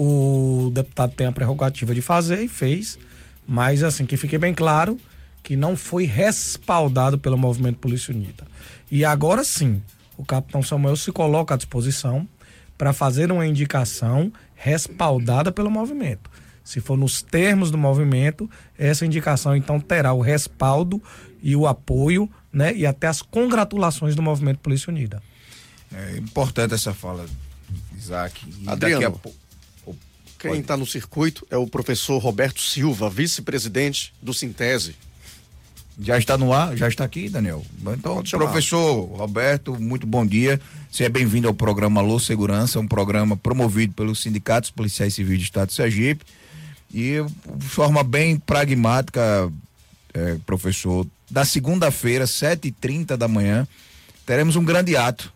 o 0.03 0.71
deputado 0.73 1.13
tem 1.15 1.27
a 1.27 1.33
prerrogativa 1.33 1.95
de 1.95 2.01
fazer 2.01 2.43
e 2.43 2.49
fez, 2.49 2.99
mas 3.47 3.83
assim, 3.83 4.07
que 4.07 4.17
fique 4.17 4.39
bem 4.39 4.55
claro 4.55 4.97
que 5.43 5.57
não 5.57 5.77
foi 5.77 6.05
respaldado 6.05 7.19
pelo 7.19 7.37
Movimento 7.37 7.79
Polícia 7.79 8.15
Unida. 8.15 8.47
E 8.91 9.05
agora 9.05 9.45
sim, 9.45 9.83
o 10.17 10.25
capitão 10.25 10.63
Samuel 10.63 10.97
se 10.97 11.13
coloca 11.13 11.53
à 11.53 11.57
disposição 11.57 12.27
para 12.79 12.95
fazer 12.95 13.31
uma 13.31 13.47
indicação 13.47 14.33
respaldada 14.55 15.53
pelo 15.53 15.71
movimento. 15.71 16.31
Se 16.65 16.81
for 16.81 16.97
nos 16.97 17.21
termos 17.21 17.71
do 17.71 17.77
movimento, 17.77 18.49
essa 18.79 19.05
indicação 19.05 19.55
então 19.55 19.79
terá 19.79 20.15
o 20.15 20.23
respaldo 20.23 21.03
e 21.43 21.55
o 21.55 21.67
apoio, 21.67 22.27
né, 22.51 22.75
e 22.75 22.87
até 22.87 23.07
as 23.07 23.21
congratulações 23.21 24.15
do 24.15 24.23
Movimento 24.23 24.61
Polícia 24.61 24.91
Unida. 24.91 25.23
É 25.93 26.17
importante 26.19 26.75
essa 26.75 26.95
fala, 26.95 27.27
Isaac. 27.97 28.41
E 28.61 28.69
Adriano, 28.69 29.21
daqui 29.23 29.29
a 29.29 29.41
quem 30.41 30.61
está 30.61 30.75
no 30.75 30.87
circuito 30.87 31.47
é 31.51 31.57
o 31.59 31.67
professor 31.67 32.17
Roberto 32.17 32.63
Silva, 32.63 33.11
vice-presidente 33.11 34.15
do 34.23 34.33
Sintese. 34.33 34.97
Já 36.01 36.17
está 36.17 36.39
no 36.39 36.51
ar? 36.51 36.75
Já 36.79 36.89
está 36.89 37.05
aqui, 37.05 37.29
Daniel? 37.29 37.63
Então, 37.93 38.23
professor 38.23 39.05
Roberto, 39.05 39.79
muito 39.79 40.07
bom 40.07 40.25
dia. 40.25 40.59
Seja 40.91 41.11
bem-vindo 41.11 41.47
ao 41.47 41.53
programa 41.53 42.01
Alô 42.01 42.19
Segurança, 42.19 42.81
um 42.81 42.89
programa 42.89 43.37
promovido 43.37 43.93
pelos 43.93 44.23
sindicatos 44.23 44.71
policiais 44.71 45.13
civis 45.13 45.39
do 45.41 45.45
Estado 45.45 45.69
de 45.69 45.75
Sergipe. 45.75 46.25
E 46.93 47.17
de 47.55 47.67
forma 47.67 48.03
bem 48.03 48.39
pragmática, 48.39 49.53
é, 50.15 50.39
professor, 50.47 51.07
da 51.31 51.45
segunda-feira, 51.45 52.25
7h30 52.25 53.15
da 53.15 53.29
manhã, 53.29 53.69
teremos 54.25 54.57
um 54.57 54.65
grande 54.65 54.97
ato 54.97 55.31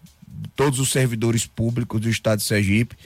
todos 0.49 0.78
os 0.78 0.90
servidores 0.90 1.47
públicos 1.47 2.01
do 2.01 2.09
Estado 2.09 2.38
de 2.38 2.45
Sergipe, 2.45 2.97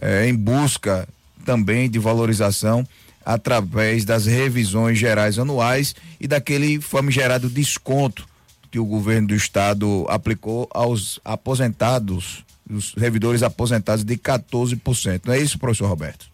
é, 0.00 0.28
em 0.28 0.34
busca 0.34 1.08
também 1.44 1.88
de 1.88 1.98
valorização 1.98 2.86
através 3.24 4.04
das 4.04 4.26
revisões 4.26 4.98
gerais 4.98 5.38
anuais 5.38 5.94
e 6.20 6.28
daquele 6.28 6.80
famigerado 6.80 7.48
desconto 7.48 8.26
que 8.70 8.78
o 8.78 8.84
governo 8.84 9.28
do 9.28 9.34
estado 9.34 10.06
aplicou 10.08 10.68
aos 10.70 11.18
aposentados, 11.24 12.44
os 12.70 12.92
servidores 12.92 13.42
aposentados 13.42 14.04
de 14.04 14.16
14%. 14.16 15.22
Não 15.24 15.34
é 15.34 15.38
isso, 15.38 15.58
professor 15.58 15.88
Roberto? 15.88 16.26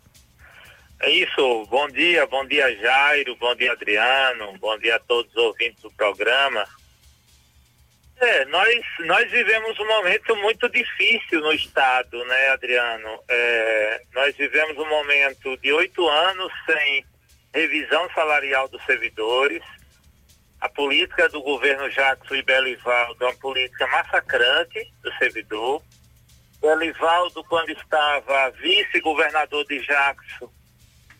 É 1.00 1.10
isso. 1.10 1.66
Bom 1.70 1.88
dia, 1.88 2.26
bom 2.26 2.46
dia 2.46 2.76
Jairo, 2.76 3.36
bom 3.40 3.54
dia 3.56 3.72
Adriano, 3.72 4.54
bom 4.60 4.78
dia 4.78 4.96
a 4.96 5.00
todos 5.00 5.30
os 5.32 5.36
ouvintes 5.36 5.82
do 5.82 5.90
programa. 5.92 6.64
É, 8.22 8.44
nós, 8.44 8.84
nós 9.00 9.28
vivemos 9.32 9.76
um 9.80 9.86
momento 9.86 10.36
muito 10.36 10.68
difícil 10.68 11.40
no 11.40 11.52
Estado, 11.52 12.24
né, 12.24 12.48
Adriano? 12.50 13.20
É, 13.28 14.00
nós 14.14 14.36
vivemos 14.36 14.78
um 14.78 14.88
momento 14.88 15.56
de 15.56 15.72
oito 15.72 16.08
anos 16.08 16.52
sem 16.64 17.04
revisão 17.52 18.08
salarial 18.14 18.68
dos 18.68 18.80
servidores. 18.84 19.60
A 20.60 20.68
política 20.68 21.28
do 21.30 21.42
governo 21.42 21.90
Jackson 21.90 22.36
e 22.36 22.42
Belivaldo 22.44 23.24
é 23.24 23.26
uma 23.26 23.38
política 23.38 23.88
massacrante 23.88 24.88
do 25.02 25.12
servidor. 25.14 25.82
Belivaldo, 26.60 27.42
quando 27.42 27.70
estava 27.70 28.50
vice-governador 28.50 29.64
de 29.64 29.84
Jackson, 29.84 30.48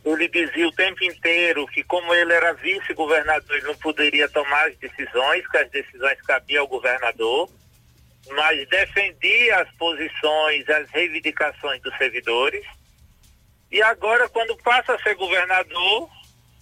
ele 0.05 0.29
dizia 0.29 0.67
o 0.67 0.73
tempo 0.73 1.05
inteiro 1.05 1.67
que 1.69 1.85
como 1.85 2.13
ele 2.13 2.33
era 2.33 2.53
vice-governador, 2.55 3.57
ele 3.57 3.67
não 3.67 3.77
poderia 3.77 4.29
tomar 4.29 4.69
as 4.69 4.77
decisões, 4.77 5.47
que 5.49 5.59
as 5.59 5.71
decisões 5.71 6.21
cabiam 6.23 6.63
ao 6.63 6.69
governador, 6.69 7.49
mas 8.31 8.69
defendia 8.69 9.61
as 9.61 9.71
posições, 9.73 10.69
as 10.69 10.91
reivindicações 10.91 11.81
dos 11.83 11.97
servidores. 11.97 12.65
E 13.71 13.81
agora, 13.83 14.29
quando 14.29 14.57
passa 14.59 14.95
a 14.95 15.03
ser 15.03 15.15
governador, 15.15 16.11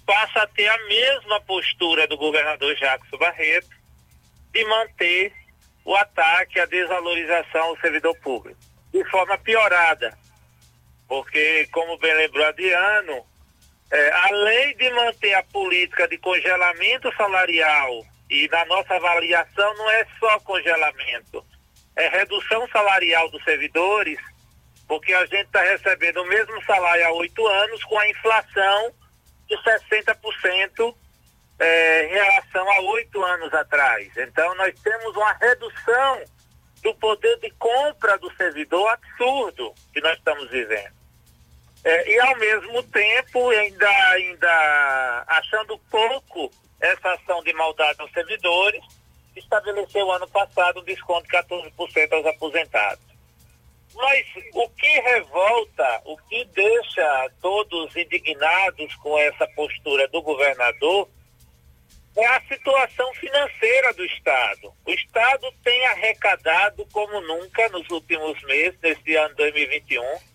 passa 0.05 0.43
a 0.43 0.47
ter 0.47 0.68
a 0.68 0.86
mesma 0.86 1.41
postura 1.41 2.07
do 2.07 2.16
governador 2.16 2.74
Jackson 2.76 3.16
Barreto 3.16 3.70
de 4.53 4.64
manter 4.64 5.32
o 5.84 5.95
ataque, 5.97 6.61
a 6.61 6.66
desvalorização 6.66 7.62
ao 7.62 7.80
servidor 7.80 8.14
público, 8.18 8.61
de 8.93 9.03
forma 9.11 9.38
piorada. 9.38 10.16
Porque, 11.09 11.66
como 11.72 11.99
bem 11.99 12.14
lembrou 12.14 12.47
Adriano, 12.47 13.26
é, 13.91 14.12
além 14.30 14.76
de 14.76 14.91
manter 14.91 15.34
a 15.34 15.43
política 15.43 16.07
de 16.07 16.18
congelamento 16.18 17.14
salarial, 17.16 18.05
e 18.30 18.49
na 18.49 18.64
nossa 18.66 18.95
avaliação 18.95 19.74
não 19.74 19.91
é 19.91 20.07
só 20.18 20.38
congelamento, 20.41 21.45
é 21.97 22.09
redução 22.09 22.68
salarial 22.68 23.28
dos 23.30 23.43
servidores, 23.43 24.18
porque 24.86 25.12
a 25.12 25.26
gente 25.26 25.47
está 25.47 25.62
recebendo 25.62 26.22
o 26.22 26.26
mesmo 26.26 26.64
salário 26.64 27.07
há 27.07 27.12
oito 27.12 27.47
anos 27.47 27.82
com 27.84 27.99
a 27.99 28.09
inflação 28.09 28.93
de 29.49 29.57
60% 29.57 30.95
é, 31.59 32.07
em 32.07 32.12
relação 32.12 32.70
a 32.70 32.80
oito 32.93 33.22
anos 33.22 33.53
atrás. 33.53 34.09
Então 34.16 34.55
nós 34.55 34.72
temos 34.80 35.16
uma 35.16 35.32
redução 35.32 36.22
do 36.82 36.95
poder 36.95 37.38
de 37.41 37.51
compra 37.53 38.16
do 38.18 38.32
servidor 38.34 38.88
absurdo 38.88 39.74
que 39.93 40.01
nós 40.01 40.16
estamos 40.16 40.49
vivendo. 40.51 40.99
É, 41.82 42.10
e 42.10 42.20
ao 42.20 42.36
mesmo 42.36 42.82
tempo, 42.84 43.48
ainda, 43.50 43.88
ainda 44.10 45.24
achando 45.26 45.78
pouco 45.90 46.50
essa 46.80 47.12
ação 47.12 47.42
de 47.42 47.52
maldade 47.54 48.00
aos 48.00 48.12
servidores, 48.12 48.82
estabeleceu 49.34 50.10
ano 50.10 50.28
passado 50.28 50.80
um 50.80 50.84
desconto 50.84 51.26
de 51.26 51.36
14% 51.36 52.12
aos 52.12 52.26
aposentados. 52.26 53.04
Mas 53.94 54.26
o 54.54 54.68
que 54.70 55.00
revolta, 55.00 56.02
o 56.04 56.16
que 56.16 56.44
deixa 56.46 57.30
todos 57.40 57.96
indignados 57.96 58.94
com 58.96 59.18
essa 59.18 59.46
postura 59.48 60.06
do 60.08 60.22
governador 60.22 61.08
é 62.16 62.26
a 62.26 62.42
situação 62.42 63.12
financeira 63.14 63.92
do 63.94 64.04
Estado. 64.04 64.72
O 64.84 64.90
Estado 64.90 65.52
tem 65.64 65.86
arrecadado 65.86 66.86
como 66.92 67.20
nunca 67.20 67.68
nos 67.70 67.88
últimos 67.90 68.40
meses, 68.42 68.78
neste 68.80 69.16
ano 69.16 69.34
2021 69.34 70.29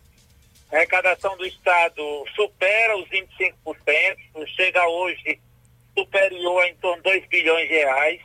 a 0.71 0.75
arrecadação 0.75 1.37
do 1.37 1.45
Estado 1.45 2.25
supera 2.35 2.97
os 2.97 3.07
25%, 3.09 4.47
chega 4.55 4.87
hoje 4.87 5.39
superior 5.97 6.63
a 6.63 6.67
em 6.67 6.75
torno 6.75 6.97
de 6.97 7.09
2 7.11 7.27
bilhões 7.27 7.67
de 7.67 7.75
reais 7.75 8.21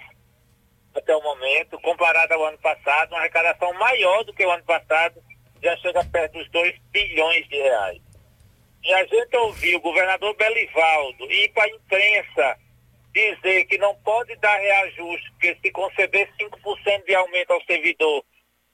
até 0.95 1.15
o 1.15 1.23
momento, 1.23 1.81
comparado 1.81 2.35
ao 2.35 2.47
ano 2.47 2.59
passado, 2.59 3.13
uma 3.13 3.21
arrecadação 3.21 3.73
maior 3.75 4.25
do 4.25 4.33
que 4.33 4.45
o 4.45 4.51
ano 4.51 4.65
passado, 4.65 5.23
já 5.63 5.77
chega 5.77 6.05
perto 6.05 6.33
dos 6.33 6.51
2 6.51 6.77
bilhões 6.91 7.49
de 7.49 7.57
reais. 7.57 8.03
E 8.83 8.93
a 8.95 9.05
gente 9.05 9.37
ouviu 9.37 9.79
o 9.79 9.83
governador 9.83 10.35
Belivaldo 10.35 11.31
ir 11.31 11.53
para 11.53 11.65
a 11.65 11.69
imprensa 11.69 12.59
dizer 13.13 13.65
que 13.65 13.77
não 13.79 13.95
pode 13.97 14.35
dar 14.37 14.57
reajuste, 14.57 15.31
porque 15.33 15.57
se 15.63 15.71
conceber 15.71 16.29
5% 16.41 17.05
de 17.05 17.15
aumento 17.15 17.53
ao 17.53 17.63
servidor 17.65 18.25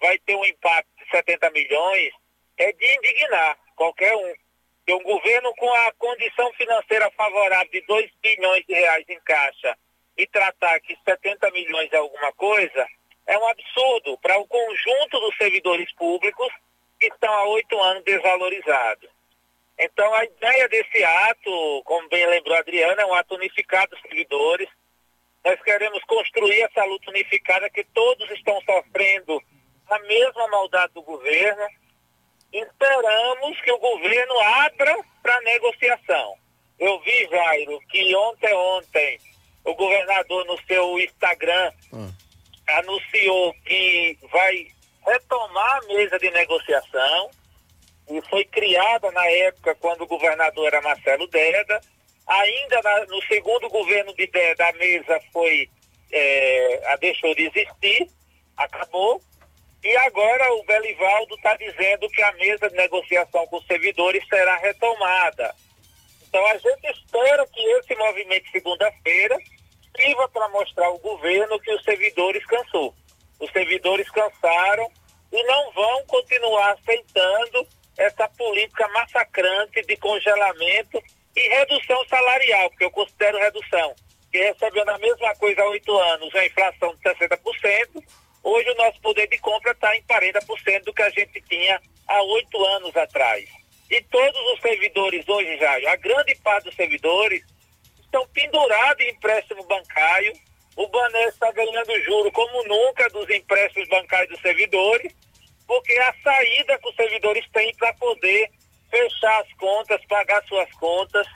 vai 0.00 0.18
ter 0.20 0.36
um 0.36 0.44
impacto 0.44 0.88
de 0.98 1.10
70 1.10 1.50
milhões, 1.50 2.12
é 2.58 2.72
de 2.72 2.96
indignar 2.96 3.58
qualquer 3.74 4.14
um. 4.14 4.34
Que 4.84 4.94
um 4.94 5.02
governo 5.02 5.52
com 5.56 5.72
a 5.72 5.92
condição 5.94 6.52
financeira 6.52 7.10
favorável 7.16 7.70
de 7.72 7.80
2 7.86 8.10
bilhões 8.22 8.64
de 8.66 8.74
reais 8.74 9.04
em 9.08 9.18
caixa 9.20 9.76
e 10.16 10.26
tratar 10.28 10.78
que 10.80 10.96
70 11.04 11.50
milhões 11.50 11.92
é 11.92 11.96
alguma 11.96 12.32
coisa, 12.34 12.86
é 13.26 13.36
um 13.36 13.48
absurdo 13.48 14.16
para 14.18 14.38
o 14.38 14.46
conjunto 14.46 15.20
dos 15.20 15.36
servidores 15.36 15.92
públicos 15.94 16.48
que 17.00 17.06
estão 17.06 17.32
há 17.32 17.48
oito 17.48 17.78
anos 17.80 18.04
desvalorizados. 18.04 19.10
Então, 19.78 20.14
a 20.14 20.24
ideia 20.24 20.68
desse 20.68 21.04
ato, 21.04 21.82
como 21.84 22.08
bem 22.08 22.26
lembrou 22.26 22.56
a 22.56 22.60
Adriana, 22.60 23.02
é 23.02 23.06
um 23.06 23.14
ato 23.14 23.34
unificado 23.34 23.90
dos 23.90 24.00
servidores. 24.02 24.68
Nós 25.44 25.60
queremos 25.62 26.02
construir 26.04 26.62
essa 26.62 26.84
luta 26.84 27.10
unificada 27.10 27.68
que 27.68 27.84
todos 27.84 28.30
estão 28.30 28.58
sofrendo 28.62 29.42
a 29.90 29.98
mesma 29.98 30.48
maldade 30.48 30.94
do 30.94 31.02
governo 31.02 31.68
esperamos 32.52 33.60
que 33.60 33.72
o 33.72 33.78
governo 33.78 34.40
abra 34.40 34.96
para 35.22 35.40
negociação. 35.42 36.34
Eu 36.78 37.00
vi, 37.00 37.28
Jairo, 37.28 37.80
que 37.88 38.14
ontem, 38.14 38.54
ontem, 38.54 39.20
o 39.64 39.74
governador 39.74 40.44
no 40.46 40.58
seu 40.66 40.98
Instagram 41.00 41.72
ah. 41.92 42.78
anunciou 42.78 43.54
que 43.64 44.18
vai 44.30 44.66
retomar 45.06 45.78
a 45.78 45.86
mesa 45.86 46.18
de 46.18 46.30
negociação 46.30 47.30
e 48.08 48.20
foi 48.28 48.44
criada 48.44 49.10
na 49.10 49.26
época 49.26 49.74
quando 49.76 50.02
o 50.02 50.06
governador 50.06 50.66
era 50.66 50.82
Marcelo 50.82 51.26
Deda. 51.28 51.80
Ainda 52.26 52.82
na, 52.82 53.06
no 53.06 53.22
segundo 53.22 53.68
governo 53.68 54.14
de 54.14 54.26
Deda, 54.26 54.68
a 54.68 54.72
mesa 54.74 55.20
foi, 55.32 55.68
é, 56.12 56.82
a 56.92 56.96
deixou 56.96 57.34
de 57.34 57.46
existir, 57.46 58.08
acabou. 58.56 59.20
E 59.86 59.96
agora 59.98 60.52
o 60.54 60.64
Belivaldo 60.64 61.36
está 61.36 61.54
dizendo 61.54 62.08
que 62.08 62.20
a 62.20 62.32
mesa 62.32 62.68
de 62.68 62.74
negociação 62.74 63.46
com 63.46 63.58
os 63.58 63.66
servidores 63.66 64.26
será 64.26 64.56
retomada. 64.56 65.54
Então 66.26 66.44
a 66.44 66.58
gente 66.58 66.88
espera 66.90 67.46
que 67.46 67.60
esse 67.60 67.94
movimento 67.94 68.50
segunda-feira 68.50 69.38
sirva 69.96 70.28
para 70.30 70.48
mostrar 70.48 70.86
ao 70.86 70.98
governo 70.98 71.60
que 71.60 71.72
os 71.72 71.84
servidores 71.84 72.44
cansou. 72.46 72.92
Os 73.38 73.48
servidores 73.52 74.10
cansaram 74.10 74.90
e 75.30 75.40
não 75.44 75.70
vão 75.70 76.04
continuar 76.06 76.72
aceitando 76.72 77.68
essa 77.96 78.28
política 78.30 78.88
massacrante 78.88 79.82
de 79.82 79.96
congelamento 79.98 81.00
e 81.36 81.48
redução 81.48 82.04
salarial, 82.08 82.70
porque 82.70 82.86
eu 82.86 82.90
considero 82.90 83.38
redução, 83.38 83.94
que 84.32 84.38
recebendo 84.38 84.88
a 84.88 84.98
mesma 84.98 85.32
coisa 85.36 85.62
há 85.62 85.68
oito 85.68 85.96
anos, 85.96 86.34
a 86.34 86.44
inflação 86.44 86.92
de 86.96 87.02
60%, 87.02 88.02
Hoje 88.46 88.70
o 88.70 88.76
nosso 88.76 89.00
poder 89.00 89.26
de 89.26 89.38
compra 89.38 89.72
está 89.72 89.96
em 89.96 90.02
40% 90.04 90.84
do 90.84 90.94
que 90.94 91.02
a 91.02 91.10
gente 91.10 91.42
tinha 91.48 91.82
há 92.06 92.22
oito 92.22 92.64
anos 92.64 92.96
atrás. 92.96 93.44
E 93.90 94.00
todos 94.02 94.40
os 94.52 94.60
servidores 94.60 95.28
hoje 95.28 95.58
já, 95.58 95.90
a 95.90 95.96
grande 95.96 96.32
parte 96.36 96.66
dos 96.66 96.76
servidores 96.76 97.42
estão 98.00 98.24
pendurados 98.28 99.04
em 99.04 99.10
empréstimo 99.10 99.64
bancário. 99.64 100.32
O 100.76 100.86
Bané 100.86 101.24
está 101.24 101.50
ganhando 101.50 102.00
juro 102.04 102.30
como 102.30 102.62
nunca 102.68 103.08
dos 103.10 103.28
empréstimos 103.30 103.88
bancários 103.88 104.30
dos 104.30 104.40
servidores, 104.40 105.12
porque 105.66 105.94
é 105.94 106.02
a 106.04 106.14
saída 106.22 106.78
que 106.78 106.88
os 106.88 106.94
servidores 106.94 107.44
têm 107.52 107.74
para 107.74 107.92
poder 107.94 108.48
fechar 108.88 109.42
as 109.42 109.52
contas, 109.54 110.06
pagar 110.06 110.40
suas 110.44 110.70
contas, 110.74 111.26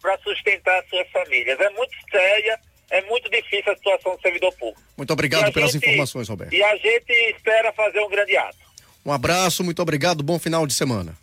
para 0.00 0.16
sustentar 0.18 0.84
suas 0.88 1.10
famílias. 1.10 1.58
É 1.58 1.70
muito 1.70 1.96
séria 2.08 2.60
é 2.92 3.02
muito 3.08 3.28
difícil 3.30 3.72
a 3.72 3.74
situação 3.76 4.14
do 4.14 4.20
servidor 4.20 4.52
público. 4.52 4.80
Muito 4.96 5.12
obrigado 5.12 5.50
pelas 5.50 5.72
gente, 5.72 5.88
informações, 5.88 6.28
Roberto. 6.28 6.52
E 6.52 6.62
a 6.62 6.76
gente 6.76 7.12
espera 7.34 7.72
fazer 7.72 8.00
um 8.00 8.08
grande 8.08 8.36
ato. 8.36 8.58
Um 9.04 9.10
abraço, 9.10 9.64
muito 9.64 9.80
obrigado, 9.80 10.22
bom 10.22 10.38
final 10.38 10.66
de 10.66 10.74
semana. 10.74 11.16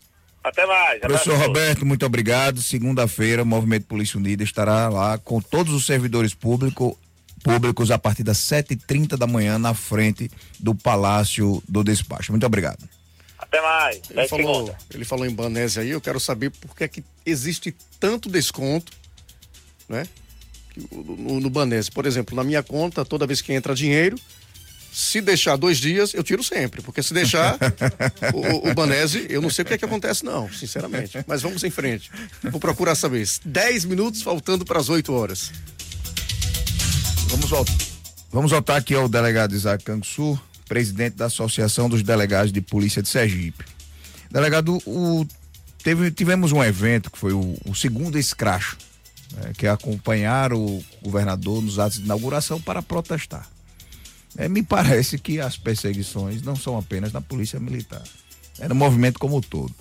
Até 0.43 0.65
mais. 0.65 0.99
Professor 0.99 1.38
Roberto, 1.38 1.86
muito 1.86 2.05
obrigado. 2.05 2.59
Segunda-feira, 2.61 3.43
o 3.43 3.45
Movimento 3.45 3.86
Polícia 3.86 4.17
Unida 4.17 4.43
estará 4.43 4.89
lá 4.89 5.17
com 5.20 5.39
todos 5.39 5.72
os 5.72 5.86
servidores 5.86 6.34
públicos 6.34 6.95
públicos 7.41 7.89
a 7.89 7.97
partir 7.97 8.24
das 8.24 8.38
7h30 8.38 9.15
da 9.15 9.26
manhã 9.26 9.57
na 9.57 9.74
frente 9.74 10.30
do 10.59 10.76
Palácio 10.76 11.63
do 11.70 11.86
Despacho. 11.86 12.34
Muito 12.34 12.45
obrigado. 12.45 12.84
Até 13.38 13.61
mais. 13.61 14.01
Ele 14.09 14.28
falou, 14.28 14.76
ele 14.93 15.05
falou 15.05 15.26
em 15.26 15.34
Banese 15.34 15.80
aí, 15.80 15.89
eu 15.91 16.01
quero 16.01 16.20
saber 16.20 16.49
por 16.49 16.76
que 16.76 16.84
é 16.84 16.88
que 16.89 17.01
existe 17.26 17.74
tanto 17.97 18.30
desconto, 18.30 18.91
né? 19.88 20.05
No, 20.91 21.39
no 21.39 21.49
Banese. 21.49 21.91
Por 21.91 22.05
exemplo, 22.05 22.36
na 22.36 22.43
minha 22.43 22.63
conta, 22.63 23.03
toda 23.05 23.27
vez 23.27 23.41
que 23.41 23.53
entra 23.53 23.75
dinheiro, 23.75 24.17
se 24.91 25.21
deixar 25.21 25.55
dois 25.55 25.77
dias, 25.77 26.13
eu 26.13 26.23
tiro 26.23 26.43
sempre. 26.43 26.82
Porque 26.82 27.01
se 27.03 27.13
deixar 27.13 27.57
o, 28.34 28.69
o 28.69 28.73
Banese, 28.73 29.25
eu 29.30 29.41
não 29.41 29.49
sei 29.49 29.63
o 29.63 29.65
que 29.65 29.73
é 29.73 29.77
que 29.77 29.86
acontece, 29.86 30.23
não, 30.25 30.51
sinceramente. 30.51 31.23
Mas 31.27 31.41
vamos 31.41 31.63
em 31.63 31.69
frente. 31.69 32.11
Vou 32.43 32.59
procurar 32.59 32.95
saber. 32.95 33.27
Dez 33.45 33.86
minutos 33.86 34.21
faltando 34.21 34.65
para 34.65 34.80
as 34.80 34.89
oito 34.89 35.13
horas. 35.13 35.51
Vamos 37.27 37.49
voltar. 37.49 37.77
Vamos 38.32 38.51
voltar 38.51 38.75
aqui 38.77 38.93
ao 38.93 39.09
delegado 39.09 39.55
Isaac 39.55 39.84
Canguçu, 39.84 40.39
presidente 40.67 41.15
da 41.15 41.25
Associação 41.25 41.89
dos 41.89 42.03
Delegados 42.03 42.51
de 42.51 42.61
Polícia 42.61 43.01
de 43.01 43.09
Sergipe. 43.09 43.65
Delegado, 44.30 44.77
o, 44.86 45.25
teve, 45.84 46.11
tivemos 46.11 46.51
um 46.51 46.63
evento 46.63 47.09
que 47.09 47.17
foi 47.17 47.34
o, 47.34 47.57
o 47.65 47.73
segundo 47.73 48.19
escracho, 48.19 48.77
né, 49.36 49.53
que 49.57 49.67
é 49.67 49.69
acompanhar 49.69 50.53
o 50.53 50.84
governador 51.01 51.61
nos 51.61 51.80
atos 51.80 51.97
de 51.99 52.05
inauguração 52.05 52.59
para 52.61 52.82
protestar. 52.82 53.47
É, 54.38 54.47
me 54.47 54.61
parece 54.61 55.17
que 55.17 55.39
as 55.39 55.57
perseguições 55.57 56.41
não 56.41 56.55
são 56.55 56.77
apenas 56.77 57.11
na 57.11 57.21
Polícia 57.21 57.59
Militar, 57.59 58.03
é 58.59 58.67
no 58.67 58.75
movimento 58.75 59.19
como 59.19 59.38
um 59.38 59.41
todo. 59.41 59.73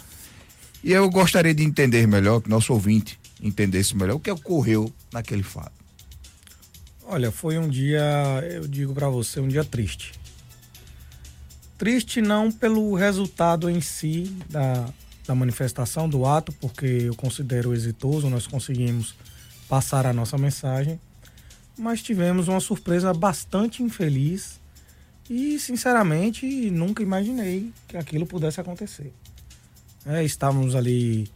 E 0.82 0.92
eu 0.92 1.08
gostaria 1.10 1.54
de 1.54 1.64
entender 1.64 2.06
melhor, 2.06 2.40
que 2.40 2.48
nosso 2.48 2.72
ouvinte 2.72 3.18
entendesse 3.42 3.96
melhor 3.96 4.16
o 4.16 4.20
que 4.20 4.30
ocorreu 4.30 4.92
naquele 5.12 5.42
fato. 5.42 5.72
Olha, 7.04 7.32
foi 7.32 7.58
um 7.58 7.68
dia, 7.68 8.02
eu 8.50 8.68
digo 8.68 8.94
para 8.94 9.08
você, 9.08 9.40
um 9.40 9.48
dia 9.48 9.64
triste. 9.64 10.12
Triste 11.76 12.20
não 12.20 12.50
pelo 12.50 12.94
resultado 12.94 13.70
em 13.70 13.80
si 13.80 14.34
da, 14.50 14.88
da 15.26 15.34
manifestação, 15.34 16.08
do 16.08 16.26
ato, 16.26 16.52
porque 16.60 16.86
eu 16.86 17.14
considero 17.14 17.72
exitoso, 17.72 18.28
nós 18.28 18.46
conseguimos 18.46 19.14
passar 19.68 20.06
a 20.06 20.12
nossa 20.12 20.38
mensagem, 20.38 21.00
mas 21.78 22.02
tivemos 22.02 22.48
uma 22.48 22.60
surpresa 22.60 23.12
bastante 23.12 23.82
infeliz 23.82 24.60
e, 25.28 25.58
sinceramente, 25.58 26.46
nunca 26.70 27.02
imaginei 27.02 27.72
que 27.86 27.96
aquilo 27.96 28.26
pudesse 28.26 28.60
acontecer. 28.60 29.12
É, 30.06 30.24
estávamos 30.24 30.74
ali 30.74 31.30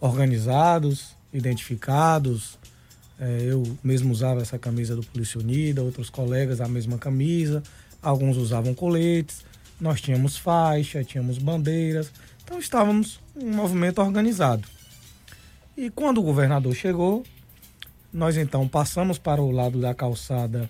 organizados, 0.00 1.16
identificados. 1.32 2.58
É, 3.18 3.40
eu 3.42 3.62
mesmo 3.82 4.12
usava 4.12 4.40
essa 4.40 4.58
camisa 4.58 4.94
do 4.94 5.02
Polícia 5.02 5.40
Unida, 5.40 5.82
outros 5.82 6.08
colegas 6.08 6.60
a 6.60 6.68
mesma 6.68 6.98
camisa, 6.98 7.62
alguns 8.00 8.36
usavam 8.36 8.74
coletes 8.74 9.44
nós 9.82 10.00
tínhamos 10.00 10.36
faixa, 10.36 11.02
tínhamos 11.02 11.38
bandeiras, 11.38 12.12
então 12.44 12.56
estávamos 12.60 13.18
um 13.34 13.52
movimento 13.52 14.00
organizado. 14.00 14.66
E 15.76 15.90
quando 15.90 16.18
o 16.18 16.22
governador 16.22 16.72
chegou, 16.72 17.24
nós 18.12 18.36
então 18.36 18.68
passamos 18.68 19.18
para 19.18 19.40
o 19.40 19.50
lado 19.50 19.80
da 19.80 19.94
calçada 19.94 20.68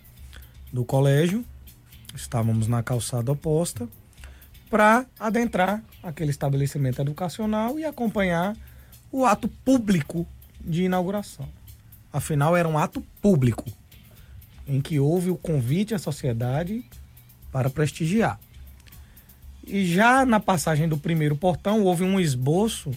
do 0.73 0.85
colégio, 0.85 1.45
estávamos 2.15 2.69
na 2.69 2.83
calçada 2.83 3.33
oposta, 3.33 3.89
para 4.71 5.05
adentrar 5.19 5.83
aquele 6.03 6.31
estabelecimento 6.31 7.01
educacional 7.01 7.79
e 7.79 7.85
acompanhar 7.85 8.57
o 9.11 9.27
ato 9.27 9.49
público 9.49 10.27
de 10.61 10.85
inauguração. 10.85 11.49
Afinal, 12.13 12.57
era 12.57 12.69
um 12.69 12.79
ato 12.79 13.03
público, 13.21 13.65
em 14.67 14.81
que 14.81 15.01
houve 15.01 15.31
o 15.31 15.37
convite 15.37 15.95
à 15.95 15.99
sociedade 15.99 16.85
para 17.51 17.69
prestigiar. 17.69 18.39
E 19.67 19.85
já 19.85 20.25
na 20.25 20.41
passagem 20.41 20.89
do 20.89 20.97
primeiro 20.97 21.37
portão 21.37 21.83
houve 21.83 22.05
um 22.05 22.19
esboço 22.19 22.93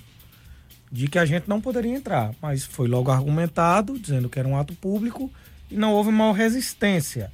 de 0.96 1.10
que 1.10 1.20
a 1.20 1.26
gente 1.26 1.50
não 1.50 1.60
poderia 1.60 1.94
entrar, 1.94 2.34
mas 2.42 2.64
foi 2.64 2.88
logo 2.88 3.12
argumentado, 3.12 4.00
dizendo 4.00 4.30
que 4.30 4.40
era 4.40 4.48
um 4.48 4.58
ato 4.58 4.74
público 4.74 5.30
e 5.70 5.76
não 5.76 5.92
houve 5.92 6.10
maior 6.10 6.32
resistência. 6.32 7.30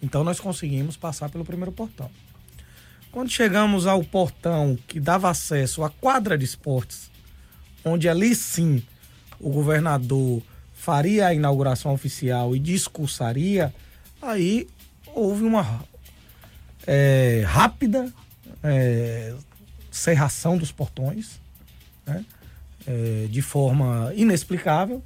Então 0.00 0.22
nós 0.22 0.38
conseguimos 0.38 0.96
passar 0.96 1.28
pelo 1.28 1.44
primeiro 1.44 1.72
portão. 1.72 2.08
Quando 3.10 3.28
chegamos 3.28 3.88
ao 3.88 4.04
portão 4.04 4.78
que 4.86 5.00
dava 5.00 5.28
acesso 5.28 5.82
à 5.82 5.90
quadra 5.90 6.38
de 6.38 6.44
esportes, 6.44 7.10
onde 7.84 8.08
ali 8.08 8.36
sim 8.36 8.80
o 9.40 9.50
governador 9.50 10.40
faria 10.72 11.26
a 11.26 11.34
inauguração 11.34 11.92
oficial 11.92 12.54
e 12.54 12.60
discursaria, 12.60 13.74
aí 14.22 14.68
houve 15.12 15.42
uma 15.42 15.82
é, 16.86 17.42
rápida 17.44 18.12
é, 18.62 19.34
serração 19.90 20.56
dos 20.56 20.70
portões, 20.70 21.40
né? 22.06 22.24
É, 22.86 23.26
de 23.28 23.42
forma 23.42 24.12
inexplicável, 24.14 25.02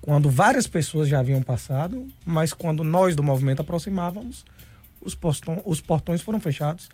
quando 0.00 0.30
várias 0.30 0.66
pessoas 0.66 1.08
já 1.08 1.20
haviam 1.20 1.42
passado, 1.42 2.06
mas 2.24 2.52
quando 2.52 2.82
nós 2.84 3.14
do 3.14 3.22
movimento 3.22 3.60
aproximávamos, 3.60 4.44
os, 5.00 5.14
postões, 5.14 5.60
os 5.64 5.80
portões 5.80 6.22
foram 6.22 6.40
fechados 6.40 6.88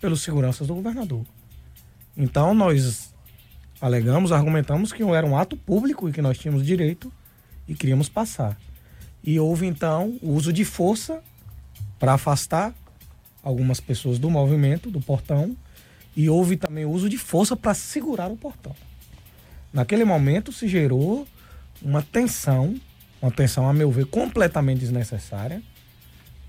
pelos 0.00 0.22
seguranças 0.22 0.66
do 0.66 0.74
governador. 0.74 1.24
Então 2.16 2.54
nós 2.54 3.14
alegamos, 3.80 4.32
argumentamos 4.32 4.92
que 4.92 5.02
era 5.02 5.26
um 5.26 5.36
ato 5.36 5.56
público 5.56 6.08
e 6.08 6.12
que 6.12 6.22
nós 6.22 6.38
tínhamos 6.38 6.64
direito 6.64 7.12
e 7.68 7.74
queríamos 7.74 8.08
passar. 8.08 8.58
E 9.22 9.38
houve 9.38 9.66
então 9.66 10.18
o 10.22 10.30
uso 10.32 10.52
de 10.52 10.64
força 10.64 11.22
para 11.98 12.14
afastar 12.14 12.74
algumas 13.42 13.80
pessoas 13.80 14.18
do 14.18 14.30
movimento, 14.30 14.90
do 14.90 15.00
portão, 15.00 15.56
e 16.16 16.28
houve 16.28 16.56
também 16.56 16.84
o 16.84 16.90
uso 16.90 17.08
de 17.08 17.16
força 17.16 17.54
para 17.54 17.74
segurar 17.74 18.30
o 18.30 18.36
portão. 18.36 18.74
Naquele 19.72 20.04
momento 20.04 20.52
se 20.52 20.66
gerou 20.66 21.26
uma 21.82 22.02
tensão, 22.02 22.78
uma 23.22 23.30
tensão, 23.30 23.68
a 23.68 23.72
meu 23.72 23.90
ver, 23.90 24.06
completamente 24.06 24.80
desnecessária, 24.80 25.62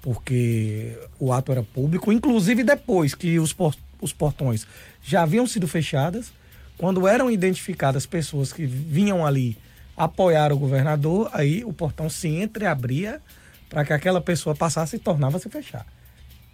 porque 0.02 0.98
o 1.20 1.32
ato 1.32 1.52
era 1.52 1.62
público, 1.62 2.12
inclusive 2.12 2.64
depois 2.64 3.14
que 3.14 3.40
os, 3.40 3.56
os 4.02 4.12
portões 4.12 4.66
já 5.04 5.22
haviam 5.22 5.46
sido 5.46 5.68
fechados, 5.68 6.34
quando 6.78 7.08
eram 7.08 7.30
identificadas 7.30 8.06
pessoas 8.08 8.52
que 8.52 8.66
vinham 8.66 9.26
ali 9.26 9.58
apoiar 9.96 10.52
o 10.52 10.58
governador, 10.58 11.30
aí 11.32 11.64
o 11.64 11.72
portão 11.72 12.10
se 12.10 12.28
entreabria 12.28 13.22
para 13.70 13.86
que 13.86 13.94
aquela 13.94 14.20
pessoa 14.20 14.56
passasse 14.56 14.96
e 14.96 15.00
tornava-se 15.00 15.48
fechar. 15.48 15.86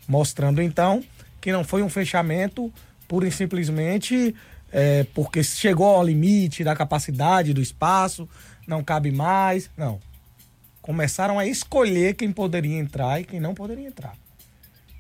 Mostrando 0.07 0.61
então 0.61 1.01
que 1.39 1.51
não 1.51 1.63
foi 1.63 1.81
um 1.81 1.89
fechamento 1.89 2.71
pura 3.07 3.27
e 3.27 3.31
simplesmente 3.31 4.35
é, 4.71 5.05
porque 5.13 5.43
chegou 5.43 5.87
ao 5.87 6.05
limite 6.05 6.63
da 6.63 6.75
capacidade 6.75 7.53
do 7.53 7.61
espaço, 7.61 8.27
não 8.67 8.83
cabe 8.83 9.11
mais. 9.11 9.69
Não. 9.77 9.99
Começaram 10.81 11.39
a 11.39 11.45
escolher 11.45 12.15
quem 12.15 12.31
poderia 12.31 12.77
entrar 12.77 13.19
e 13.19 13.23
quem 13.23 13.39
não 13.39 13.53
poderia 13.53 13.87
entrar. 13.87 14.15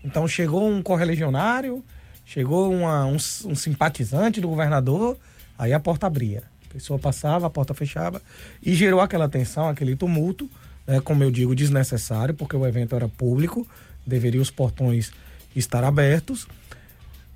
Então 0.03 0.27
chegou 0.27 0.69
um 0.69 0.81
correligionário, 0.81 1.83
chegou 2.25 2.73
uma, 2.73 3.05
um, 3.05 3.15
um 3.15 3.55
simpatizante 3.55 4.39
do 4.39 4.47
governador, 4.47 5.17
aí 5.57 5.73
a 5.73 5.79
porta 5.79 6.07
abria. 6.07 6.43
A 6.69 6.73
pessoa 6.73 6.99
passava, 6.99 7.47
a 7.47 7.49
porta 7.49 7.73
fechava 7.73 8.21
e 8.61 8.73
gerou 8.73 8.99
aquela 8.99 9.27
tensão, 9.29 9.67
aquele 9.67 9.95
tumulto, 9.95 10.49
né, 10.85 11.01
como 11.01 11.23
eu 11.23 11.31
digo, 11.31 11.55
desnecessário, 11.55 12.33
porque 12.33 12.55
o 12.55 12.65
evento 12.65 12.95
era 12.95 13.07
público, 13.07 13.67
deveriam 14.05 14.41
os 14.41 14.51
portões 14.51 15.11
estar 15.55 15.83
abertos, 15.83 16.47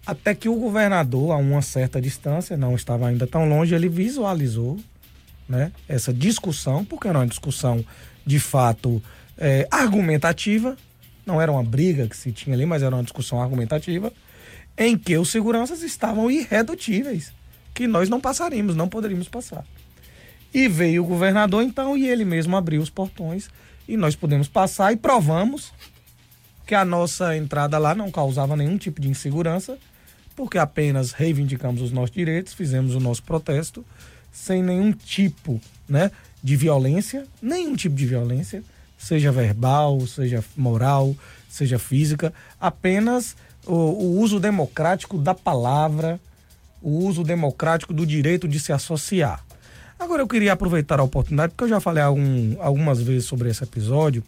até 0.06 0.34
que 0.34 0.50
o 0.50 0.56
governador, 0.56 1.32
a 1.32 1.38
uma 1.38 1.62
certa 1.62 2.02
distância, 2.02 2.58
não 2.58 2.76
estava 2.76 3.08
ainda 3.08 3.28
tão 3.28 3.48
longe, 3.48 3.76
ele 3.76 3.88
visualizou 3.88 4.80
né, 5.48 5.72
essa 5.88 6.14
discussão, 6.14 6.84
porque 6.84 7.08
era 7.08 7.20
uma 7.20 7.28
discussão 7.28 7.86
de 8.26 8.40
fato 8.40 9.02
é, 9.38 9.68
argumentativa, 9.70 10.78
não 11.26 11.42
era 11.42 11.52
uma 11.52 11.64
briga 11.64 12.08
que 12.08 12.18
se 12.18 12.32
tinha 12.32 12.56
ali, 12.56 12.66
mas 12.66 12.82
era 12.82 12.96
uma 12.96 13.04
discussão 13.04 13.42
argumentativa, 13.42 14.12
em 14.78 14.98
que 14.98 15.18
os 15.18 15.30
seguranças 15.30 15.84
estavam 15.84 16.32
irredutíveis, 16.32 17.34
que 17.74 17.88
nós 17.88 18.10
não 18.10 18.20
passaríamos, 18.20 18.76
não 18.76 18.88
poderíamos 18.88 19.28
passar. 19.28 19.66
E 20.54 20.68
veio 20.68 21.04
o 21.04 21.08
governador 21.08 21.64
então 21.64 21.98
e 21.98 22.08
ele 22.08 22.26
mesmo 22.26 22.58
abriu 22.58 22.82
os 22.82 22.90
portões 22.90 23.50
e 23.88 23.96
nós 23.96 24.16
pudemos 24.16 24.48
passar 24.48 24.92
e 24.92 24.98
provamos 24.98 25.72
que 26.66 26.76
a 26.76 26.84
nossa 26.84 27.36
entrada 27.36 27.78
lá 27.78 27.94
não 27.94 28.12
causava 28.12 28.56
nenhum 28.56 28.78
tipo 28.78 29.02
de 29.02 29.10
insegurança, 29.10 29.78
porque 30.42 30.58
apenas 30.58 31.12
reivindicamos 31.12 31.84
os 31.84 31.92
nossos 31.92 32.10
direitos, 32.10 32.52
fizemos 32.52 32.96
o 32.96 33.00
nosso 33.00 33.22
protesto 33.22 33.86
sem 34.32 34.64
nenhum 34.64 34.92
tipo 34.92 35.62
né, 35.88 36.10
de 36.42 36.56
violência, 36.56 37.28
nenhum 37.40 37.76
tipo 37.76 37.96
de 37.96 38.08
violência, 38.08 38.64
seja 38.98 39.32
verbal, 39.32 40.02
seja 40.08 40.44
moral, 40.58 41.16
seja 41.48 41.78
física, 41.78 42.34
apenas 42.60 43.36
o, 43.68 43.76
o 43.76 44.20
uso 44.20 44.40
democrático 44.40 45.20
da 45.20 45.36
palavra, 45.36 46.20
o 46.82 47.06
uso 47.06 47.24
democrático 47.24 47.94
do 47.94 48.04
direito 48.04 48.48
de 48.48 48.60
se 48.60 48.74
associar. 48.74 49.46
Agora 50.00 50.24
eu 50.24 50.28
queria 50.28 50.54
aproveitar 50.54 51.00
a 51.00 51.04
oportunidade, 51.04 51.52
porque 51.52 51.66
eu 51.66 51.70
já 51.70 51.80
falei 51.80 52.02
algum, 52.02 52.60
algumas 52.60 53.00
vezes 53.00 53.26
sobre 53.26 53.52
esse 53.52 53.64
episódio, 53.64 54.24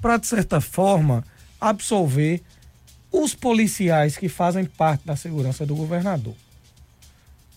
para, 0.00 0.16
de 0.16 0.26
certa 0.26 0.58
forma, 0.58 1.22
absolver 1.60 2.40
os 3.10 3.34
policiais 3.34 4.16
que 4.16 4.28
fazem 4.28 4.64
parte 4.64 5.06
da 5.06 5.16
segurança 5.16 5.64
do 5.64 5.74
governador. 5.74 6.34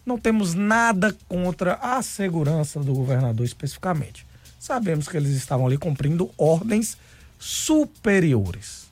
Não 0.06 0.18
temos 0.18 0.54
nada 0.54 1.16
contra 1.28 1.76
a 1.76 2.02
segurança 2.02 2.80
do 2.80 2.93
governador 2.93 3.45
especificamente. 3.45 4.26
Sabemos 4.60 5.08
que 5.08 5.18
eles 5.18 5.32
estavam 5.32 5.68
ali 5.68 5.78
cumprindo 5.78 6.32
ordens 6.38 6.97
superiores. 7.39 8.88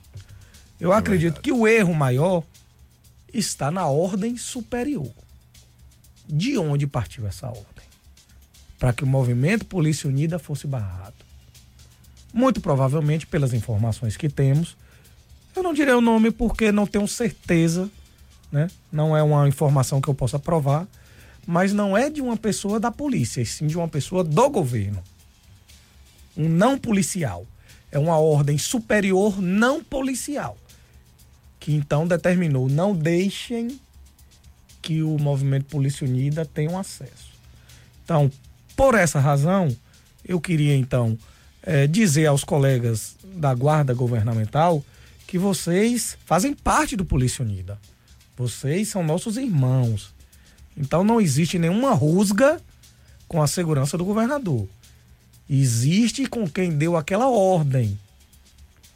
Eu 0.78 0.92
é 0.92 0.96
acredito 0.96 1.34
verdade. 1.34 1.42
que 1.42 1.52
o 1.52 1.66
erro 1.66 1.94
maior 1.94 2.42
está 3.32 3.70
na 3.70 3.86
ordem 3.86 4.36
superior. 4.36 5.10
De 6.28 6.56
onde 6.58 6.86
partiu 6.86 7.26
essa 7.26 7.48
ordem? 7.48 7.64
Para 8.78 8.92
que 8.92 9.04
o 9.04 9.06
movimento 9.06 9.66
Polícia 9.66 10.08
Unida 10.08 10.38
fosse 10.38 10.66
barrado. 10.66 11.14
Muito 12.32 12.60
provavelmente, 12.60 13.26
pelas 13.26 13.52
informações 13.52 14.16
que 14.16 14.28
temos, 14.28 14.76
eu 15.54 15.62
não 15.62 15.74
direi 15.74 15.94
o 15.94 16.00
nome 16.00 16.30
porque 16.30 16.70
não 16.72 16.86
tenho 16.86 17.06
certeza, 17.06 17.90
né? 18.50 18.68
Não 18.90 19.16
é 19.16 19.22
uma 19.22 19.48
informação 19.48 20.00
que 20.00 20.08
eu 20.08 20.14
possa 20.14 20.38
provar, 20.38 20.86
mas 21.46 21.72
não 21.72 21.96
é 21.96 22.10
de 22.10 22.20
uma 22.20 22.36
pessoa 22.36 22.78
da 22.78 22.90
polícia, 22.90 23.40
e 23.40 23.46
sim 23.46 23.66
de 23.66 23.76
uma 23.76 23.88
pessoa 23.88 24.22
do 24.22 24.50
governo. 24.50 25.02
Um 26.36 26.48
não 26.48 26.78
policial. 26.78 27.46
É 27.92 27.98
uma 27.98 28.18
ordem 28.18 28.56
superior 28.56 29.40
não 29.40 29.82
policial. 29.82 30.56
Que 31.58 31.74
então 31.74 32.06
determinou: 32.06 32.68
não 32.68 32.94
deixem 32.94 33.80
que 34.80 35.02
o 35.02 35.18
movimento 35.18 35.66
Polícia 35.66 36.06
Unida 36.06 36.44
tenha 36.46 36.70
um 36.70 36.78
acesso. 36.78 37.30
Então, 38.04 38.30
por 38.76 38.94
essa 38.94 39.20
razão, 39.20 39.74
eu 40.24 40.40
queria 40.40 40.74
então 40.74 41.18
é, 41.62 41.86
dizer 41.86 42.26
aos 42.26 42.44
colegas 42.44 43.16
da 43.22 43.54
Guarda 43.54 43.92
Governamental 43.92 44.82
que 45.30 45.38
vocês 45.38 46.18
fazem 46.26 46.52
parte 46.52 46.96
do 46.96 47.04
Polícia 47.04 47.44
Unida. 47.44 47.78
Vocês 48.36 48.88
são 48.88 49.04
nossos 49.04 49.36
irmãos. 49.36 50.12
Então 50.76 51.04
não 51.04 51.20
existe 51.20 51.56
nenhuma 51.56 51.92
rusga 51.94 52.60
com 53.28 53.40
a 53.40 53.46
segurança 53.46 53.96
do 53.96 54.04
governador. 54.04 54.66
Existe 55.48 56.26
com 56.26 56.48
quem 56.50 56.76
deu 56.76 56.96
aquela 56.96 57.28
ordem. 57.28 57.96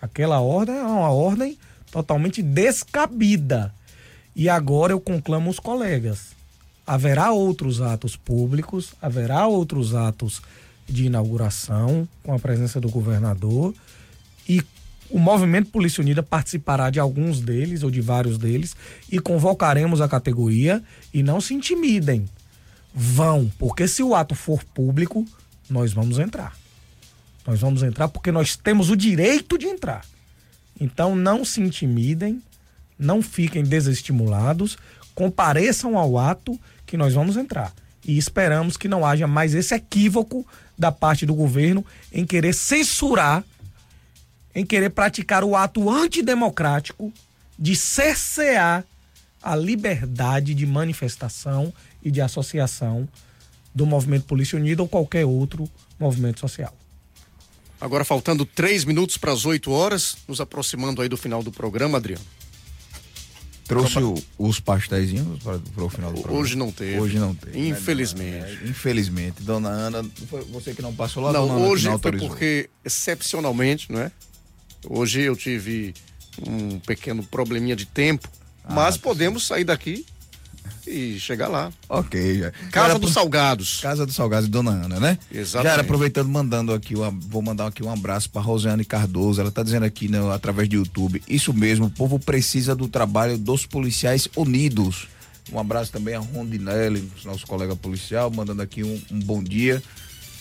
Aquela 0.03 0.41
ordem 0.41 0.75
é 0.75 0.83
uma 0.83 1.09
ordem 1.09 1.57
totalmente 1.93 2.43
descabida. 2.43 3.73
E 4.35 4.49
agora 4.49 4.93
eu 4.93 5.01
conclamo 5.01 5.49
os 5.49 5.61
colegas. 5.61 6.31
Haverá 6.85 7.31
outros 7.31 7.81
atos 7.81 8.17
públicos, 8.17 8.93
haverá 9.01 9.47
outros 9.47 9.95
atos 9.95 10.43
de 10.89 11.05
inauguração 11.05 12.09
com 12.25 12.35
a 12.35 12.41
presença 12.41 12.81
do 12.81 12.89
governador 12.89 13.73
e 14.49 14.61
o 15.15 15.19
movimento 15.21 15.71
Polícia 15.71 16.01
Unida 16.01 16.25
participará 16.25 16.91
de 16.91 16.99
alguns 16.99 17.41
deles 17.41 17.85
ou 17.85 17.91
de 17.91 18.01
vários 18.01 18.37
deles 18.37 18.75
e 19.09 19.21
convocaremos 19.21 20.01
a 20.01 20.09
categoria 20.09 20.83
e 21.13 21.23
não 21.23 21.41
se 21.41 21.55
intimidem. 21.55 22.29
Vão, 22.93 23.49
porque 23.57 23.87
se 23.87 24.03
o 24.03 24.13
ato 24.13 24.35
for 24.35 24.65
público, 24.65 25.25
nós 25.71 25.93
vamos 25.93 26.19
entrar. 26.19 26.57
Nós 27.47 27.61
vamos 27.61 27.85
entrar 27.85 28.09
porque 28.09 28.33
nós 28.33 28.57
temos 28.57 28.91
o 28.91 28.97
direito 28.97 29.57
de 29.57 29.67
entrar. 29.67 30.05
Então 30.81 31.15
não 31.15 31.45
se 31.45 31.61
intimidem, 31.61 32.43
não 32.99 33.23
fiquem 33.23 33.63
desestimulados, 33.63 34.77
compareçam 35.15 35.97
ao 35.97 36.19
ato 36.19 36.59
que 36.85 36.97
nós 36.97 37.15
vamos 37.15 37.37
entrar. 37.37 37.73
E 38.05 38.19
esperamos 38.19 38.77
que 38.77 38.89
não 38.89 39.07
haja 39.07 39.29
mais 39.29 39.55
esse 39.55 39.77
equívoco 39.77 40.45
da 40.77 40.91
parte 40.91 41.25
do 41.25 41.37
governo 41.37 41.87
em 42.13 42.27
querer 42.27 42.53
censurar, 42.53 43.45
em 44.55 44.65
querer 44.65 44.91
praticar 44.91 45.43
o 45.43 45.57
ato 45.57 45.91
antidemocrático 45.91 47.13
de 47.59 47.75
cercear 47.75 48.85
a 49.43 49.55
liberdade 49.55 50.55
de 50.55 50.67
manifestação 50.67 51.73
e 52.03 52.11
de 52.11 52.21
associação 52.21 53.09
do 53.75 53.85
movimento 53.85 54.25
Polícia 54.25 54.57
Unida 54.57 54.83
ou 54.83 54.89
qualquer 54.89 55.25
outro 55.25 55.69
movimento 55.99 56.41
social. 56.41 56.75
Agora 57.81 58.05
faltando 58.05 58.47
três 58.47 58.85
minutos 58.85 59.19
para 59.19 59.33
as 59.33 59.45
8 59.45 59.71
horas, 59.71 60.17
nos 60.27 60.41
aproximando 60.41 61.03
aí 61.03 61.09
do 61.09 61.17
final 61.17 61.43
do 61.43 61.53
programa, 61.53 61.99
Adriano. 61.99 62.25
Trouxe 63.67 63.99
o, 63.99 64.15
os 64.39 64.61
pastéis 64.61 65.11
para 65.43 65.85
o 65.85 65.89
final 65.89 66.13
do 66.13 66.21
programa. 66.21 66.41
Hoje 66.41 66.57
não 66.57 66.71
teve. 66.71 67.01
Hoje 67.01 67.19
não 67.19 67.35
teve. 67.35 67.69
Infelizmente. 67.69 68.59
É, 68.63 68.69
infelizmente. 68.69 69.43
Dona 69.43 69.71
Ana, 69.71 70.05
foi 70.29 70.45
você 70.45 70.75
que 70.75 70.83
não 70.83 70.95
passou 70.95 71.23
lá? 71.23 71.33
Não, 71.33 71.69
hoje 71.69 71.89
não 71.89 71.99
foi 71.99 72.13
porque, 72.13 72.69
excepcionalmente, 72.85 73.91
não 73.91 74.01
é? 74.01 74.13
Hoje 74.89 75.23
eu 75.23 75.37
tive 75.37 75.95
um 76.47 76.79
pequeno 76.81 77.23
probleminha 77.23 77.77
de 77.77 77.87
tempo, 77.87 78.29
ah, 78.65 78.73
mas 78.75 78.97
tá 78.97 79.03
podemos 79.03 79.47
sair 79.47 79.65
daqui 79.65 80.05
e 80.87 81.19
chegar 81.19 81.49
lá. 81.49 81.73
Ok, 81.89 82.39
já. 82.39 82.51
Casa 82.71 82.99
dos 82.99 83.13
Salgados. 83.13 83.81
Casa 83.81 84.05
dos 84.05 84.15
Salgados 84.15 84.47
de 84.47 84.53
Dona 84.53 84.71
Ana, 84.71 85.01
né? 85.01 85.19
Exatamente. 85.33 85.69
Já 85.69 85.73
era 85.73 85.83
aproveitando, 85.83 86.29
mandando 86.29 86.73
aqui, 86.73 86.95
uma, 86.95 87.11
vou 87.11 87.43
mandar 87.43 87.67
aqui 87.67 87.83
um 87.83 87.91
abraço 87.91 88.29
para 88.31 88.43
Rosiane 88.43 88.85
Cardoso. 88.85 89.41
Ela 89.41 89.51
tá 89.51 89.63
dizendo 89.63 89.85
aqui 89.85 90.09
né, 90.09 90.19
através 90.33 90.69
do 90.69 90.77
YouTube. 90.77 91.23
Isso 91.29 91.53
mesmo, 91.53 91.87
o 91.87 91.91
povo 91.91 92.19
precisa 92.19 92.75
do 92.75 92.89
trabalho 92.89 93.39
dos 93.39 93.67
policiais 93.67 94.29
unidos. 94.37 95.09
Um 95.53 95.59
abraço 95.59 95.93
também 95.93 96.15
a 96.15 96.19
Rondinelli, 96.19 97.11
nosso 97.25 97.47
colega 97.47 97.77
policial, 97.77 98.31
mandando 98.31 98.63
aqui 98.63 98.83
um, 98.83 99.01
um 99.11 99.19
bom 99.21 99.43
dia. 99.43 99.83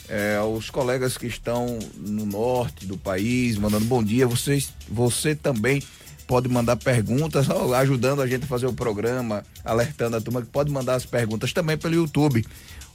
É, 0.09 0.35
aos 0.35 0.69
colegas 0.69 1.17
que 1.17 1.27
estão 1.27 1.79
no 1.97 2.25
norte 2.25 2.85
do 2.85 2.97
país, 2.97 3.57
mandando 3.57 3.85
bom 3.85 4.03
dia. 4.03 4.27
Vocês, 4.27 4.73
você 4.89 5.33
também 5.33 5.81
pode 6.27 6.49
mandar 6.49 6.75
perguntas, 6.75 7.47
ajudando 7.49 8.21
a 8.21 8.27
gente 8.27 8.43
a 8.43 8.47
fazer 8.47 8.65
o 8.65 8.73
programa, 8.73 9.45
alertando 9.63 10.17
a 10.17 10.21
turma 10.21 10.41
que 10.41 10.47
pode 10.47 10.71
mandar 10.71 10.95
as 10.95 11.05
perguntas 11.05 11.53
também 11.53 11.77
pelo 11.77 11.95
YouTube. 11.95 12.45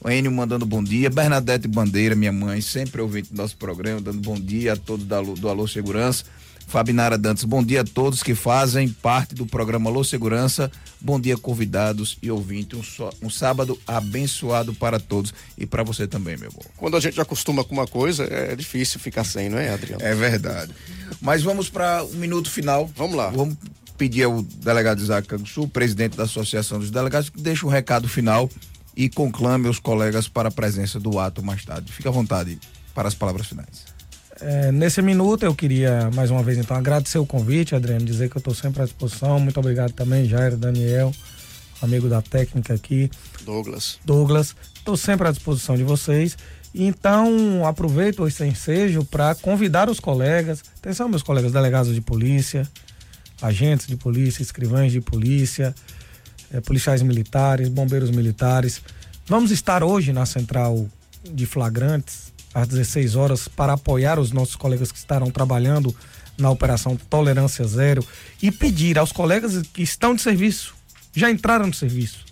O 0.01 0.09
Enio 0.09 0.31
mandando 0.31 0.65
bom 0.65 0.83
dia, 0.83 1.11
Bernadette 1.11 1.67
Bandeira, 1.67 2.15
minha 2.15 2.33
mãe, 2.33 2.61
sempre 2.61 3.01
ouvinte 3.01 3.33
do 3.33 3.37
nosso 3.37 3.57
programa, 3.57 4.01
dando 4.01 4.21
bom 4.21 4.39
dia 4.39 4.75
a 4.75 4.77
todos 4.77 5.05
do 5.07 5.49
Alô 5.49 5.67
Segurança. 5.67 6.25
Fabinara 6.69 7.17
Dantas, 7.17 7.45
bom 7.45 7.65
dia 7.65 7.81
a 7.81 7.85
todos 7.85 8.23
que 8.23 8.35
fazem 8.35 8.89
parte 8.89 9.35
do 9.35 9.47
programa 9.47 9.91
Alô 9.91 10.05
Segurança. 10.05 10.71
Bom 11.01 11.21
dia, 11.21 11.37
convidados 11.37 12.19
e 12.21 12.31
ouvintes. 12.31 12.79
Um, 12.79 12.83
só, 12.83 13.11
um 13.23 13.31
sábado 13.31 13.79
abençoado 13.87 14.75
para 14.75 14.99
todos 14.99 15.33
e 15.57 15.65
para 15.65 15.83
você 15.83 16.07
também, 16.07 16.37
meu 16.37 16.51
bom. 16.51 16.63
Quando 16.77 16.97
a 16.97 17.01
gente 17.01 17.21
acostuma 17.21 17.63
com 17.63 17.73
uma 17.73 17.87
coisa, 17.87 18.25
é 18.25 18.57
difícil 18.57 18.99
ficar 18.99 19.25
sem, 19.25 19.49
não 19.49 19.59
é, 19.59 19.71
Adriano? 19.71 20.03
É 20.03 20.15
verdade. 20.15 20.73
Mas 21.21 21.43
vamos 21.43 21.71
para 21.71 22.03
o 22.03 22.11
um 22.11 22.15
minuto 22.15 22.51
final. 22.51 22.91
Vamos 22.97 23.17
lá. 23.17 23.31
Vamos 23.31 23.57
pedir 23.97 24.25
ao 24.25 24.43
delegado 24.43 25.01
Isaac 25.01 25.29
Canguçu, 25.29 25.69
presidente 25.69 26.17
da 26.17 26.25
Associação 26.25 26.79
dos 26.79 26.91
Delegados, 26.91 27.31
que 27.31 27.41
deixe 27.41 27.65
o 27.65 27.69
um 27.69 27.71
recado 27.71 28.09
final 28.09 28.51
e 28.97 29.09
conclame 29.09 29.69
os 29.69 29.79
colegas 29.79 30.27
para 30.29 30.49
a 30.49 30.53
presença 30.53 30.99
do 30.99 31.19
ato 31.19 31.43
mais 31.45 31.65
tarde. 31.65 31.93
Fique 31.93 32.09
à 32.09 32.11
vontade 32.11 32.59
para 32.93 33.07
as 33.07 33.15
palavras 33.15 33.47
finais. 33.47 33.98
É, 34.41 34.71
nesse 34.71 35.03
minuto 35.03 35.43
eu 35.43 35.55
queria 35.55 36.11
mais 36.15 36.31
uma 36.31 36.43
vez 36.43 36.59
então 36.59 36.77
agradecer 36.77 37.19
o 37.19 37.27
convite, 37.27 37.75
Adriano, 37.75 38.05
dizer 38.05 38.31
que 38.31 38.37
eu 38.37 38.41
estou 38.41 38.55
sempre 38.55 38.83
à 38.83 38.85
disposição. 38.85 39.41
Muito 39.41 39.59
obrigado 39.59 39.93
também, 39.93 40.27
Jair, 40.27 40.57
Daniel, 40.57 41.13
amigo 41.83 42.09
da 42.09 42.23
técnica 42.23 42.75
aqui. 42.75 43.11
Douglas. 43.45 43.99
Douglas, 44.05 44.55
estou 44.75 44.97
sempre 44.97 45.27
à 45.27 45.31
disposição 45.33 45.77
de 45.77 45.83
vocês. 45.83 46.37
Então, 46.75 47.67
aproveito 47.67 48.27
esse 48.27 48.45
ensejo 48.45 49.05
para 49.05 49.35
convidar 49.35 49.89
os 49.89 49.99
colegas, 49.99 50.63
atenção, 50.79 51.09
meus 51.09 51.23
colegas 51.23 51.51
delegados 51.51 51.93
de 51.93 52.01
polícia, 52.01 52.69
agentes 53.43 53.87
de 53.87 53.97
polícia, 53.97 54.43
escrivães 54.43 54.93
de 54.93 55.01
polícia, 55.01 55.75
é, 56.53 56.61
policiais 56.61 57.03
militares, 57.03 57.69
bombeiros 57.69 58.11
militares. 58.11 58.81
Vamos 59.27 59.51
estar 59.51 59.83
hoje 59.83 60.13
na 60.13 60.27
central 60.27 60.87
de 61.25 61.47
flagrantes 61.47 62.28
às 62.59 62.69
16 62.69 63.17
horas 63.17 63.49
para 63.49 63.75
apoiar 63.75 64.19
os 64.19 64.33
nossos 64.33 64.57
colegas 64.57 64.91
que 64.91 64.99
estarão 64.99 65.31
trabalhando 65.31 65.95
na 66.37 66.51
operação 66.51 66.97
Tolerância 66.97 67.65
Zero 67.67 68.05
e 68.43 68.51
pedir 68.51 68.99
aos 68.99 69.13
colegas 69.13 69.61
que 69.73 69.83
estão 69.83 70.15
de 70.15 70.23
serviço, 70.23 70.75
já 71.15 71.31
entraram 71.31 71.67
no 71.67 71.75
serviço, 71.75 72.25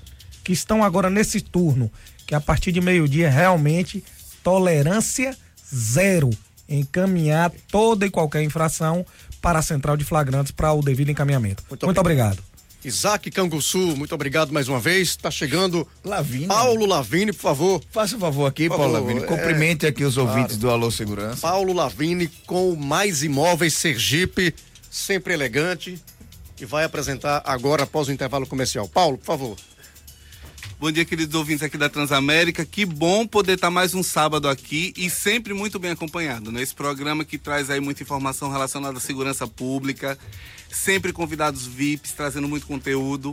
que 0.45 0.53
estão 0.53 0.83
agora 0.83 1.11
nesse 1.11 1.41
turno, 1.41 1.91
que 2.27 2.35
a 2.35 2.41
partir 2.41 2.73
de 2.73 2.81
meio-dia 2.81 3.31
realmente 3.31 4.03
tolerância 4.43 5.37
zero, 5.75 6.31
encaminhar 6.69 7.51
toda 7.71 8.07
e 8.07 8.11
qualquer 8.11 8.43
infração 8.43 9.05
para 9.41 9.59
a 9.59 9.63
central 9.63 9.97
de 9.97 10.05
flagrantes 10.05 10.53
para 10.53 10.73
o 10.73 10.83
devido 10.83 11.11
encaminhamento. 11.11 11.65
Muito, 11.69 11.87
Muito 11.87 12.01
obrigado. 12.01 12.43
Isaac 12.85 13.31
Canguçu, 13.31 13.97
muito 13.97 14.15
obrigado 14.15 14.53
mais 14.53 14.69
uma 14.69 14.79
vez. 14.79 15.09
Está 15.09 15.31
chegando 15.31 15.87
Lavini. 16.05 16.47
Paulo 16.47 16.87
Lavini, 16.87 17.33
por 17.33 17.41
favor. 17.41 17.83
Faça 17.91 18.17
um 18.17 18.21
favor 18.21 18.47
aqui, 18.47 18.69
Paulo 18.69 18.93
favor. 18.93 19.09
Lavini. 19.09 19.27
Cumprimente 19.27 19.87
é, 19.87 19.89
aqui 19.89 20.05
os 20.05 20.17
ouvintes 20.17 20.57
claro. 20.57 20.61
do 20.61 20.71
Alô 20.71 20.91
Segurança. 20.91 21.41
Paulo 21.41 21.73
Lavini 21.73 22.29
com 22.47 22.77
Mais 22.77 23.23
Imóveis 23.23 23.75
Sergipe, 23.75 24.55
sempre 24.91 25.35
elegante, 25.35 26.01
e 26.61 26.65
vai 26.65 26.85
apresentar 26.85 27.43
agora 27.45 27.83
após 27.83 28.09
o 28.09 28.13
intervalo 28.13 28.47
comercial. 28.47 28.89
Paulo, 28.89 29.19
por 29.19 29.27
favor. 29.27 29.57
Bom 30.79 30.93
dia, 30.93 31.07
queridos 31.07 31.35
ouvintes 31.35 31.63
aqui 31.63 31.79
da 31.79 31.89
Transamérica. 31.89 32.63
Que 32.63 32.85
bom 32.85 33.27
poder 33.27 33.55
estar 33.55 33.71
mais 33.71 33.95
um 33.95 34.03
sábado 34.03 34.47
aqui 34.47 34.93
e 34.95 35.09
sempre 35.09 35.55
muito 35.55 35.79
bem 35.79 35.93
acompanhado, 35.93 36.53
né? 36.53 36.61
Esse 36.61 36.75
programa 36.75 37.25
que 37.25 37.39
traz 37.39 37.71
aí 37.71 37.81
muita 37.81 38.03
informação 38.03 38.53
relacionada 38.53 38.99
à 38.99 39.01
segurança 39.01 39.47
pública, 39.47 40.19
sempre 40.69 41.15
convidados 41.15 41.67
VIPs, 41.67 42.13
trazendo 42.13 42.47
muito 42.47 42.67
conteúdo. 42.67 43.31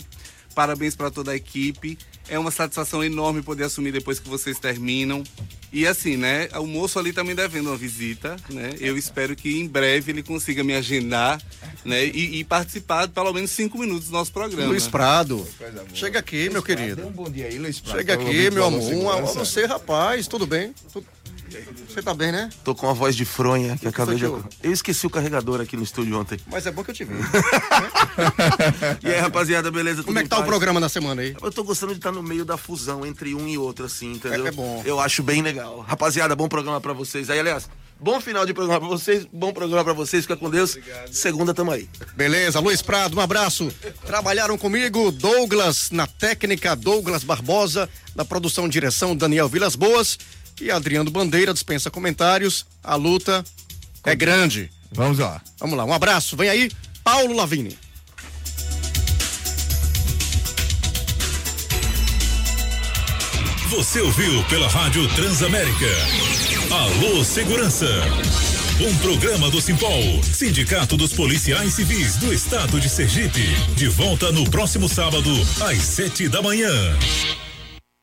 Parabéns 0.56 0.96
para 0.96 1.12
toda 1.12 1.32
a 1.32 1.36
equipe. 1.36 1.98
É 2.30 2.40
uma 2.40 2.52
satisfação 2.52 3.04
enorme 3.04 3.42
poder 3.42 3.66
assumir 3.66 3.92
depois 3.92 4.20
que 4.20 4.30
vocês 4.30 4.58
terminam. 4.60 5.24
E 5.72 5.88
assim, 5.88 6.16
né? 6.16 6.48
O 6.56 6.68
moço 6.68 7.00
ali 7.00 7.12
também 7.12 7.36
devendo 7.36 7.68
uma 7.68 7.78
visita, 7.78 8.36
né? 8.50 8.74
Eu 8.80 8.98
espero 8.98 9.36
que 9.36 9.60
em 9.60 9.68
breve 9.68 10.12
ele 10.12 10.22
consiga 10.22 10.64
me 10.64 10.74
agendar, 10.74 11.42
né? 11.84 12.06
E, 12.06 12.40
e 12.40 12.44
participar 12.44 13.08
de 13.08 13.14
pelo 13.14 13.34
menos 13.34 13.52
cinco 13.52 13.78
minutos 13.78 14.08
do 14.08 14.14
nosso 14.14 14.32
programa. 14.32 14.70
Luiz 14.70 14.88
Prado. 14.88 15.46
Chega 15.94 16.20
aqui, 16.20 16.50
meu 16.50 16.62
querido. 16.62 17.08
Um 17.08 17.12
bom 17.12 17.30
dia 17.30 17.48
aí, 17.48 17.58
Luiz 17.58 17.80
Prado. 17.80 17.98
Chega 17.98 18.14
aqui, 18.14 18.52
meu 18.52 18.66
amor. 18.66 18.94
Um 18.94 19.10
a 19.10 19.20
você, 19.22 19.66
rapaz. 19.66 20.28
Tudo 20.28 20.46
bem? 20.46 20.74
Tudo... 20.92 21.08
Você 21.88 22.02
tá 22.02 22.14
bem, 22.16 22.32
né? 22.32 22.50
Tô 22.64 22.74
com 22.74 22.90
a 22.90 22.94
voz 22.94 23.16
de 23.16 23.26
fronha 23.26 23.78
que 23.78 23.88
acabei 23.88 24.16
de. 24.16 24.26
que 24.26 24.32
Eu 24.68 24.72
esqueci 24.72 25.06
o 25.06 25.10
carregador 25.10 25.62
aqui 25.62 25.78
no 25.78 25.84
estúdio 25.84 26.20
ontem. 26.20 26.40
Mas 26.48 26.66
é 26.66 26.72
bom 26.72 26.84
que 26.84 26.90
eu 26.90 26.96
te 26.96 27.04
vi. 27.04 27.14
E 29.04 29.08
aí, 29.08 29.20
rapaziada, 29.20 29.70
beleza? 29.72 30.04
Como 30.04 30.18
é 30.18 30.24
que 30.24 30.30
tá 30.30 30.38
em 30.38 30.40
o 30.40 30.42
paz? 30.42 30.50
programa 30.50 30.80
na 30.80 30.90
semana 30.90 31.22
aí? 31.22 31.36
Eu 31.42 31.52
tô 31.52 31.64
gostando 31.64 31.94
de 31.94 32.00
estar 32.00 32.12
no 32.12 32.24
meio 32.24 32.44
da 32.46 32.58
fusão 32.58 33.06
entre 33.06 33.34
um 33.36 33.48
e 33.48 33.58
outro, 33.58 33.86
assim, 33.86 34.14
entendeu? 34.14 34.46
É- 34.46 34.50
é 34.50 34.52
bom. 34.52 34.82
Eu 34.86 35.00
acho 35.00 35.22
bem 35.24 35.42
legal. 35.42 35.82
Rapaziada, 35.82 36.36
bom 36.36 36.48
programa 36.48 36.80
pra 36.82 36.94
vocês. 36.94 37.30
Aí, 37.30 37.40
aliás, 37.40 37.70
bom 38.00 38.20
final 38.22 38.46
de 38.46 38.54
programa 38.54 38.80
pra 38.80 38.90
vocês, 38.90 39.28
bom 39.32 39.52
programa 39.54 39.84
pra 39.84 39.94
vocês, 39.94 40.24
fica 40.24 40.36
com 40.38 40.50
Deus. 40.50 40.78
Segunda 41.12 41.54
tamo 41.54 41.72
aí. 41.72 41.90
Beleza, 42.16 42.60
Luiz 42.60 42.82
Prado, 42.82 43.18
um 43.18 43.22
abraço. 43.22 43.72
Trabalharam 44.06 44.58
comigo 44.58 45.12
Douglas 45.12 45.90
na 45.92 46.08
técnica, 46.08 46.76
Douglas 46.76 47.24
Barbosa, 47.24 47.90
na 48.16 48.24
produção 48.26 48.66
e 48.68 48.70
direção, 48.70 49.16
Daniel 49.16 49.48
Vilas 49.50 49.76
Boas 49.76 50.18
e 50.62 50.72
Adriano 50.72 51.12
Bandeira 51.12 51.54
dispensa 51.54 51.92
comentários. 51.92 52.66
A 52.84 52.96
luta 52.96 53.44
é 54.04 54.16
grande. 54.16 54.70
Vamos 54.92 55.20
lá. 55.20 55.42
Vamos 55.60 55.78
lá, 55.78 55.86
um 55.86 55.94
abraço. 55.94 56.36
Vem 56.38 56.50
aí, 56.50 56.72
Paulo 57.04 57.34
Lavini. 57.34 57.78
Você 63.70 64.00
ouviu 64.02 64.44
pela 64.46 64.68
Rádio 64.68 65.08
Transamérica. 65.16 65.88
Alô 66.70 67.24
Segurança. 67.24 67.88
Um 68.80 68.96
programa 68.98 69.50
do 69.50 69.60
Simpol, 69.60 70.22
Sindicato 70.24 70.96
dos 70.96 71.14
Policiais 71.14 71.74
Civis 71.74 72.18
do 72.18 72.32
Estado 72.32 72.80
de 72.80 72.88
Sergipe. 72.88 73.48
De 73.76 73.88
volta 73.88 74.32
no 74.32 74.50
próximo 74.50 74.88
sábado, 74.88 75.30
às 75.62 75.80
sete 75.80 76.28
da 76.28 76.42
manhã. 76.42 76.70